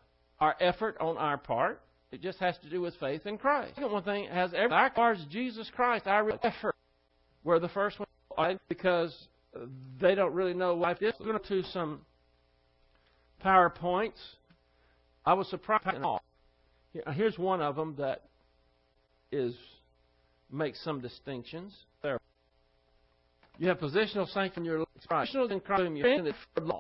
or 0.41 0.55
effort 0.61 0.97
on 0.99 1.18
our 1.18 1.38
part. 1.38 1.82
It 2.11 2.22
just 2.22 2.39
has 2.39 2.57
to 2.63 2.70
do 2.70 2.82
with 2.82 2.95
faith 2.99 3.26
in 3.26 3.38
Christ. 3.38 3.76
The 3.76 3.82
second 3.82 3.91
one 3.91 4.03
thing 4.03 4.28
has 4.30 4.53
every 4.53 4.76
regards 4.76 5.24
Jesus 5.30 5.70
Christ, 5.76 6.07
our 6.07 6.32
effort. 6.43 6.76
Where 7.43 7.59
the 7.59 7.70
first 7.70 7.99
one 7.99 8.59
because 8.68 9.15
they 9.99 10.15
don't 10.15 10.34
really 10.34 10.53
know 10.53 10.76
life 10.76 11.01
is. 11.01 11.13
Going 11.20 11.39
to 11.39 11.63
some 11.63 12.01
PowerPoints. 13.43 14.20
I 15.26 15.34
was 15.34 15.47
surprised. 15.49 15.97
Here's 17.13 17.38
one 17.38 17.61
of 17.61 17.76
them 17.76 17.95
that 17.97 18.24
is 19.32 19.53
makes 20.51 20.82
some 20.84 21.01
distinctions. 21.01 21.74
There. 22.01 22.20
You 23.60 23.68
have 23.70 23.80
positional 23.80 24.32
sanctity 24.32 24.62
in 24.62 24.66
your 24.66 24.86
Positional 25.10 25.51
in 25.51 25.60
Christ. 25.60 25.84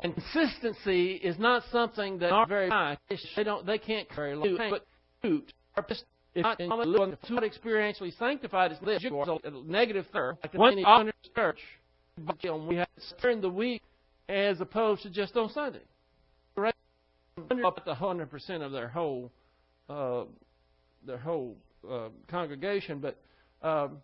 And 0.03 0.15
consistency 0.15 1.13
is 1.13 1.37
not 1.39 1.63
something 1.71 2.17
that 2.19 2.31
are 2.31 2.47
very 2.47 2.69
high. 2.69 2.97
They 3.35 3.43
don't. 3.43 3.65
They 3.65 3.77
can't 3.77 4.09
carry 4.09 4.35
long. 4.35 4.57
But 4.69 4.85
fruit. 5.21 5.53
If 6.35 6.43
not 6.69 7.43
experientially 7.43 8.17
sanctified 8.17 8.71
is 8.71 8.77
this, 8.83 9.01
you're 9.03 9.39
a 9.43 9.51
negative 9.65 10.05
third. 10.13 10.37
Like 10.43 10.53
one 10.53 10.77
in 10.77 11.13
church, 11.35 11.59
we 12.67 12.75
have 12.75 12.87
during 13.21 13.41
the 13.41 13.49
week 13.49 13.81
as 14.29 14.59
opposed 14.61 15.03
to 15.03 15.09
just 15.09 15.35
on 15.35 15.49
Sunday. 15.49 15.81
Right? 16.55 16.75
Up 17.65 17.83
to 17.83 17.91
100 17.91 18.29
percent 18.29 18.63
of 18.63 18.71
their 18.71 18.87
whole 18.87 19.31
uh, 19.89 20.25
their 21.05 21.17
whole 21.17 21.55
uh, 21.89 22.09
congregation, 22.27 22.99
but 22.99 23.19
um, 23.67 23.97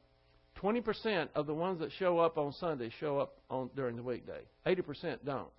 20% 0.63 1.27
of 1.35 1.45
the 1.45 1.53
ones 1.53 1.79
that 1.79 1.91
show 1.93 2.19
up 2.19 2.37
on 2.37 2.53
Sunday 2.53 2.89
show 2.99 3.19
up 3.19 3.35
on 3.49 3.69
during 3.75 3.95
the 3.95 4.03
weekday. 4.03 4.41
80% 4.65 5.17
don't. 5.25 5.49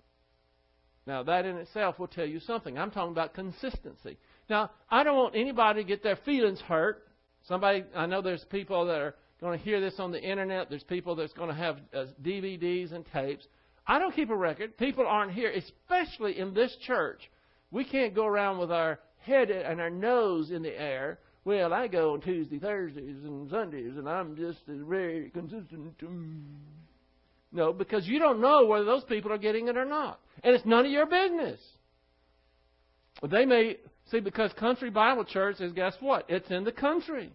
Now, 1.07 1.21
that 1.23 1.45
in 1.45 1.57
itself 1.57 1.99
will 1.99 2.07
tell 2.07 2.25
you 2.25 2.39
something. 2.39 2.77
I'm 2.79 2.89
talking 2.89 3.11
about 3.11 3.35
consistency. 3.35 4.17
Now, 4.49 4.71
I 4.89 5.03
don't 5.03 5.15
want 5.15 5.35
anybody 5.35 5.83
to 5.83 5.87
get 5.87 6.01
their 6.01 6.15
feelings 6.25 6.59
hurt. 6.61 7.03
Somebody, 7.47 7.83
I 7.95 8.07
know 8.07 8.23
there's 8.23 8.43
people 8.45 8.87
that 8.87 8.99
are 8.99 9.15
going 9.39 9.57
to 9.57 9.63
hear 9.63 9.79
this 9.79 9.99
on 9.99 10.11
the 10.11 10.21
internet. 10.21 10.69
There's 10.69 10.83
people 10.83 11.15
that's 11.15 11.33
going 11.33 11.49
to 11.49 11.55
have 11.55 11.77
uh, 11.93 12.05
DVDs 12.23 12.91
and 12.91 13.05
tapes. 13.13 13.45
I 13.85 13.99
don't 13.99 14.15
keep 14.15 14.31
a 14.31 14.35
record. 14.35 14.77
People 14.77 15.05
aren't 15.07 15.33
here, 15.33 15.51
especially 15.51 16.39
in 16.39 16.55
this 16.55 16.75
church. 16.87 17.29
We 17.69 17.85
can't 17.85 18.15
go 18.15 18.25
around 18.25 18.57
with 18.57 18.71
our 18.71 18.99
head 19.19 19.51
and 19.51 19.79
our 19.79 19.91
nose 19.91 20.49
in 20.49 20.63
the 20.63 20.79
air 20.79 21.19
well, 21.45 21.73
I 21.73 21.87
go 21.87 22.13
on 22.13 22.21
Tuesday, 22.21 22.57
Thursdays, 22.57 23.23
and 23.23 23.47
Sundays, 23.51 23.95
and 23.97 24.09
I'm 24.09 24.35
just 24.35 24.57
very 24.65 25.29
consistent. 25.29 25.93
No, 27.51 27.71
because 27.71 28.07
you 28.07 28.17
don't 28.17 28.41
know 28.41 28.65
whether 28.65 28.83
those 28.83 29.03
people 29.03 29.31
are 29.31 29.37
getting 29.37 29.67
it 29.67 29.77
or 29.77 29.85
not. 29.85 30.19
And 30.43 30.55
it's 30.55 30.65
none 30.65 30.87
of 30.87 30.91
your 30.91 31.05
business. 31.05 31.59
They 33.29 33.45
may, 33.45 33.77
see, 34.09 34.21
because 34.21 34.51
Country 34.53 34.89
Bible 34.89 35.23
Church 35.23 35.61
is, 35.61 35.71
guess 35.71 35.93
what? 35.99 36.25
It's 36.29 36.49
in 36.49 36.63
the 36.63 36.71
country. 36.71 37.31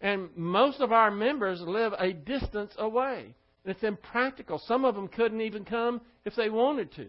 And 0.00 0.30
most 0.34 0.80
of 0.80 0.90
our 0.90 1.10
members 1.10 1.60
live 1.60 1.92
a 1.98 2.14
distance 2.14 2.72
away. 2.78 3.34
And 3.64 3.74
it's 3.74 3.84
impractical. 3.84 4.58
Some 4.66 4.86
of 4.86 4.94
them 4.94 5.06
couldn't 5.06 5.42
even 5.42 5.66
come 5.66 6.00
if 6.24 6.34
they 6.34 6.48
wanted 6.48 6.94
to. 6.94 7.08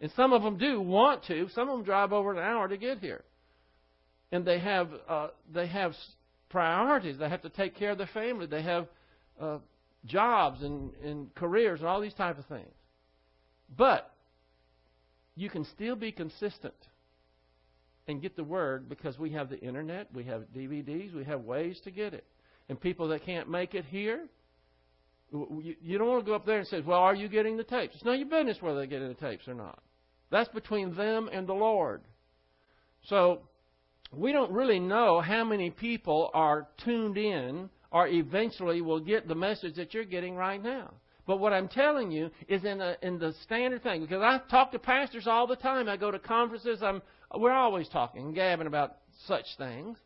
And 0.00 0.10
some 0.16 0.32
of 0.32 0.42
them 0.42 0.56
do 0.56 0.80
want 0.80 1.24
to. 1.26 1.48
Some 1.50 1.68
of 1.68 1.76
them 1.76 1.84
drive 1.84 2.12
over 2.14 2.32
an 2.32 2.38
hour 2.38 2.68
to 2.68 2.78
get 2.78 3.00
here 3.00 3.22
and 4.32 4.44
they 4.44 4.58
have 4.58 4.88
uh, 5.08 5.28
they 5.52 5.66
have 5.68 5.94
priorities. 6.48 7.18
They 7.18 7.28
have 7.28 7.42
to 7.42 7.50
take 7.50 7.76
care 7.76 7.90
of 7.90 7.98
their 7.98 8.08
family. 8.08 8.46
They 8.46 8.62
have 8.62 8.88
uh, 9.40 9.58
jobs 10.06 10.62
and, 10.62 10.92
and 11.04 11.32
careers 11.34 11.80
and 11.80 11.88
all 11.88 12.00
these 12.00 12.14
type 12.14 12.38
of 12.38 12.46
things. 12.46 12.74
But 13.76 14.10
you 15.36 15.48
can 15.48 15.64
still 15.64 15.96
be 15.96 16.10
consistent 16.10 16.74
and 18.08 18.20
get 18.20 18.36
the 18.36 18.44
word 18.44 18.88
because 18.88 19.18
we 19.18 19.30
have 19.30 19.48
the 19.48 19.60
internet, 19.60 20.08
we 20.12 20.24
have 20.24 20.42
DVDs, 20.54 21.14
we 21.14 21.24
have 21.24 21.42
ways 21.42 21.80
to 21.84 21.90
get 21.90 22.12
it. 22.12 22.24
And 22.68 22.80
people 22.80 23.08
that 23.08 23.24
can't 23.24 23.48
make 23.48 23.74
it 23.74 23.84
here, 23.84 24.26
you, 25.30 25.98
don't 25.98 26.08
want 26.08 26.24
to 26.24 26.28
go 26.28 26.34
up 26.34 26.44
there 26.44 26.58
and 26.58 26.66
say, 26.66 26.80
"Well, 26.80 26.98
are 26.98 27.14
you 27.14 27.28
getting 27.28 27.56
the 27.56 27.64
tapes?" 27.64 27.94
It's 27.94 28.04
not 28.04 28.18
your 28.18 28.28
business 28.28 28.60
whether 28.60 28.78
they're 28.78 28.86
getting 28.86 29.08
the 29.08 29.14
tapes 29.14 29.48
or 29.48 29.54
not. 29.54 29.78
That's 30.30 30.48
between 30.50 30.94
them 30.94 31.28
and 31.32 31.46
the 31.46 31.54
Lord. 31.54 32.02
So 33.04 33.42
we 34.12 34.32
don't 34.32 34.52
really 34.52 34.78
know 34.78 35.20
how 35.20 35.44
many 35.44 35.70
people 35.70 36.30
are 36.34 36.68
tuned 36.84 37.16
in 37.16 37.70
or 37.90 38.08
eventually 38.08 38.80
will 38.80 39.00
get 39.00 39.26
the 39.26 39.34
message 39.34 39.76
that 39.76 39.94
you're 39.94 40.04
getting 40.04 40.34
right 40.34 40.62
now. 40.62 40.92
But 41.26 41.38
what 41.38 41.52
I'm 41.52 41.68
telling 41.68 42.10
you 42.10 42.30
is 42.48 42.64
in, 42.64 42.80
a, 42.80 42.96
in 43.02 43.18
the 43.18 43.32
standard 43.44 43.82
thing, 43.82 44.02
because 44.02 44.22
I 44.22 44.40
talk 44.50 44.72
to 44.72 44.78
pastors 44.78 45.26
all 45.26 45.46
the 45.46 45.56
time. 45.56 45.88
I 45.88 45.96
go 45.96 46.10
to 46.10 46.18
conferences. 46.18 46.82
I'm, 46.82 47.00
we're 47.36 47.52
always 47.52 47.88
talking 47.88 48.26
and 48.26 48.34
gabbing 48.34 48.66
about 48.66 48.96
such 49.26 49.46
things. 49.56 49.96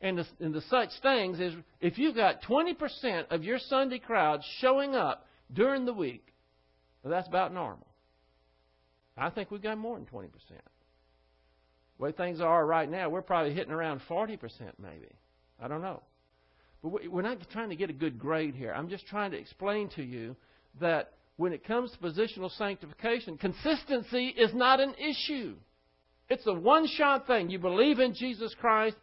And 0.00 0.18
the, 0.18 0.26
and 0.40 0.52
the 0.52 0.62
such 0.62 0.90
things 1.02 1.38
is 1.38 1.54
if 1.80 1.96
you've 1.96 2.16
got 2.16 2.42
20% 2.42 3.30
of 3.30 3.44
your 3.44 3.58
Sunday 3.58 3.98
crowd 3.98 4.40
showing 4.60 4.94
up 4.94 5.26
during 5.52 5.84
the 5.84 5.94
week, 5.94 6.26
well, 7.02 7.12
that's 7.12 7.28
about 7.28 7.54
normal. 7.54 7.86
I 9.16 9.30
think 9.30 9.50
we've 9.50 9.62
got 9.62 9.78
more 9.78 9.96
than 9.96 10.06
20%. 10.06 10.28
Way 11.98 12.12
things 12.12 12.40
are 12.40 12.66
right 12.66 12.90
now, 12.90 13.08
we're 13.08 13.22
probably 13.22 13.54
hitting 13.54 13.72
around 13.72 14.00
40% 14.08 14.38
maybe. 14.80 15.08
I 15.60 15.68
don't 15.68 15.82
know. 15.82 16.02
But 16.82 17.10
we're 17.10 17.22
not 17.22 17.38
trying 17.50 17.70
to 17.70 17.76
get 17.76 17.88
a 17.88 17.94
good 17.94 18.18
grade 18.18 18.54
here. 18.54 18.72
I'm 18.72 18.88
just 18.88 19.06
trying 19.06 19.30
to 19.30 19.38
explain 19.38 19.88
to 19.96 20.02
you 20.02 20.36
that 20.80 21.12
when 21.36 21.52
it 21.52 21.66
comes 21.66 21.90
to 21.92 21.98
positional 21.98 22.50
sanctification, 22.56 23.38
consistency 23.38 24.28
is 24.28 24.52
not 24.54 24.80
an 24.80 24.94
issue. 24.94 25.54
It's 26.28 26.46
a 26.46 26.54
one 26.54 26.86
shot 26.86 27.26
thing. 27.26 27.50
You 27.50 27.58
believe 27.58 27.98
in 27.98 28.14
Jesus 28.14 28.54
Christ, 28.60 28.96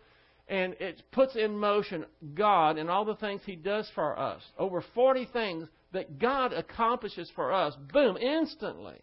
and 0.47 0.73
it 0.79 1.01
puts 1.11 1.35
in 1.35 1.57
motion 1.57 2.05
God 2.33 2.77
and 2.77 2.89
all 2.89 3.05
the 3.05 3.15
things 3.15 3.41
He 3.45 3.55
does 3.55 3.89
for 3.95 4.17
us. 4.17 4.41
Over 4.57 4.83
40 4.93 5.27
things 5.31 5.67
that 5.93 6.19
God 6.19 6.53
accomplishes 6.53 7.31
for 7.35 7.51
us, 7.51 7.75
boom, 7.91 8.17
instantly. 8.17 8.99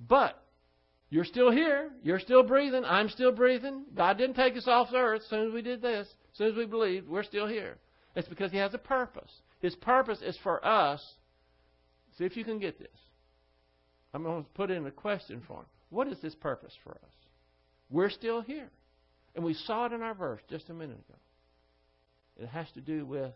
But 0.00 0.42
you're 1.10 1.24
still 1.24 1.50
here. 1.50 1.90
You're 2.02 2.20
still 2.20 2.42
breathing. 2.42 2.84
I'm 2.84 3.08
still 3.08 3.32
breathing. 3.32 3.84
God 3.94 4.18
didn't 4.18 4.36
take 4.36 4.56
us 4.56 4.66
off 4.66 4.90
the 4.90 4.96
earth 4.96 5.22
as 5.22 5.28
soon 5.28 5.48
as 5.48 5.52
we 5.52 5.62
did 5.62 5.80
this. 5.80 6.06
As 6.32 6.38
soon 6.38 6.50
as 6.50 6.56
we 6.56 6.66
believed, 6.66 7.08
we're 7.08 7.22
still 7.22 7.46
here. 7.46 7.76
It's 8.16 8.28
because 8.28 8.50
He 8.50 8.58
has 8.58 8.74
a 8.74 8.78
purpose. 8.78 9.30
His 9.60 9.74
purpose 9.76 10.20
is 10.22 10.36
for 10.42 10.64
us 10.64 11.00
See 12.18 12.24
if 12.24 12.36
you 12.36 12.44
can 12.44 12.58
get 12.58 12.78
this. 12.78 12.88
I'm 14.12 14.22
going 14.22 14.44
to 14.44 14.50
put 14.50 14.70
in 14.70 14.86
a 14.86 14.90
question 14.90 15.42
for 15.46 15.60
him. 15.60 15.66
What 15.90 16.08
is 16.08 16.18
this 16.20 16.34
purpose 16.34 16.72
for 16.84 16.92
us? 16.92 17.12
We're 17.90 18.10
still 18.10 18.40
here. 18.40 18.70
And 19.34 19.44
we 19.44 19.54
saw 19.54 19.86
it 19.86 19.92
in 19.92 20.02
our 20.02 20.14
verse 20.14 20.40
just 20.48 20.70
a 20.70 20.74
minute 20.74 20.98
ago. 21.08 21.18
It 22.36 22.48
has 22.48 22.66
to 22.74 22.80
do 22.80 23.04
with 23.04 23.32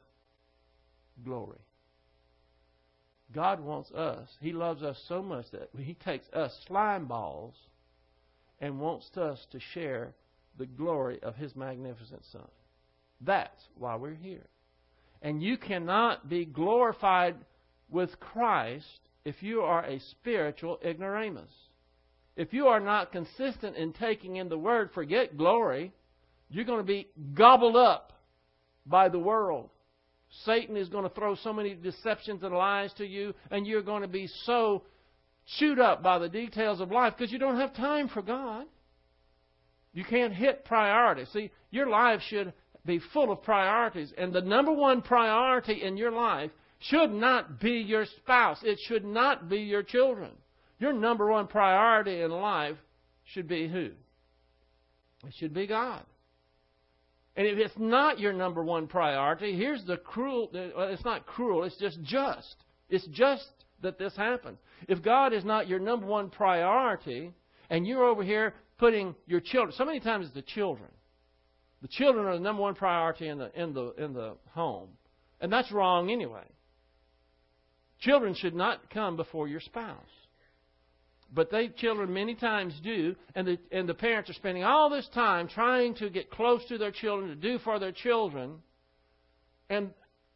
glory. 1.25 1.59
God 3.35 3.61
wants 3.61 3.91
us, 3.93 4.29
He 4.41 4.53
loves 4.53 4.83
us 4.83 4.99
so 5.09 5.23
much 5.23 5.47
that 5.53 5.69
He 5.79 5.95
takes 5.95 6.29
us 6.33 6.53
slime 6.67 7.07
balls 7.07 7.55
and 8.61 8.81
wants 8.81 9.17
us 9.17 9.47
to 9.53 9.61
share 9.75 10.15
the 10.59 10.67
glory 10.67 11.23
of 11.23 11.37
His 11.37 11.55
magnificent 11.55 12.23
Son. 12.33 12.49
That's 13.21 13.63
why 13.77 13.97
we're 13.97 14.15
here. 14.15 14.47
And 15.23 15.43
you 15.43 15.57
cannot 15.57 16.29
be 16.29 16.45
glorified 16.45 17.37
with 17.91 18.19
Christ 18.21 19.01
if 19.25 19.43
you 19.43 19.61
are 19.63 19.85
a 19.85 19.99
spiritual 19.99 20.79
ignoramus. 20.85 21.51
If 22.37 22.53
you 22.53 22.69
are 22.69 22.81
not 22.81 23.13
consistent 23.13 23.77
in 23.77 23.93
taking 23.93 24.37
in 24.37 24.49
the 24.49 24.59
Word, 24.59 24.91
forget 24.95 25.37
glory. 25.37 25.93
You're 26.49 26.65
going 26.65 26.79
to 26.79 26.85
be 26.85 27.09
gobbled 27.35 27.77
up 27.77 28.13
by 28.87 29.09
the 29.09 29.19
world. 29.19 29.71
Satan 30.45 30.77
is 30.77 30.89
going 30.89 31.05
to 31.05 31.15
throw 31.15 31.35
so 31.37 31.53
many 31.53 31.75
deceptions 31.75 32.43
and 32.43 32.55
lies 32.55 32.93
to 32.95 33.07
you, 33.07 33.35
and 33.51 33.67
you're 33.67 33.83
going 33.83 34.03
to 34.03 34.09
be 34.09 34.29
so 34.45 34.83
chewed 35.59 35.79
up 35.79 36.03
by 36.03 36.19
the 36.19 36.29
details 36.29 36.81
of 36.81 36.91
life 36.91 37.15
because 37.17 37.33
you 37.33 37.39
don't 37.39 37.57
have 37.57 37.75
time 37.75 38.09
for 38.09 38.23
God. 38.23 38.67
You 39.93 40.05
can't 40.05 40.35
hit 40.35 40.65
priorities. 40.65 41.29
See, 41.33 41.51
your 41.71 41.89
life 41.89 42.21
should 42.29 42.53
be 42.85 43.01
full 43.13 43.33
of 43.33 43.43
priorities, 43.43 44.13
and 44.17 44.33
the 44.33 44.41
number 44.41 44.73
one 44.73 45.03
priority 45.03 45.83
in 45.83 45.97
your 45.97 46.13
life 46.13 46.51
should 46.81 47.11
not 47.11 47.59
be 47.61 47.73
your 47.73 48.05
spouse. 48.05 48.59
It 48.63 48.79
should 48.87 49.05
not 49.05 49.49
be 49.49 49.59
your 49.59 49.83
children. 49.83 50.33
Your 50.79 50.93
number 50.93 51.27
one 51.27 51.47
priority 51.47 52.21
in 52.21 52.31
life 52.31 52.77
should 53.25 53.49
be 53.49 53.69
who? 53.69 53.91
It 55.27 55.35
should 55.39 55.53
be 55.53 55.67
God. 55.67 56.05
And 57.39 57.47
if 57.47 57.57
it's 57.57 57.79
not 57.79 58.19
your 58.19 58.33
number 58.33 58.65
one 58.65 58.89
priority, 58.89 59.57
here's 59.57 59.85
the 59.85 59.97
cruel, 59.97 60.51
well, 60.53 60.89
it's 60.89 61.05
not 61.05 61.25
cruel, 61.25 61.63
it's 61.63 61.77
just 61.77 62.03
just. 62.03 62.57
It's 62.91 63.07
just 63.13 63.49
that 63.81 63.97
this 63.97 64.17
happens. 64.17 64.59
If 64.89 65.05
God 65.05 65.33
is 65.33 65.45
not 65.45 65.69
your 65.69 65.79
number 65.79 66.05
one 66.05 66.31
priority, 66.31 67.33
and 67.71 67.87
you're 67.87 68.03
over 68.03 68.25
here 68.25 68.55
putting 68.77 69.15
your 69.29 69.39
children, 69.39 69.73
so 69.79 69.85
many 69.85 70.01
times 70.01 70.27
it's 70.27 70.35
the 70.35 70.43
children. 70.43 70.89
The 71.81 71.87
children 71.87 72.27
are 72.27 72.35
the 72.35 72.43
number 72.43 72.61
one 72.61 72.75
priority 72.75 73.29
in 73.29 73.39
the, 73.39 73.53
in 73.55 73.73
the, 73.73 73.95
in 73.97 74.15
the 74.15 74.35
home. 74.51 74.89
And 75.41 75.53
that's 75.53 75.71
wrong 75.71 76.11
anyway. 76.11 76.43
Children 78.01 78.35
should 78.35 78.57
not 78.57 78.91
come 78.91 79.15
before 79.15 79.47
your 79.47 79.61
spouse. 79.61 79.95
But 81.33 81.51
they 81.51 81.69
children 81.69 82.13
many 82.15 82.35
times 82.35 82.75
do, 82.83 83.15
and 83.35 83.47
the 83.47 83.59
and 83.71 83.89
the 83.89 83.95
parents 83.95 84.31
are 84.31 84.35
spending 84.35 84.65
all 84.65 84.89
this 84.89 85.09
time 85.13 85.47
trying 85.47 85.95
to 85.97 86.09
get 86.09 86.31
close 86.31 86.65
to 86.69 86.79
their 86.79 86.91
children, 86.91 87.29
to 87.29 87.37
do 87.37 87.59
for 87.59 87.79
their 87.79 87.93
children, 87.93 88.57
and 89.69 89.91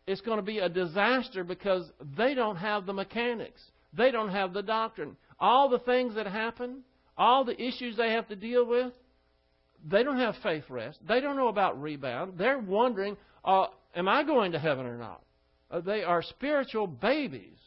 it's 0.06 0.20
going 0.20 0.36
to 0.36 0.42
be 0.42 0.58
a 0.58 0.68
disaster 0.68 1.44
because 1.44 1.90
they 2.16 2.34
don't 2.34 2.56
have 2.56 2.86
the 2.86 2.92
mechanics. 2.92 3.60
They 3.92 4.10
don't 4.10 4.30
have 4.30 4.52
the 4.52 4.62
doctrine. 4.62 5.16
All 5.38 5.68
the 5.68 5.78
things 5.78 6.14
that 6.16 6.26
happen, 6.26 6.82
all 7.16 7.44
the 7.44 7.60
issues 7.60 7.96
they 7.96 8.10
have 8.10 8.28
to 8.28 8.36
deal 8.36 8.66
with, 8.66 8.92
they 9.88 10.02
don't 10.02 10.18
have 10.18 10.34
faith 10.42 10.64
rest. 10.68 10.98
They 11.06 11.20
don't 11.20 11.36
know 11.36 11.48
about 11.48 11.80
rebound. 11.80 12.34
They're 12.38 12.58
wondering, 12.58 13.16
uh, 13.44 13.66
am 13.94 14.08
I 14.08 14.22
going 14.24 14.52
to 14.52 14.58
heaven 14.58 14.86
or 14.86 14.96
not? 14.96 15.22
Uh, 15.70 15.80
they 15.80 16.02
are 16.02 16.22
spiritual 16.22 16.86
babies, 16.86 17.58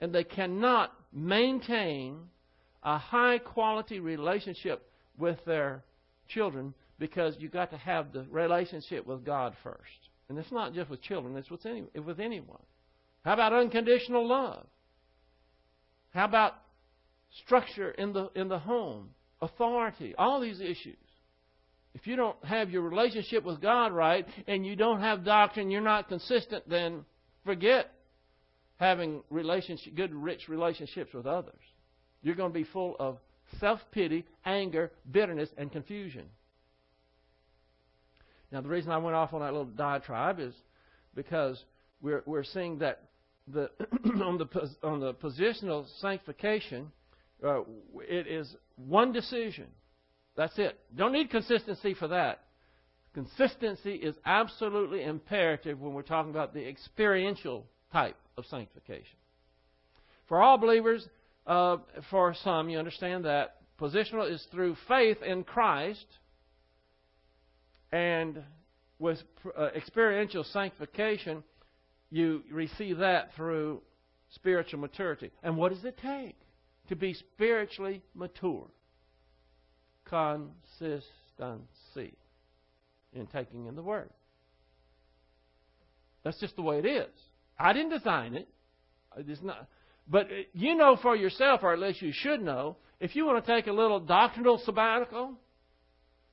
and 0.00 0.12
they 0.12 0.24
cannot 0.24 0.92
maintain 1.16 2.18
a 2.82 2.98
high 2.98 3.38
quality 3.38 4.00
relationship 4.00 4.88
with 5.18 5.38
their 5.46 5.82
children 6.28 6.74
because 6.98 7.34
you've 7.38 7.52
got 7.52 7.70
to 7.70 7.76
have 7.78 8.12
the 8.12 8.24
relationship 8.30 9.06
with 9.06 9.24
God 9.24 9.54
first. 9.62 9.80
And 10.28 10.38
it's 10.38 10.52
not 10.52 10.74
just 10.74 10.90
with 10.90 11.00
children, 11.02 11.36
it's 11.36 11.50
with, 11.50 11.64
any, 11.64 11.84
with 12.04 12.20
anyone. 12.20 12.62
How 13.24 13.32
about 13.32 13.54
unconditional 13.54 14.28
love? 14.28 14.66
How 16.10 16.26
about 16.26 16.54
structure 17.44 17.90
in 17.92 18.12
the, 18.12 18.30
in 18.34 18.48
the 18.48 18.58
home, 18.58 19.10
authority, 19.40 20.14
all 20.18 20.40
these 20.40 20.60
issues? 20.60 20.96
If 21.94 22.06
you 22.06 22.16
don't 22.16 22.42
have 22.44 22.70
your 22.70 22.82
relationship 22.82 23.42
with 23.42 23.62
God 23.62 23.92
right 23.92 24.26
and 24.46 24.66
you 24.66 24.76
don't 24.76 25.00
have 25.00 25.24
doctrine, 25.24 25.70
you're 25.70 25.80
not 25.80 26.08
consistent, 26.08 26.68
then 26.68 27.06
forget 27.44 27.90
having 28.78 29.22
relationship, 29.30 29.94
good, 29.94 30.14
rich 30.14 30.48
relationships 30.48 31.12
with 31.14 31.26
others. 31.26 31.60
You're 32.22 32.34
going 32.34 32.52
to 32.52 32.58
be 32.58 32.64
full 32.64 32.96
of 32.98 33.18
self 33.58 33.80
pity, 33.92 34.24
anger, 34.44 34.90
bitterness, 35.10 35.48
and 35.56 35.70
confusion. 35.70 36.26
Now, 38.52 38.60
the 38.60 38.68
reason 38.68 38.90
I 38.90 38.98
went 38.98 39.16
off 39.16 39.32
on 39.32 39.40
that 39.40 39.52
little 39.52 39.64
diatribe 39.64 40.38
is 40.40 40.54
because 41.14 41.62
we're, 42.00 42.22
we're 42.26 42.44
seeing 42.44 42.78
that 42.78 43.02
the 43.48 43.70
on 44.24 44.38
the 44.38 44.70
on 44.82 45.00
the 45.00 45.14
positional 45.14 45.86
sanctification, 46.00 46.90
uh, 47.44 47.60
it 48.00 48.26
is 48.26 48.54
one 48.76 49.12
decision. 49.12 49.66
That's 50.36 50.58
it. 50.58 50.78
Don't 50.94 51.12
need 51.12 51.30
consistency 51.30 51.94
for 51.94 52.08
that. 52.08 52.40
Consistency 53.14 53.94
is 53.94 54.14
absolutely 54.26 55.02
imperative 55.02 55.80
when 55.80 55.94
we're 55.94 56.02
talking 56.02 56.30
about 56.30 56.52
the 56.52 56.68
experiential 56.68 57.64
type 57.90 58.16
of 58.36 58.44
sanctification. 58.46 59.16
For 60.28 60.42
all 60.42 60.58
believers, 60.58 61.06
uh, 61.46 61.78
for 62.10 62.34
some, 62.42 62.68
you 62.68 62.78
understand 62.78 63.24
that 63.24 63.56
positional 63.80 64.30
is 64.30 64.44
through 64.50 64.76
faith 64.88 65.22
in 65.22 65.44
Christ, 65.44 66.06
and 67.92 68.42
with 68.98 69.18
uh, 69.56 69.68
experiential 69.76 70.44
sanctification, 70.44 71.44
you 72.10 72.42
receive 72.50 72.98
that 72.98 73.34
through 73.36 73.82
spiritual 74.30 74.80
maturity. 74.80 75.30
And 75.42 75.56
what 75.56 75.72
does 75.72 75.84
it 75.84 75.98
take 76.02 76.36
to 76.88 76.96
be 76.96 77.14
spiritually 77.14 78.02
mature? 78.14 78.66
consistency 80.08 81.02
in 83.12 83.26
taking 83.32 83.66
in 83.66 83.74
the 83.76 83.82
Word. 83.82 84.10
That's 86.24 86.38
just 86.40 86.56
the 86.56 86.62
way 86.62 86.78
it 86.78 86.86
is. 86.86 87.10
I 87.58 87.72
didn't 87.72 87.90
design 87.90 88.34
it. 88.34 88.48
It's 89.16 89.42
not. 89.42 89.66
But 90.08 90.28
you 90.52 90.74
know 90.74 90.96
for 91.00 91.16
yourself, 91.16 91.60
or 91.62 91.72
at 91.72 91.78
least 91.78 92.02
you 92.02 92.12
should 92.12 92.40
know, 92.40 92.76
if 93.00 93.16
you 93.16 93.26
want 93.26 93.44
to 93.44 93.54
take 93.54 93.66
a 93.66 93.72
little 93.72 93.98
doctrinal 93.98 94.58
sabbatical, 94.64 95.34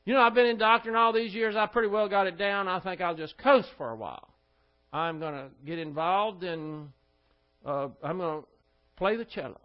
you 0.05 0.13
know, 0.13 0.19
I've 0.19 0.33
been 0.33 0.45
in 0.45 0.57
doctrine 0.57 0.95
all 0.95 1.13
these 1.13 1.33
years. 1.33 1.55
I 1.55 1.65
pretty 1.65 1.87
well 1.87 2.09
got 2.09 2.27
it 2.27 2.37
down. 2.37 2.67
I 2.67 2.79
think 2.79 3.01
I'll 3.01 3.15
just 3.15 3.37
coast 3.37 3.69
for 3.77 3.89
a 3.89 3.95
while. 3.95 4.29
I'm 4.91 5.19
going 5.19 5.33
to 5.33 5.49
get 5.65 5.79
involved 5.79 6.43
in, 6.43 6.89
uh, 7.65 7.87
I'm 8.03 8.17
going 8.17 8.41
to 8.41 8.47
play 8.97 9.15
the 9.15 9.25
cello. 9.25 9.59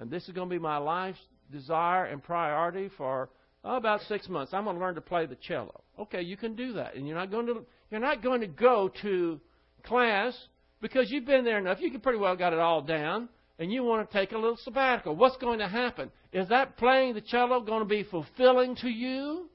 And 0.00 0.10
this 0.10 0.24
is 0.24 0.30
going 0.30 0.48
to 0.48 0.54
be 0.54 0.58
my 0.58 0.78
life's 0.78 1.20
desire 1.52 2.06
and 2.06 2.22
priority 2.22 2.90
for 2.96 3.28
oh, 3.64 3.76
about 3.76 4.00
six 4.08 4.28
months. 4.28 4.52
I'm 4.52 4.64
going 4.64 4.76
to 4.76 4.82
learn 4.82 4.94
to 4.96 5.00
play 5.00 5.26
the 5.26 5.36
cello. 5.36 5.82
Okay, 5.98 6.22
you 6.22 6.36
can 6.36 6.56
do 6.56 6.72
that, 6.72 6.96
and 6.96 7.06
you're 7.06 7.16
not 7.16 7.30
going 7.30 7.46
to 7.46 7.64
You're 7.90 8.00
not 8.00 8.22
going 8.22 8.40
to 8.40 8.46
go 8.48 8.90
to 9.02 9.40
class 9.84 10.36
because 10.80 11.10
you've 11.10 11.26
been 11.26 11.44
there 11.44 11.58
enough. 11.58 11.78
You 11.80 11.90
can 11.90 12.00
pretty 12.00 12.18
well 12.18 12.36
got 12.36 12.52
it 12.52 12.58
all 12.58 12.82
down, 12.82 13.28
and 13.58 13.72
you 13.72 13.84
want 13.84 14.08
to 14.08 14.18
take 14.18 14.32
a 14.32 14.38
little 14.38 14.58
sabbatical. 14.62 15.14
What's 15.16 15.36
going 15.36 15.60
to 15.60 15.68
happen? 15.68 16.10
Is 16.32 16.48
that 16.48 16.76
playing 16.76 17.14
the 17.14 17.20
cello 17.20 17.60
going 17.60 17.80
to 17.80 17.88
be 17.88 18.02
fulfilling 18.02 18.76
to 18.76 18.88
you? 18.88 19.48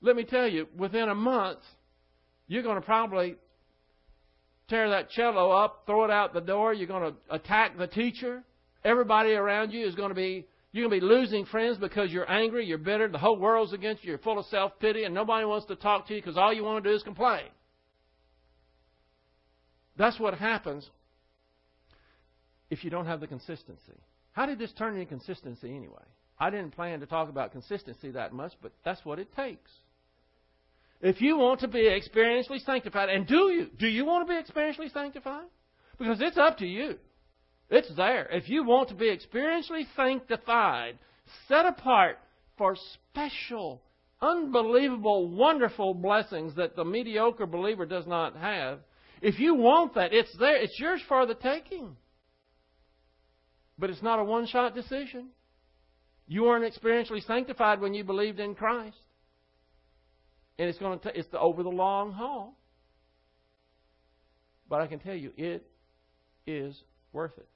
Let 0.00 0.16
me 0.16 0.24
tell 0.24 0.46
you, 0.46 0.68
within 0.76 1.08
a 1.08 1.14
month, 1.14 1.60
you're 2.46 2.62
going 2.62 2.76
to 2.76 2.84
probably 2.84 3.36
tear 4.68 4.90
that 4.90 5.10
cello 5.10 5.50
up, 5.50 5.84
throw 5.86 6.04
it 6.04 6.10
out 6.10 6.34
the 6.34 6.40
door. 6.40 6.72
You're 6.74 6.86
going 6.86 7.12
to 7.12 7.34
attack 7.34 7.78
the 7.78 7.86
teacher. 7.86 8.42
Everybody 8.84 9.32
around 9.32 9.72
you 9.72 9.86
is 9.86 9.94
going 9.94 10.10
to 10.10 10.14
be 10.14 10.46
you're 10.74 10.88
going 10.88 11.00
to 11.00 11.06
be 11.06 11.14
losing 11.14 11.46
friends 11.46 11.78
because 11.78 12.10
you're 12.10 12.28
angry, 12.28 12.66
you're 12.66 12.78
bitter, 12.78 13.06
the 13.06 13.16
whole 13.16 13.38
world's 13.38 13.72
against 13.72 14.02
you, 14.02 14.10
you're 14.10 14.18
full 14.18 14.40
of 14.40 14.46
self 14.46 14.72
pity, 14.80 15.04
and 15.04 15.14
nobody 15.14 15.44
wants 15.44 15.66
to 15.66 15.76
talk 15.76 16.08
to 16.08 16.14
you 16.14 16.20
because 16.20 16.36
all 16.36 16.52
you 16.52 16.64
want 16.64 16.82
to 16.82 16.90
do 16.90 16.96
is 16.96 17.02
complain. 17.04 17.44
That's 19.96 20.18
what 20.18 20.34
happens 20.34 20.88
if 22.70 22.84
you 22.84 22.90
don't 22.90 23.06
have 23.06 23.20
the 23.20 23.26
consistency. 23.26 23.98
How 24.32 24.46
did 24.46 24.58
this 24.58 24.72
turn 24.72 24.94
into 24.94 25.06
consistency 25.06 25.74
anyway? 25.74 26.02
I 26.38 26.50
didn't 26.50 26.72
plan 26.72 27.00
to 27.00 27.06
talk 27.06 27.28
about 27.28 27.52
consistency 27.52 28.10
that 28.10 28.32
much, 28.32 28.52
but 28.60 28.72
that's 28.84 29.04
what 29.04 29.18
it 29.18 29.34
takes. 29.36 29.70
If 31.00 31.20
you 31.20 31.36
want 31.36 31.60
to 31.60 31.68
be 31.68 31.82
experientially 31.82 32.64
sanctified, 32.64 33.10
and 33.10 33.26
do 33.26 33.50
you? 33.50 33.68
Do 33.78 33.86
you 33.86 34.04
want 34.04 34.26
to 34.26 34.32
be 34.32 34.40
experientially 34.40 34.92
sanctified? 34.92 35.46
Because 35.98 36.20
it's 36.20 36.38
up 36.38 36.58
to 36.58 36.66
you. 36.66 36.96
It's 37.70 37.94
there. 37.94 38.26
If 38.30 38.48
you 38.48 38.64
want 38.64 38.88
to 38.88 38.94
be 38.94 39.14
experientially 39.14 39.84
sanctified, 39.96 40.98
set 41.48 41.66
apart 41.66 42.18
for 42.56 42.76
special, 42.94 43.82
unbelievable, 44.20 45.28
wonderful 45.28 45.94
blessings 45.94 46.54
that 46.56 46.76
the 46.76 46.84
mediocre 46.84 47.46
believer 47.46 47.86
does 47.86 48.06
not 48.06 48.36
have, 48.36 48.80
if 49.24 49.38
you 49.40 49.54
want 49.54 49.94
that, 49.94 50.12
it's 50.12 50.34
there. 50.38 50.56
It's 50.56 50.78
yours 50.78 51.00
for 51.08 51.26
the 51.26 51.34
taking. 51.34 51.96
But 53.78 53.90
it's 53.90 54.02
not 54.02 54.18
a 54.18 54.24
one 54.24 54.46
shot 54.46 54.74
decision. 54.74 55.28
You 56.26 56.44
weren't 56.44 56.64
experientially 56.72 57.26
sanctified 57.26 57.80
when 57.80 57.94
you 57.94 58.04
believed 58.04 58.40
in 58.40 58.54
Christ 58.54 58.96
and 60.58 60.68
it's 60.68 60.78
going 60.78 60.98
to 60.98 61.12
t- 61.12 61.18
it's 61.18 61.28
the, 61.30 61.38
over 61.38 61.62
the 61.62 61.68
long 61.68 62.12
haul. 62.12 62.56
But 64.68 64.80
I 64.80 64.86
can 64.86 64.98
tell 64.98 65.14
you, 65.14 65.32
it 65.36 65.66
is 66.46 66.76
worth 67.12 67.36
it. 67.36 67.48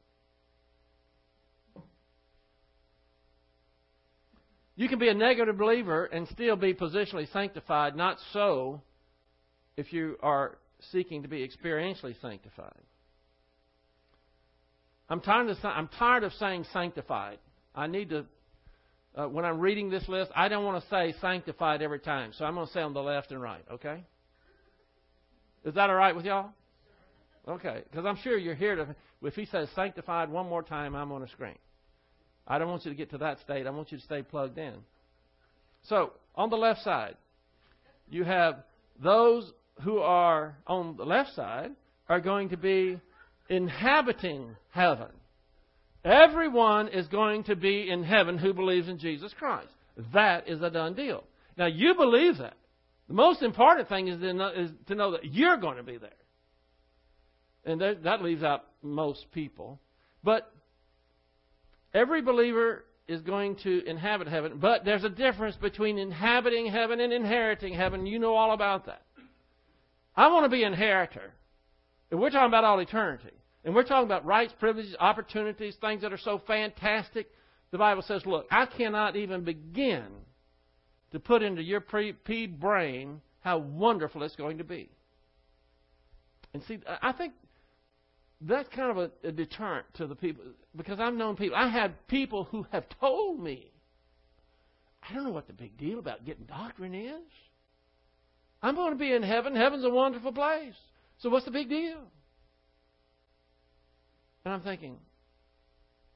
You 4.76 4.88
can 4.88 4.98
be 4.98 5.08
a 5.08 5.14
negative 5.14 5.58
believer 5.58 6.04
and 6.04 6.28
still 6.28 6.54
be 6.54 6.72
positionally 6.72 7.30
sanctified. 7.32 7.96
Not 7.96 8.18
so 8.32 8.82
if 9.76 9.92
you 9.92 10.16
are 10.22 10.58
seeking 10.92 11.22
to 11.22 11.28
be 11.28 11.46
experientially 11.46 12.20
sanctified. 12.20 12.82
I'm 15.10 15.20
tired 15.20 15.48
of, 15.48 15.56
I'm 15.64 15.88
tired 15.98 16.24
of 16.24 16.32
saying 16.34 16.66
sanctified. 16.72 17.38
I 17.74 17.86
need 17.86 18.10
to 18.10 18.26
uh, 19.18 19.26
when 19.26 19.44
I'm 19.44 19.58
reading 19.58 19.90
this 19.90 20.06
list, 20.08 20.30
I 20.36 20.48
don't 20.48 20.64
want 20.64 20.82
to 20.82 20.88
say 20.90 21.14
sanctified 21.20 21.82
every 21.82 21.98
time. 21.98 22.32
So 22.38 22.44
I'm 22.44 22.54
going 22.54 22.66
to 22.66 22.72
say 22.72 22.80
on 22.80 22.94
the 22.94 23.02
left 23.02 23.30
and 23.30 23.42
right, 23.42 23.64
okay? 23.72 24.04
Is 25.64 25.74
that 25.74 25.90
all 25.90 25.96
right 25.96 26.14
with 26.14 26.24
y'all? 26.24 26.50
Okay, 27.48 27.82
because 27.90 28.04
I'm 28.06 28.18
sure 28.22 28.36
you're 28.36 28.54
here 28.54 28.76
to. 28.76 28.94
If 29.22 29.34
he 29.34 29.46
says 29.46 29.68
sanctified 29.74 30.30
one 30.30 30.48
more 30.48 30.62
time, 30.62 30.94
I'm 30.94 31.10
on 31.10 31.22
a 31.22 31.28
screen. 31.28 31.56
I 32.46 32.58
don't 32.58 32.68
want 32.68 32.84
you 32.84 32.90
to 32.90 32.96
get 32.96 33.10
to 33.10 33.18
that 33.18 33.40
state. 33.40 33.66
I 33.66 33.70
want 33.70 33.90
you 33.90 33.98
to 33.98 34.04
stay 34.04 34.22
plugged 34.22 34.58
in. 34.58 34.74
So, 35.88 36.12
on 36.34 36.50
the 36.50 36.56
left 36.56 36.82
side, 36.82 37.16
you 38.08 38.24
have 38.24 38.62
those 39.02 39.50
who 39.82 39.98
are 39.98 40.56
on 40.66 40.96
the 40.96 41.04
left 41.04 41.34
side 41.34 41.70
are 42.08 42.20
going 42.20 42.50
to 42.50 42.56
be 42.56 43.00
inhabiting 43.48 44.56
heaven. 44.70 45.08
Everyone 46.04 46.88
is 46.88 47.06
going 47.08 47.44
to 47.44 47.56
be 47.56 47.90
in 47.90 48.02
heaven 48.04 48.38
who 48.38 48.52
believes 48.52 48.88
in 48.88 48.98
Jesus 48.98 49.32
Christ. 49.38 49.68
That 50.12 50.48
is 50.48 50.62
a 50.62 50.70
done 50.70 50.94
deal. 50.94 51.24
Now, 51.56 51.66
you 51.66 51.94
believe 51.94 52.38
that. 52.38 52.54
The 53.08 53.14
most 53.14 53.42
important 53.42 53.88
thing 53.88 54.08
is 54.08 54.20
to 54.20 54.32
know, 54.32 54.48
is 54.48 54.70
to 54.86 54.94
know 54.94 55.12
that 55.12 55.24
you're 55.24 55.56
going 55.56 55.78
to 55.78 55.82
be 55.82 55.96
there. 55.96 56.10
And 57.64 57.80
that, 57.80 58.04
that 58.04 58.22
leaves 58.22 58.42
out 58.42 58.64
most 58.82 59.26
people. 59.32 59.80
But 60.22 60.52
every 61.92 62.22
believer 62.22 62.84
is 63.08 63.22
going 63.22 63.56
to 63.64 63.84
inhabit 63.86 64.28
heaven. 64.28 64.58
But 64.60 64.84
there's 64.84 65.04
a 65.04 65.08
difference 65.08 65.56
between 65.56 65.98
inhabiting 65.98 66.66
heaven 66.66 67.00
and 67.00 67.12
inheriting 67.12 67.72
heaven. 67.72 68.06
You 68.06 68.18
know 68.18 68.34
all 68.34 68.52
about 68.52 68.86
that. 68.86 69.02
I 70.18 70.26
want 70.26 70.46
to 70.46 70.48
be 70.48 70.64
inheritor. 70.64 71.32
And 72.10 72.18
we're 72.18 72.30
talking 72.30 72.48
about 72.48 72.64
all 72.64 72.80
eternity. 72.80 73.30
And 73.64 73.72
we're 73.72 73.84
talking 73.84 74.04
about 74.04 74.26
rights, 74.26 74.52
privileges, 74.58 74.96
opportunities, 74.98 75.76
things 75.80 76.02
that 76.02 76.12
are 76.12 76.18
so 76.18 76.42
fantastic. 76.44 77.28
The 77.70 77.78
Bible 77.78 78.02
says, 78.02 78.26
look, 78.26 78.46
I 78.50 78.66
cannot 78.66 79.14
even 79.14 79.44
begin 79.44 80.06
to 81.12 81.20
put 81.20 81.42
into 81.42 81.62
your 81.62 81.80
pea 81.80 82.46
brain 82.46 83.20
how 83.40 83.58
wonderful 83.58 84.24
it's 84.24 84.34
going 84.34 84.58
to 84.58 84.64
be. 84.64 84.90
And 86.52 86.64
see, 86.64 86.80
I 87.00 87.12
think 87.12 87.34
that's 88.40 88.68
kind 88.70 88.90
of 88.90 88.96
a, 88.96 89.28
a 89.28 89.30
deterrent 89.30 89.86
to 89.94 90.08
the 90.08 90.16
people 90.16 90.42
because 90.74 90.98
I've 90.98 91.14
known 91.14 91.36
people. 91.36 91.56
I 91.56 91.68
have 91.68 91.92
people 92.08 92.44
who 92.44 92.66
have 92.72 92.86
told 93.00 93.38
me, 93.40 93.70
I 95.08 95.14
don't 95.14 95.24
know 95.24 95.30
what 95.30 95.46
the 95.46 95.52
big 95.52 95.76
deal 95.78 96.00
about 96.00 96.24
getting 96.24 96.44
doctrine 96.44 96.94
is. 96.94 97.22
I'm 98.62 98.74
going 98.74 98.92
to 98.92 98.98
be 98.98 99.12
in 99.12 99.22
heaven. 99.22 99.54
Heaven's 99.54 99.84
a 99.84 99.90
wonderful 99.90 100.32
place. 100.32 100.74
So 101.18 101.30
what's 101.30 101.44
the 101.44 101.50
big 101.50 101.68
deal? 101.68 101.98
And 104.44 104.54
I'm 104.54 104.62
thinking, 104.62 104.96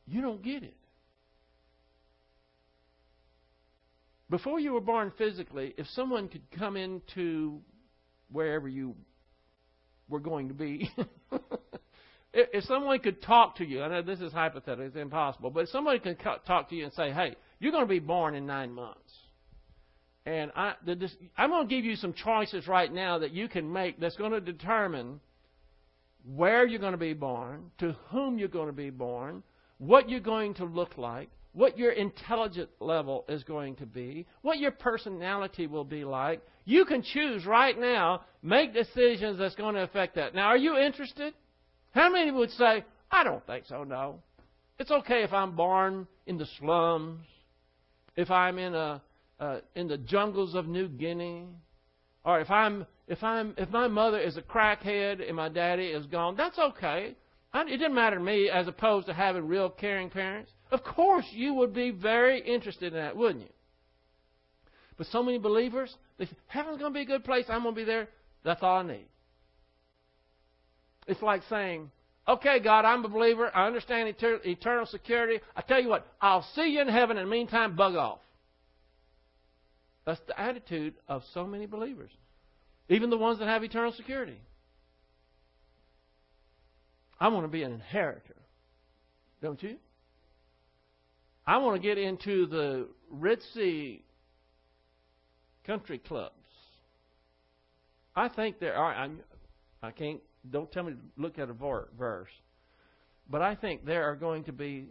you 0.07 0.21
don't 0.23 0.43
get 0.43 0.63
it. 0.63 0.77
Before 4.31 4.59
you 4.59 4.73
were 4.73 4.81
born 4.81 5.13
physically, 5.19 5.75
if 5.77 5.87
someone 5.89 6.29
could 6.29 6.51
come 6.59 6.77
into 6.77 7.61
wherever 8.31 8.67
you 8.67 8.95
were 10.09 10.21
going 10.21 10.49
to 10.49 10.55
be, 10.55 10.91
if 12.33 12.65
someone 12.65 12.99
could 13.01 13.21
talk 13.21 13.57
to 13.57 13.65
you, 13.67 13.83
I 13.83 13.89
know 13.89 14.01
this 14.01 14.21
is 14.21 14.33
hypothetical, 14.33 14.87
it's 14.87 14.97
impossible, 14.97 15.51
but 15.51 15.65
if 15.65 15.69
somebody 15.69 15.99
could 15.99 16.19
talk 16.47 16.71
to 16.71 16.75
you 16.75 16.85
and 16.85 16.93
say, 16.95 17.13
hey, 17.13 17.37
you're 17.61 17.73
going 17.73 17.85
to 17.85 17.89
be 17.89 17.99
born 17.99 18.35
in 18.35 18.47
nine 18.47 18.73
months. 18.73 19.13
And 20.25 20.53
I, 20.55 20.75
the, 20.87 21.11
I'm 21.37 21.51
going 21.51 21.69
to 21.69 21.75
give 21.75 21.85
you 21.85 21.97
some 21.97 22.13
choices 22.13 22.69
right 22.69 22.93
now 22.93 23.19
that 23.19 23.33
you 23.33 23.49
can 23.49 23.73
make 23.73 23.99
that's 23.99 24.17
going 24.17 24.33
to 24.33 24.41
determine 24.41 25.21
where 26.25 26.65
you're 26.67 26.79
going 26.79 26.93
to 26.93 26.99
be 26.99 27.15
born, 27.15 27.71
to 27.79 27.97
whom 28.11 28.39
you're 28.39 28.49
going 28.49 28.69
to 28.69 28.73
be 28.73 28.91
born, 28.91 29.43
what 29.79 30.09
you're 30.09 30.21
going 30.21 30.55
to 30.55 30.65
look 30.65 30.97
like, 30.97 31.29
what 31.53 31.77
your 31.77 31.91
intelligent 31.91 32.71
level 32.81 33.25
is 33.29 33.43
going 33.43 33.75
to 33.77 33.87
be, 33.87 34.27
what 34.43 34.59
your 34.59 34.71
personality 34.71 35.67
will 35.67 35.85
be 35.85 36.05
like. 36.05 36.41
You 36.65 36.85
can 36.85 37.03
choose 37.03 37.45
right 37.45 37.79
now, 37.79 38.23
make 38.43 38.73
decisions 38.73 39.39
that's 39.39 39.57
going 39.57 39.75
to 39.75 39.83
affect 39.83 40.15
that. 40.15 40.35
Now, 40.35 40.47
are 40.47 40.57
you 40.57 40.79
interested? 40.79 41.35
How 41.91 42.11
many 42.11 42.31
would 42.31 42.51
say, 42.53 42.85
I 43.11 43.25
don't 43.25 43.45
think 43.47 43.67
so, 43.67 43.83
no. 43.83 44.21
It's 44.79 44.91
okay 44.91 45.25
if 45.25 45.33
I'm 45.33 45.55
born 45.57 46.07
in 46.27 46.39
the 46.39 46.47
slums, 46.59 47.27
if 48.17 48.31
I'm 48.31 48.59
in, 48.59 48.75
a, 48.75 49.03
uh, 49.43 49.61
in 49.75 49.89
the 49.89 49.99
jungles 49.99 50.55
of 50.55 50.69
New 50.69 50.89
Guinea, 50.89 51.47
or 52.25 52.41
if 52.41 52.49
I'm 52.49 52.87
if 53.09 53.25
I'm 53.25 53.55
if 53.59 53.69
my 53.71 53.89
mother 53.89 54.21
is 54.21 54.37
a 54.37 54.43
crackhead 54.43 55.27
and 55.27 55.37
my 55.37 55.49
daddy 55.49 55.87
is 55.87 56.07
gone, 56.07 56.37
that's 56.37 56.59
okay. 56.59 57.17
I, 57.53 57.63
it 57.63 57.79
didn't 57.79 57.95
matter 57.95 58.17
to 58.17 58.23
me 58.23 58.49
as 58.49 58.69
opposed 58.69 59.09
to 59.09 59.13
having 59.13 59.49
real 59.49 59.69
caring 59.69 60.11
parents. 60.11 60.53
Of 60.71 60.85
course, 60.85 61.27
you 61.33 61.55
would 61.55 61.75
be 61.75 61.91
very 61.91 62.41
interested 62.41 62.93
in 62.93 63.01
that, 63.01 63.17
wouldn't 63.17 63.43
you? 63.43 63.51
But 64.97 65.09
so 65.09 65.25
many 65.25 65.39
believers, 65.39 65.93
they 66.19 66.27
say, 66.27 66.37
heaven's 66.47 66.79
going 66.79 66.93
to 66.93 66.97
be 66.97 67.03
a 67.03 67.07
good 67.07 67.25
place. 67.25 67.47
I'm 67.49 67.65
going 67.65 67.75
to 67.75 67.81
be 67.81 67.85
there. 67.85 68.09
That's 68.45 68.63
all 68.63 68.77
I 68.77 68.83
need. 68.85 69.09
It's 71.09 71.21
like 71.21 71.43
saying, 71.51 71.91
okay, 72.29 72.61
God, 72.61 72.85
I'm 72.85 73.05
a 73.05 73.09
believer. 73.09 73.51
I 73.55 73.67
understand 73.67 74.15
eternal 74.21 74.87
security. 74.87 75.41
I 75.57 75.63
tell 75.63 75.81
you 75.83 75.89
what, 75.89 76.07
I'll 76.21 76.47
see 76.55 76.69
you 76.69 76.81
in 76.81 76.89
heaven. 76.89 77.19
In 77.19 77.25
the 77.25 77.31
meantime, 77.31 77.75
bug 77.75 77.97
off. 77.97 78.21
That's 80.05 80.21
the 80.27 80.39
attitude 80.39 80.95
of 81.09 81.23
so 81.33 81.47
many 81.47 81.67
believers, 81.67 82.11
even 82.89 83.11
the 83.11 83.19
ones 83.19 83.39
that 83.39 83.47
have 83.47 83.63
eternal 83.63 83.93
security. 83.93 84.41
I 87.21 87.29
want 87.29 87.45
to 87.45 87.49
be 87.49 87.63
an 87.63 87.73
inheritor, 87.73 88.37
don't 89.41 89.63
you? 89.63 89.77
I 91.47 91.59
want 91.59 91.81
to 91.81 91.87
get 91.87 91.99
into 91.99 92.47
the 92.47 92.89
ritzy 93.15 94.03
country 95.65 95.99
clubs. 95.99 96.35
I 98.15 98.29
think 98.29 98.59
there 98.59 98.75
are. 98.75 98.93
I, 98.93 99.11
I 99.83 99.91
can't. 99.93 100.21
Don't 100.51 100.71
tell 100.73 100.83
me 100.83 100.93
to 100.93 100.99
look 101.17 101.39
at 101.39 101.49
a 101.49 101.53
verse, 101.53 102.31
but 103.31 103.41
I 103.41 103.55
think 103.55 103.85
there 103.85 104.05
are 104.05 104.17
going 104.17 104.45
to 104.45 104.53
be 104.53 104.89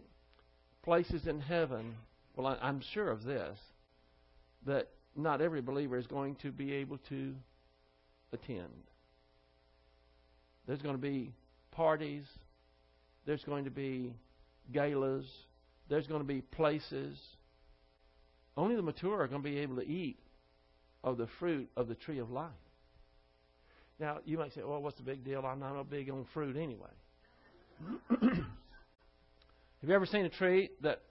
places 0.82 1.26
in 1.26 1.40
heaven. 1.40 1.94
Well, 2.34 2.46
I, 2.46 2.66
I'm 2.66 2.82
sure 2.92 3.10
of 3.10 3.24
this 3.24 3.58
that 4.66 4.88
not 5.16 5.40
every 5.40 5.60
believer 5.60 5.98
is 5.98 6.06
going 6.06 6.36
to 6.36 6.50
be 6.50 6.72
able 6.74 6.98
to 7.08 7.34
attend. 8.32 8.68
There's 10.66 10.80
going 10.80 10.94
to 10.94 11.00
be 11.00 11.32
parties. 11.72 12.24
There's 13.26 13.44
going 13.44 13.64
to 13.64 13.70
be 13.70 14.14
galas. 14.72 15.24
There's 15.88 16.06
going 16.06 16.20
to 16.20 16.26
be 16.26 16.40
places. 16.40 17.18
Only 18.56 18.76
the 18.76 18.82
mature 18.82 19.20
are 19.20 19.28
going 19.28 19.42
to 19.42 19.48
be 19.48 19.58
able 19.58 19.76
to 19.76 19.86
eat 19.86 20.18
of 21.04 21.18
the 21.18 21.26
fruit 21.38 21.68
of 21.76 21.88
the 21.88 21.94
tree 21.94 22.18
of 22.18 22.30
life. 22.30 22.50
Now, 23.98 24.18
you 24.24 24.38
might 24.38 24.54
say, 24.54 24.62
well, 24.64 24.80
what's 24.80 24.96
the 24.96 25.02
big 25.02 25.24
deal? 25.24 25.44
I'm 25.44 25.60
not 25.60 25.78
a 25.78 25.84
big 25.84 26.10
on 26.10 26.26
fruit 26.32 26.56
anyway. 26.56 26.88
Have 28.10 29.88
you 29.88 29.94
ever 29.94 30.06
seen 30.06 30.24
a 30.24 30.30
tree 30.30 30.70
that 30.80 31.02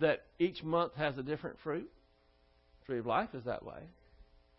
that 0.00 0.24
each 0.38 0.62
month 0.62 0.94
has 0.96 1.16
a 1.16 1.22
different 1.22 1.56
fruit? 1.62 1.90
Tree 2.86 2.98
of 2.98 3.06
life 3.06 3.30
is 3.34 3.44
that 3.44 3.64
way. 3.64 3.82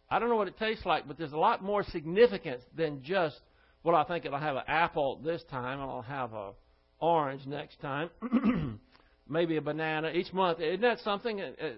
I 0.10 0.20
don't 0.20 0.30
know 0.30 0.36
what 0.36 0.48
it 0.48 0.58
tastes 0.58 0.86
like, 0.86 1.08
but 1.08 1.18
there's 1.18 1.34
a 1.34 1.38
lot 1.38 1.64
more 1.64 1.84
significance 1.84 2.62
than 2.76 3.02
just 3.04 3.40
well, 3.88 3.96
I 3.96 4.04
think 4.04 4.26
it'll 4.26 4.38
have 4.38 4.58
an 4.58 4.64
apple 4.68 5.22
this 5.24 5.42
time, 5.50 5.80
and 5.80 5.90
I'll 5.90 6.02
have 6.02 6.34
an 6.34 6.52
orange 7.00 7.46
next 7.46 7.80
time, 7.80 8.10
maybe 9.30 9.56
a 9.56 9.62
banana 9.62 10.12
each 10.14 10.34
month. 10.34 10.60
Isn't 10.60 10.82
that 10.82 11.00
something? 11.00 11.40
Uh, 11.40 11.52
uh, 11.62 11.70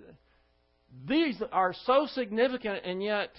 these 1.07 1.39
are 1.51 1.73
so 1.85 2.07
significant, 2.11 2.83
and 2.83 3.03
yet, 3.03 3.29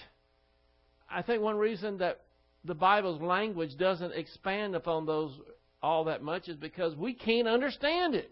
I 1.09 1.21
think 1.21 1.41
one 1.41 1.57
reason 1.57 1.97
that 1.97 2.21
the 2.63 2.73
Bible's 2.73 3.21
language 3.21 3.77
doesn't 3.77 4.13
expand 4.13 4.73
upon 4.73 5.05
those 5.05 5.37
all 5.83 6.05
that 6.05 6.23
much 6.23 6.47
is 6.47 6.55
because 6.55 6.95
we 6.95 7.13
can't 7.13 7.49
understand 7.49 8.15
it. 8.15 8.31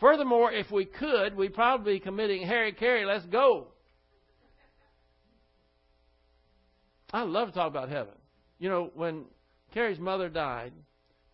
Furthermore, 0.00 0.50
if 0.50 0.70
we 0.70 0.86
could, 0.86 1.36
we'd 1.36 1.54
probably 1.54 1.94
be 1.94 2.00
committing 2.00 2.46
hari-kari, 2.46 3.04
let's 3.04 3.26
go. 3.26 3.68
I 7.12 7.22
love 7.22 7.48
to 7.48 7.54
talk 7.54 7.68
about 7.68 7.90
heaven. 7.90 8.14
You 8.58 8.70
know, 8.70 8.90
when 8.94 9.24
Carrie's 9.74 9.98
mother 9.98 10.28
died, 10.28 10.72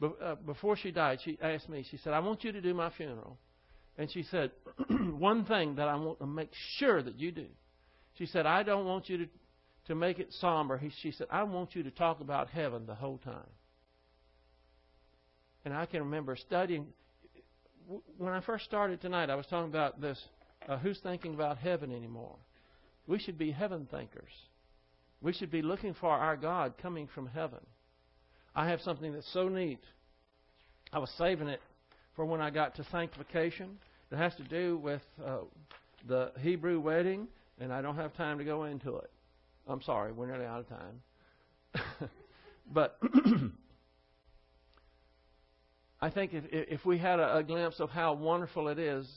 uh, 0.03 0.35
before 0.35 0.77
she 0.77 0.91
died, 0.91 1.21
she 1.25 1.39
asked 1.41 1.69
me, 1.69 1.85
she 1.91 1.97
said, 1.99 2.12
I 2.12 2.19
want 2.19 2.45
you 2.45 2.53
to 2.53 2.61
do 2.61 2.75
my 2.75 2.91
funeral. 2.91 3.39
And 3.99 4.11
she 4.11 4.25
said, 4.25 4.51
one 4.91 5.45
thing 5.45 5.77
that 5.77 5.89
I 5.89 5.95
want 5.95 6.19
to 6.19 6.27
make 6.27 6.51
sure 6.79 7.03
that 7.03 7.19
you 7.19 7.33
do. 7.33 7.47
She 8.14 8.27
said, 8.27 8.47
I 8.47 8.62
don't 8.62 8.85
want 8.85 9.09
you 9.09 9.19
to, 9.19 9.27
to 9.89 9.95
make 9.95 10.19
it 10.19 10.33
somber. 10.41 10.77
He, 10.77 10.91
she 11.03 11.12
said, 11.12 11.29
I 11.31 11.45
want 11.45 11.75
you 11.75 11.83
to 11.85 11.91
talk 11.91 12.21
about 12.21 12.49
heaven 12.49 12.85
the 12.87 12.95
whole 12.95 13.19
time. 13.19 13.51
And 15.64 15.73
I 15.75 15.87
can 15.87 16.01
remember 16.01 16.37
studying. 16.37 16.87
When 18.18 18.32
I 18.32 18.41
first 18.41 18.64
started 18.64 19.01
tonight, 19.01 19.30
I 19.30 19.37
was 19.37 19.47
talking 19.47 19.70
about 19.70 20.01
this 20.01 20.20
uh, 20.68 20.76
who's 20.78 20.99
thinking 21.01 21.34
about 21.34 21.59
heaven 21.59 21.95
anymore? 21.95 22.37
We 23.07 23.18
should 23.18 23.39
be 23.39 23.53
heaven 23.53 23.87
thinkers. 23.91 24.32
We 25.20 25.32
should 25.32 25.51
be 25.51 25.62
looking 25.62 25.95
for 25.95 26.11
our 26.11 26.37
God 26.37 26.74
coming 26.82 27.09
from 27.14 27.26
heaven. 27.26 27.61
I 28.55 28.68
have 28.68 28.80
something 28.80 29.12
that's 29.12 29.32
so 29.32 29.49
neat. 29.49 29.80
I 30.93 30.99
was 30.99 31.11
saving 31.16 31.49
it 31.49 31.61
for 32.16 32.24
when 32.24 32.41
I 32.41 32.51
got 32.51 32.74
to 32.76 32.84
sanctification. 32.91 33.78
It 34.11 34.16
has 34.16 34.34
to 34.37 34.43
do 34.45 34.78
with 34.78 35.03
uh, 35.24 35.39
the 36.09 36.32
Hebrew 36.41 36.80
wedding, 36.80 37.28
and 37.61 37.72
I 37.72 37.82
don't 37.82 37.97
have 37.97 38.14
time 38.14 38.39
to 38.39 38.45
go 38.45 38.64
into 38.64 38.97
it. 38.97 39.11
I'm 39.68 39.82
sorry, 39.82 40.12
we're 40.12 40.26
nearly 40.26 40.47
out 40.47 40.61
of 40.61 40.68
time. 40.68 42.11
but 42.72 42.99
I 46.01 46.11
think 46.11 46.34
if, 46.34 46.44
if 46.51 46.84
we 46.84 46.99
had 46.99 47.20
a, 47.20 47.36
a 47.38 47.42
glimpse 47.42 47.80
of 47.80 47.90
how 47.90 48.12
wonderful 48.14 48.68
it 48.68 48.78
is, 48.78 49.09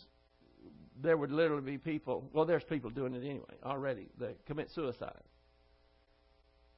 there 1.01 1.17
would 1.17 1.31
literally 1.31 1.63
be 1.63 1.77
people. 1.77 2.29
Well, 2.33 2.45
there's 2.45 2.63
people 2.63 2.89
doing 2.89 3.13
it 3.13 3.23
anyway 3.23 3.55
already 3.63 4.07
that 4.19 4.45
commit 4.45 4.69
suicide. 4.73 5.21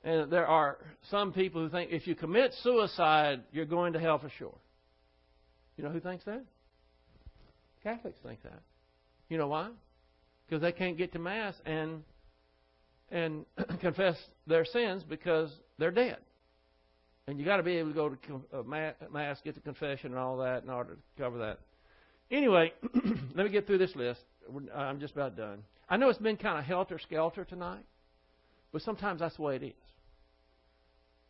And 0.04 0.32
there 0.32 0.48
are 0.48 0.78
some 1.10 1.32
people 1.32 1.62
who 1.62 1.70
think 1.70 1.92
if 1.92 2.08
you 2.08 2.16
commit 2.16 2.54
suicide, 2.64 3.42
you're 3.52 3.66
going 3.66 3.94
to 3.94 4.00
hell 4.00 4.18
for 4.18 4.30
sure. 4.38 4.58
You 5.78 5.84
know 5.84 5.92
who 5.92 6.00
thinks 6.00 6.26
that? 6.26 6.44
Catholics 7.84 8.18
think 8.24 8.42
that. 8.44 8.62
You 9.30 9.38
know 9.38 9.48
why? 9.48 9.70
Because 10.48 10.62
they 10.62 10.72
can't 10.72 10.98
get 10.98 11.14
to 11.14 11.20
Mass 11.20 11.56
and 11.66 12.04
and 13.12 13.46
confess 13.82 14.16
their 14.48 14.66
sins 14.66 15.04
because 15.04 15.52
they're 15.78 15.92
dead. 15.92 16.18
And 17.28 17.40
you 17.40 17.46
got 17.46 17.58
to 17.58 17.64
be 17.64 17.78
able 17.78 17.90
to 17.90 17.96
go 17.96 18.10
to 18.10 18.60
uh, 18.60 18.64
Mass, 18.64 19.38
get 19.44 19.56
the 19.56 19.62
confession 19.62 20.12
and 20.12 20.20
all 20.20 20.38
that 20.38 20.64
in 20.64 20.70
order 20.70 20.96
to 20.96 21.22
cover 21.22 21.38
that. 21.40 21.60
Anyway, 22.32 22.74
let 23.36 23.46
me 23.46 23.50
get 23.50 23.68
through 23.68 23.78
this 23.78 23.96
list. 23.96 24.22
I'm 24.76 25.00
just 25.00 25.14
about 25.14 25.38
done. 25.38 25.64
I 25.90 25.98
know 25.98 26.10
it's 26.10 26.20
been 26.20 26.38
kind 26.38 26.58
of 26.58 26.66
helter 26.66 26.98
skelter 27.00 27.46
tonight, 27.46 27.86
but 28.72 28.82
sometimes 28.82 29.20
that's 29.20 29.36
the 29.36 29.42
way 29.42 29.58
it 29.58 29.64
is. 29.64 29.74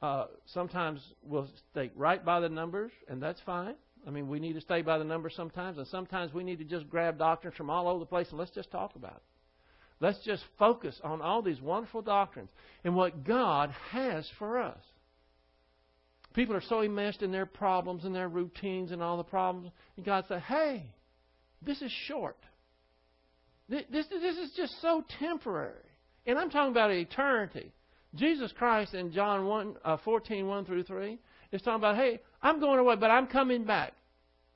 Uh, 0.02 0.26
sometimes 0.46 1.02
we'll 1.24 1.48
stay 1.72 1.92
right 1.96 2.24
by 2.24 2.40
the 2.40 2.50
numbers, 2.50 2.92
and 3.08 3.22
that's 3.22 3.40
fine. 3.46 3.76
I 4.08 4.10
mean, 4.10 4.28
we 4.28 4.40
need 4.40 4.54
to 4.54 4.62
stay 4.62 4.82
by 4.82 4.98
the 4.98 5.04
numbers 5.04 5.34
sometimes, 5.36 5.78
and 5.78 5.86
sometimes 5.88 6.34
we 6.34 6.44
need 6.44 6.58
to 6.60 6.66
just 6.66 6.90
grab 6.90 7.20
doctrines 7.20 7.56
from 7.56 7.70
all 7.70 7.88
over 7.88 8.00
the 8.00 8.06
place 8.06 8.28
and 8.30 8.40
let's 8.40 8.52
just 8.52 8.72
talk 8.72 8.96
about 8.96 9.18
it. 9.18 9.24
Let's 10.00 10.18
just 10.26 10.44
focus 10.58 11.00
on 11.04 11.22
all 11.22 11.44
these 11.44 11.62
wonderful 11.62 12.02
doctrines 12.02 12.50
and 12.84 12.96
what 12.96 13.24
God 13.24 13.70
has 13.92 14.28
for 14.40 14.60
us. 14.60 14.80
People 16.34 16.56
are 16.56 16.62
so 16.62 16.82
enmeshed 16.82 17.22
in 17.22 17.32
their 17.32 17.46
problems 17.46 18.06
and 18.06 18.16
their 18.16 18.30
routines 18.30 18.92
and 18.92 19.02
all 19.02 19.18
the 19.18 19.24
problems, 19.24 19.72
and 19.98 20.06
God 20.06 20.26
said, 20.28 20.42
"Hey, 20.42 20.86
this 21.62 21.82
is 21.82 21.92
short. 22.08 22.38
This, 23.68 23.84
this, 23.92 24.08
this 24.08 24.38
is 24.38 24.52
just 24.56 24.82
so 24.82 25.04
temporary." 25.20 25.92
And 26.26 26.38
I'm 26.38 26.50
talking 26.50 26.72
about 26.72 26.92
eternity. 26.92 27.72
Jesus 28.16 28.52
Christ 28.58 28.94
in 28.94 29.12
John 29.12 29.46
1, 29.46 29.76
uh, 29.84 29.98
14, 30.04 30.48
1 30.48 30.66
through 30.66 30.84
3 30.84 31.18
is 31.52 31.62
talking 31.62 31.80
about, 31.80 31.96
hey, 31.96 32.20
I'm 32.42 32.60
going 32.60 32.80
away, 32.80 32.96
but 32.96 33.10
I'm 33.10 33.28
coming 33.28 33.64
back. 33.64 33.94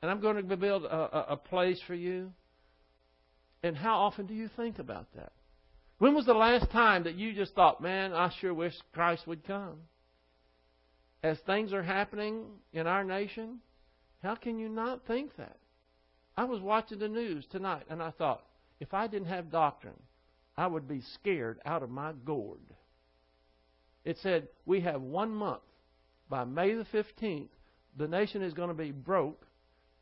And 0.01 0.11
I'm 0.11 0.19
going 0.19 0.47
to 0.47 0.57
build 0.57 0.83
a, 0.83 0.87
a, 0.93 1.25
a 1.33 1.37
place 1.37 1.79
for 1.87 1.95
you. 1.95 2.31
And 3.63 3.75
how 3.75 3.99
often 3.99 4.27
do 4.27 4.33
you 4.33 4.49
think 4.55 4.77
about 4.77 5.07
that? 5.15 5.31
When 5.97 6.13
was 6.13 6.25
the 6.25 6.33
last 6.33 6.69
time 6.71 7.05
that 7.05 7.15
you 7.15 7.33
just 7.33 7.55
thought, 7.55 7.81
man, 7.81 8.13
I 8.13 8.31
sure 8.39 8.53
wish 8.53 8.73
Christ 8.93 9.25
would 9.25 9.45
come? 9.47 9.77
As 11.25 11.39
things 11.39 11.73
are 11.73 11.81
happening 11.81 12.45
in 12.71 12.85
our 12.85 13.03
nation, 13.03 13.57
how 14.21 14.35
can 14.35 14.59
you 14.59 14.69
not 14.69 15.07
think 15.07 15.35
that? 15.37 15.57
I 16.37 16.43
was 16.43 16.61
watching 16.61 16.99
the 16.99 17.07
news 17.07 17.47
tonight 17.47 17.87
and 17.89 17.99
I 17.99 18.11
thought, 18.11 18.43
if 18.79 18.93
I 18.93 19.07
didn't 19.07 19.29
have 19.29 19.49
doctrine, 19.49 19.99
I 20.55 20.67
would 20.67 20.87
be 20.87 21.01
scared 21.15 21.59
out 21.65 21.81
of 21.81 21.89
my 21.89 22.13
gourd. 22.25 22.59
It 24.03 24.19
said, 24.21 24.49
We 24.67 24.81
have 24.81 25.01
one 25.01 25.31
month. 25.31 25.63
By 26.29 26.43
May 26.43 26.75
the 26.75 26.85
15th, 26.93 27.49
the 27.97 28.07
nation 28.07 28.43
is 28.43 28.53
going 28.53 28.69
to 28.69 28.75
be 28.75 28.91
broke, 28.91 29.47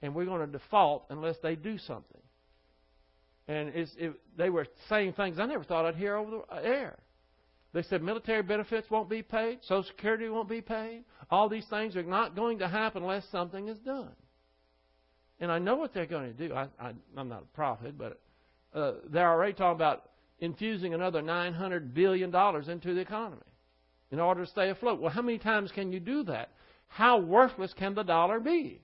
and 0.02 0.14
we're 0.14 0.26
going 0.26 0.46
to 0.46 0.58
default 0.58 1.06
unless 1.10 1.38
they 1.42 1.56
do 1.56 1.78
something. 1.78 2.22
And 3.48 3.70
it, 3.70 4.14
they 4.36 4.50
were 4.50 4.68
saying 4.90 5.14
things 5.14 5.40
I 5.40 5.46
never 5.46 5.64
thought 5.64 5.86
I'd 5.86 5.96
hear 5.96 6.18
over 6.18 6.32
the 6.32 6.66
air. 6.66 6.98
They 7.74 7.82
said 7.82 8.04
military 8.04 8.44
benefits 8.44 8.90
won't 8.92 9.10
be 9.10 9.24
paid, 9.24 9.60
Social 9.64 9.84
Security 9.84 10.30
won't 10.30 10.48
be 10.48 10.62
paid. 10.62 11.04
All 11.32 11.50
these 11.50 11.66
things 11.70 11.96
are 11.96 12.04
not 12.04 12.36
going 12.36 12.60
to 12.60 12.68
happen 12.68 13.02
unless 13.02 13.26
something 13.32 13.68
is 13.68 13.80
done. 13.80 14.12
And 15.40 15.52
I 15.52 15.58
know 15.58 15.76
what 15.76 15.94
they're 15.94 16.06
going 16.06 16.32
to 16.32 16.48
do. 16.48 16.54
I, 16.54 16.68
I, 16.80 16.94
I'm 17.18 17.30
not 17.30 17.42
a 17.42 17.56
prophet, 17.56 17.98
but 17.98 18.22
uh, 18.76 18.94
they're 19.10 19.30
already 19.30 19.54
talking 19.54 19.76
about 19.76 20.10
infusing 20.40 20.94
another 20.94 21.22
$900 21.22 21.94
billion 21.94 22.34
into 22.70 22.94
the 22.94 23.02
economy 23.02 23.42
in 24.12 24.20
order 24.20 24.46
to 24.46 24.52
stay 24.52 24.70
afloat. 24.70 25.02
Well, 25.02 25.12
how 25.12 25.24
many 25.24 25.40
times 25.40 25.72
can 25.72 25.92
you 25.92 26.00
do 26.00 26.24
that? 26.26 26.52
How 26.88 27.18
worthless 27.18 27.74
can 27.74 27.96
the 27.96 28.04
dollar 28.04 28.40
be? 28.40 28.82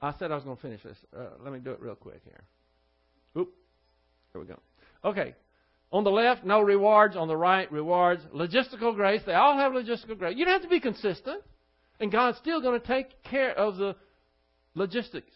I 0.00 0.14
said 0.16 0.30
I 0.30 0.36
was 0.36 0.44
going 0.44 0.56
to 0.56 0.62
finish 0.62 0.82
this. 0.84 0.96
Uh, 1.16 1.24
let 1.42 1.52
me 1.52 1.58
do 1.58 1.72
it 1.72 1.80
real 1.80 1.96
quick 1.96 2.20
here. 2.24 2.44
Oop. 3.36 3.52
Here 4.32 4.40
we 4.40 4.46
go. 4.46 4.60
Okay. 5.04 5.34
On 5.90 6.04
the 6.04 6.10
left, 6.10 6.44
no 6.44 6.60
rewards. 6.60 7.16
On 7.16 7.28
the 7.28 7.36
right, 7.36 7.70
rewards. 7.72 8.22
Logistical 8.34 8.94
grace. 8.94 9.22
They 9.24 9.34
all 9.34 9.56
have 9.56 9.72
logistical 9.72 10.18
grace. 10.18 10.36
You 10.36 10.44
don't 10.44 10.54
have 10.54 10.62
to 10.62 10.68
be 10.68 10.80
consistent. 10.80 11.42
And 12.00 12.12
God's 12.12 12.38
still 12.38 12.60
going 12.60 12.80
to 12.80 12.86
take 12.86 13.22
care 13.24 13.56
of 13.58 13.76
the 13.76 13.96
logistics 14.74 15.32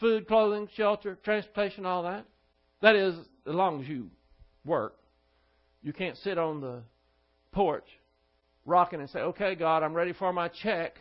food, 0.00 0.26
clothing, 0.26 0.68
shelter, 0.74 1.16
transportation, 1.22 1.86
all 1.86 2.02
that. 2.02 2.26
That 2.82 2.96
is, 2.96 3.14
as 3.46 3.54
long 3.54 3.80
as 3.80 3.88
you 3.88 4.10
work. 4.64 4.96
You 5.82 5.92
can't 5.92 6.16
sit 6.18 6.36
on 6.36 6.60
the 6.60 6.82
porch 7.52 7.86
rocking 8.66 9.00
and 9.00 9.08
say, 9.10 9.20
okay, 9.20 9.54
God, 9.54 9.82
I'm 9.82 9.94
ready 9.94 10.12
for 10.12 10.32
my 10.32 10.48
check. 10.48 10.98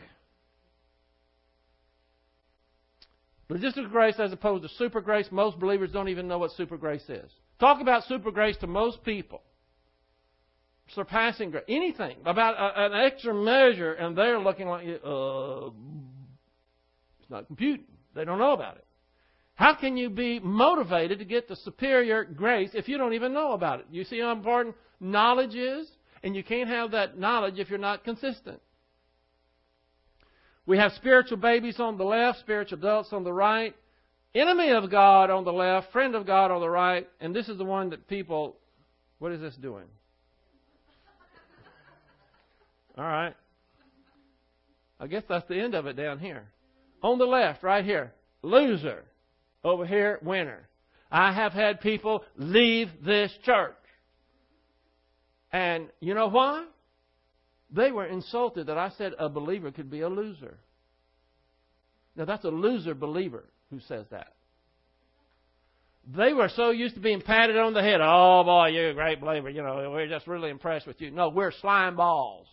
Logistical 3.50 3.92
grace 3.92 4.16
as 4.20 4.32
opposed 4.32 4.64
to 4.64 4.70
super 4.78 5.02
grace, 5.02 5.28
most 5.32 5.60
believers 5.60 5.92
don't 5.92 6.10
even 6.10 6.28
know 6.28 6.38
what 6.38 6.52
super 6.52 6.78
grace 6.78 7.04
is. 7.10 7.30
Talk 7.60 7.82
about 7.82 8.04
super 8.06 8.32
grace 8.32 8.58
to 8.58 8.68
most 8.68 9.04
people. 9.04 9.42
Surpassing 10.96 11.52
grace. 11.52 11.64
Anything 11.68 12.18
about 12.26 12.56
a, 12.56 12.86
an 12.86 12.94
extra 12.94 13.34
measure, 13.34 13.94
and 13.94 14.18
they're 14.18 14.40
looking 14.40 14.68
like, 14.68 14.86
uh, 14.86 15.70
it's 17.20 17.30
not 17.30 17.48
computing. 17.48 17.86
They 18.16 18.26
don't 18.26 18.40
know 18.40 18.54
about 18.54 18.78
it. 18.78 18.86
How 19.56 19.76
can 19.76 19.98
you 19.98 20.10
be 20.10 20.40
motivated 20.40 21.20
to 21.20 21.26
get 21.26 21.48
the 21.48 21.56
superior 21.58 22.24
grace 22.24 22.72
if 22.74 22.88
you 22.88 22.98
don't 22.98 23.14
even 23.14 23.34
know 23.34 23.52
about 23.54 23.82
it? 23.82 23.86
You 23.92 24.04
see 24.04 24.20
how 24.20 24.32
important 24.32 24.76
knowledge 25.00 25.56
is? 25.56 25.88
And 26.24 26.36
you 26.36 26.44
can't 26.44 26.70
have 26.70 26.92
that 26.92 27.20
knowledge 27.20 27.60
if 27.60 27.70
you're 27.70 27.78
not 27.78 28.04
consistent. 28.04 28.62
We 30.66 30.78
have 30.78 30.94
spiritual 30.94 31.38
babies 31.38 31.80
on 31.80 31.98
the 31.98 32.04
left, 32.04 32.40
spiritual 32.40 32.80
adults 32.80 33.12
on 33.12 33.24
the 33.24 33.34
right, 33.34 33.76
enemy 34.34 34.72
of 34.72 34.90
God 34.90 35.30
on 35.30 35.44
the 35.44 35.54
left, 35.54 35.92
friend 35.92 36.16
of 36.16 36.26
God 36.26 36.52
on 36.52 36.62
the 36.62 36.70
right, 36.70 37.08
and 37.20 37.36
this 37.36 37.50
is 37.50 37.58
the 37.58 37.66
one 37.66 37.90
that 37.90 38.08
people, 38.08 38.56
what 39.20 39.32
is 39.32 39.42
this 39.42 39.56
doing? 39.56 39.86
All 42.98 43.04
right. 43.04 43.36
I 45.00 45.08
guess 45.08 45.24
that's 45.28 45.48
the 45.48 45.60
end 45.60 45.76
of 45.76 45.86
it 45.86 45.98
down 45.98 46.20
here. 46.20 46.46
On 47.02 47.18
the 47.18 47.26
left, 47.26 47.64
right 47.64 47.84
here, 47.84 48.14
loser. 48.42 49.04
Over 49.64 49.86
here, 49.86 50.20
winner. 50.22 50.68
I 51.12 51.34
have 51.34 51.54
had 51.54 51.82
people 51.82 52.24
leave 52.38 52.90
this 53.04 53.32
church. 53.44 53.76
And 55.52 55.90
you 56.00 56.14
know 56.14 56.28
why? 56.28 56.66
They 57.76 57.92
were 57.92 58.06
insulted 58.06 58.68
that 58.68 58.78
I 58.78 58.90
said 58.98 59.14
a 59.18 59.30
believer 59.30 59.72
could 59.72 59.90
be 59.90 60.02
a 60.02 60.10
loser. 60.10 60.58
Now, 62.16 62.26
that's 62.26 62.46
a 62.46 62.50
loser 62.50 62.94
believer 62.94 63.46
who 63.72 63.80
says 63.80 64.06
that. 64.12 64.34
They 66.16 66.34
were 66.34 66.50
so 66.50 66.70
used 66.70 66.96
to 66.96 67.02
being 67.02 67.22
patted 67.22 67.58
on 67.58 67.74
the 67.74 67.82
head. 67.82 68.00
Oh, 68.02 68.44
boy, 68.44 68.68
you're 68.68 68.90
a 68.90 68.94
great 68.94 69.22
believer. 69.22 69.50
You 69.50 69.64
know, 69.64 69.90
we're 69.92 70.08
just 70.08 70.28
really 70.28 70.50
impressed 70.50 70.86
with 70.86 71.02
you. 71.02 71.10
No, 71.12 71.30
we're 71.30 71.52
slime 71.52 71.96
balls. 71.96 72.48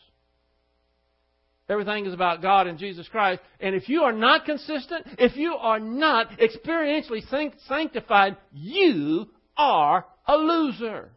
Everything 1.68 2.06
is 2.06 2.14
about 2.14 2.42
God 2.42 2.66
and 2.66 2.78
Jesus 2.78 3.06
Christ. 3.08 3.42
And 3.60 3.74
if 3.74 3.88
you 3.88 4.02
are 4.02 4.12
not 4.12 4.44
consistent, 4.44 5.06
if 5.18 5.36
you 5.36 5.54
are 5.54 5.78
not 5.78 6.30
experientially 6.38 7.22
sanctified, 7.68 8.36
you 8.52 9.28
are 9.56 10.06
a 10.26 10.36
loser. 10.36 11.10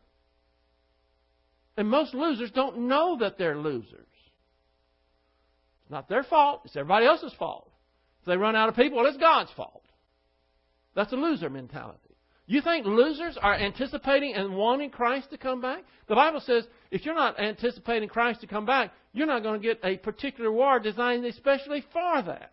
And 1.78 1.90
most 1.90 2.14
losers 2.14 2.52
don't 2.52 2.88
know 2.88 3.18
that 3.20 3.38
they're 3.38 3.58
losers. 3.58 4.08
It's 5.82 5.92
not 5.92 6.08
their 6.08 6.24
fault, 6.24 6.62
it's 6.66 6.76
everybody 6.76 7.06
else's 7.06 7.34
fault. 7.34 7.72
If 8.22 8.28
they 8.28 8.38
run 8.38 8.56
out 8.56 8.70
of 8.70 8.76
people, 8.76 8.98
well, 8.98 9.08
it's 9.08 9.18
God's 9.18 9.52
fault. 9.52 9.84
That's 10.96 11.12
a 11.12 11.18
loser 11.18 11.50
mentality. 11.50 12.00
You 12.46 12.62
think 12.62 12.86
losers 12.86 13.38
are 13.42 13.56
anticipating 13.56 14.34
and 14.34 14.56
wanting 14.56 14.90
Christ 14.90 15.30
to 15.32 15.38
come 15.38 15.62
back? 15.62 15.84
The 16.08 16.16
Bible 16.16 16.42
says 16.42 16.66
if 16.92 17.06
you're 17.06 17.16
not 17.16 17.40
anticipating 17.40 18.10
Christ 18.10 18.42
to 18.42 18.48
come 18.48 18.66
back, 18.66 18.92
you're 19.14 19.28
not 19.28 19.44
going 19.44 19.62
to 19.62 19.68
get 19.68 19.80
a 19.84 19.98
particular 19.98 20.52
war 20.52 20.80
designed 20.80 21.26
especially 21.26 21.84
for 21.94 22.22
that. 22.24 22.52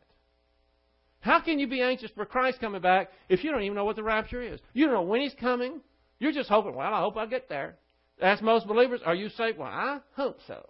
How 1.20 1.40
can 1.40 1.58
you 1.58 1.66
be 1.66 1.82
anxious 1.82 2.10
for 2.14 2.24
Christ 2.24 2.60
coming 2.60 2.80
back 2.80 3.10
if 3.28 3.44
you 3.44 3.50
don't 3.50 3.62
even 3.62 3.74
know 3.74 3.84
what 3.84 3.96
the 3.96 4.02
rapture 4.02 4.40
is? 4.40 4.60
You 4.72 4.86
don't 4.86 4.94
know 4.94 5.02
when 5.02 5.20
He's 5.20 5.34
coming. 5.38 5.80
You're 6.18 6.32
just 6.32 6.48
hoping, 6.48 6.74
well, 6.74 6.94
I 6.94 7.00
hope 7.00 7.16
I 7.16 7.26
get 7.26 7.48
there. 7.48 7.76
Ask 8.20 8.42
most 8.42 8.66
believers, 8.66 9.00
are 9.04 9.14
you 9.14 9.28
saved? 9.30 9.58
Well, 9.58 9.68
I 9.68 10.00
hope 10.14 10.38
so. 10.46 10.68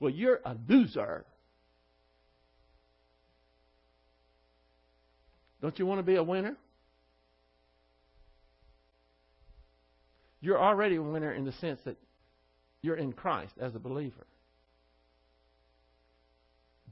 Well, 0.00 0.10
you're 0.10 0.40
a 0.44 0.54
loser. 0.68 1.24
Don't 5.62 5.78
you 5.78 5.86
want 5.86 5.98
to 5.98 6.02
be 6.02 6.16
a 6.16 6.22
winner? 6.22 6.56
You're 10.40 10.60
already 10.60 10.96
a 10.96 11.02
winner 11.02 11.32
in 11.32 11.44
the 11.44 11.52
sense 11.52 11.80
that 11.84 11.96
you're 12.82 12.96
in 12.96 13.12
Christ 13.12 13.52
as 13.60 13.74
a 13.74 13.78
believer. 13.78 14.26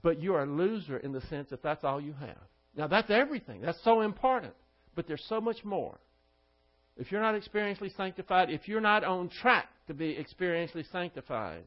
But 0.03 0.21
you 0.21 0.35
are 0.35 0.43
a 0.43 0.47
loser 0.47 0.99
in 0.99 1.13
the 1.13 1.23
sense 1.23 1.49
that 1.51 1.63
that's 1.63 1.83
all 1.83 2.01
you 2.01 2.13
have. 2.21 2.37
Now, 2.77 2.87
that's 2.87 3.11
everything. 3.11 3.63
That's 3.63 3.83
so 3.85 4.03
important. 4.03 4.53
But 4.95 5.07
there's 5.07 5.25
so 5.29 5.41
much 5.41 5.65
more. 5.65 5.99
If 6.97 7.11
you're 7.11 7.23
not 7.23 7.35
experientially 7.35 7.97
sanctified, 7.97 8.51
if 8.51 8.69
you're 8.69 8.81
not 8.81 9.03
on 9.03 9.29
track 9.29 9.69
to 9.89 9.95
be 9.95 10.15
experientially 10.15 10.91
sanctified, 10.93 11.65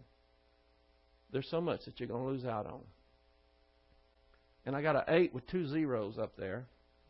there's 1.32 1.48
so 1.50 1.60
much 1.60 1.86
that 1.86 2.00
you're 2.00 2.08
going 2.08 2.24
to 2.24 2.30
lose 2.30 2.46
out 2.46 2.66
on. 2.66 2.80
And 4.66 4.76
I 4.76 4.82
got 4.82 4.96
an 4.96 5.04
8 5.08 5.34
with 5.34 5.46
two 5.48 5.68
zeros 5.68 6.18
up 6.18 6.38
there 6.38 6.66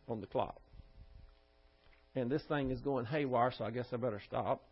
on 0.08 0.22
the 0.22 0.28
clock. 0.28 0.60
And 2.16 2.30
this 2.30 2.44
thing 2.44 2.72
is 2.72 2.80
going 2.82 3.06
haywire, 3.06 3.52
so 3.58 3.66
I 3.66 3.72
guess 3.72 3.88
I 3.94 3.98
better 3.98 4.22
stop. 4.26 4.64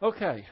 Okay. 0.00 0.44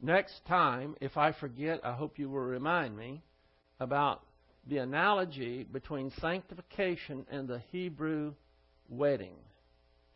Next 0.00 0.44
time, 0.46 0.96
if 1.00 1.16
I 1.16 1.32
forget, 1.32 1.80
I 1.84 1.92
hope 1.92 2.18
you 2.18 2.28
will 2.28 2.40
remind 2.40 2.96
me 2.96 3.22
about 3.80 4.22
the 4.66 4.78
analogy 4.78 5.64
between 5.64 6.12
sanctification 6.20 7.26
and 7.30 7.48
the 7.48 7.60
Hebrew 7.70 8.34
wedding. 8.88 9.34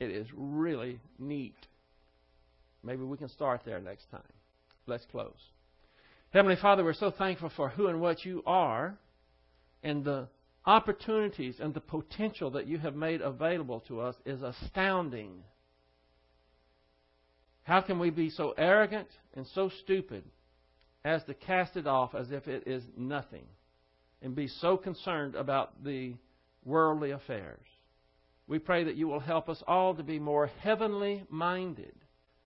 It 0.01 0.11
is 0.11 0.27
really 0.35 1.01
neat. 1.19 1.57
Maybe 2.83 3.03
we 3.03 3.17
can 3.17 3.29
start 3.29 3.63
there 3.65 3.81
next 3.81 4.11
time. 4.11 4.23
Let's 4.87 5.05
close. 5.11 5.39
Heavenly 6.31 6.57
Father, 6.57 6.85
we're 6.85 6.95
so 6.95 7.11
thankful 7.11 7.51
for 7.57 7.69
who 7.69 7.89
and 7.89 8.01
what 8.01 8.25
you 8.25 8.43
are 8.47 8.99
and 9.83 10.05
the 10.05 10.29
opportunities 10.67 11.57
and 11.61 11.73
the 11.73 11.81
potential 11.81 12.51
that 12.51 12.67
you 12.67 12.79
have 12.79 12.95
made 12.95 13.21
available 13.21 13.81
to 13.89 14.01
us 14.01 14.15
is 14.27 14.43
astounding. 14.43 15.43
How 17.63 17.81
can 17.81 17.99
we 17.99 18.11
be 18.11 18.31
so 18.31 18.55
arrogant 18.57 19.09
and 19.35 19.47
so 19.55 19.71
stupid 19.83 20.25
as 21.05 21.25
to 21.25 21.35
cast 21.35 21.77
it 21.77 21.87
off 21.87 22.15
as 22.15 22.31
if 22.31 22.47
it 22.49 22.67
is 22.67 22.83
nothing 22.97 23.47
and 24.21 24.35
be 24.35 24.49
so 24.49 24.77
concerned 24.77 25.35
about 25.35 25.83
the 25.85 26.15
worldly 26.65 27.13
affairs? 27.13 27.65
We 28.49 28.59
pray 28.59 28.85
that 28.85 28.97
you 28.97 29.07
will 29.07 29.21
help 29.21 29.49
us 29.49 29.63
all 29.69 29.95
to 29.95 30.03
be 30.03 30.19
more 30.19 30.47
heavenly 30.47 31.23
minded. 31.29 31.95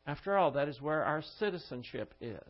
After 0.05 0.37
all, 0.37 0.51
that 0.51 0.69
is 0.69 0.83
where 0.83 1.05
our 1.05 1.23
citizenship 1.39 2.13
is. 2.21 2.41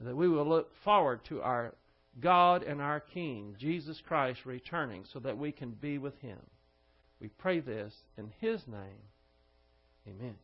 That 0.00 0.16
we 0.16 0.28
will 0.28 0.46
look 0.46 0.70
forward 0.84 1.20
to 1.28 1.40
our 1.40 1.74
God 2.20 2.64
and 2.64 2.82
our 2.82 3.00
King, 3.00 3.54
Jesus 3.58 4.02
Christ, 4.06 4.40
returning 4.44 5.04
so 5.12 5.20
that 5.20 5.38
we 5.38 5.52
can 5.52 5.70
be 5.70 5.98
with 5.98 6.18
Him. 6.18 6.38
We 7.20 7.28
pray 7.28 7.60
this 7.60 7.94
in 8.18 8.32
His 8.40 8.60
name. 8.66 9.02
Amen. 10.08 10.34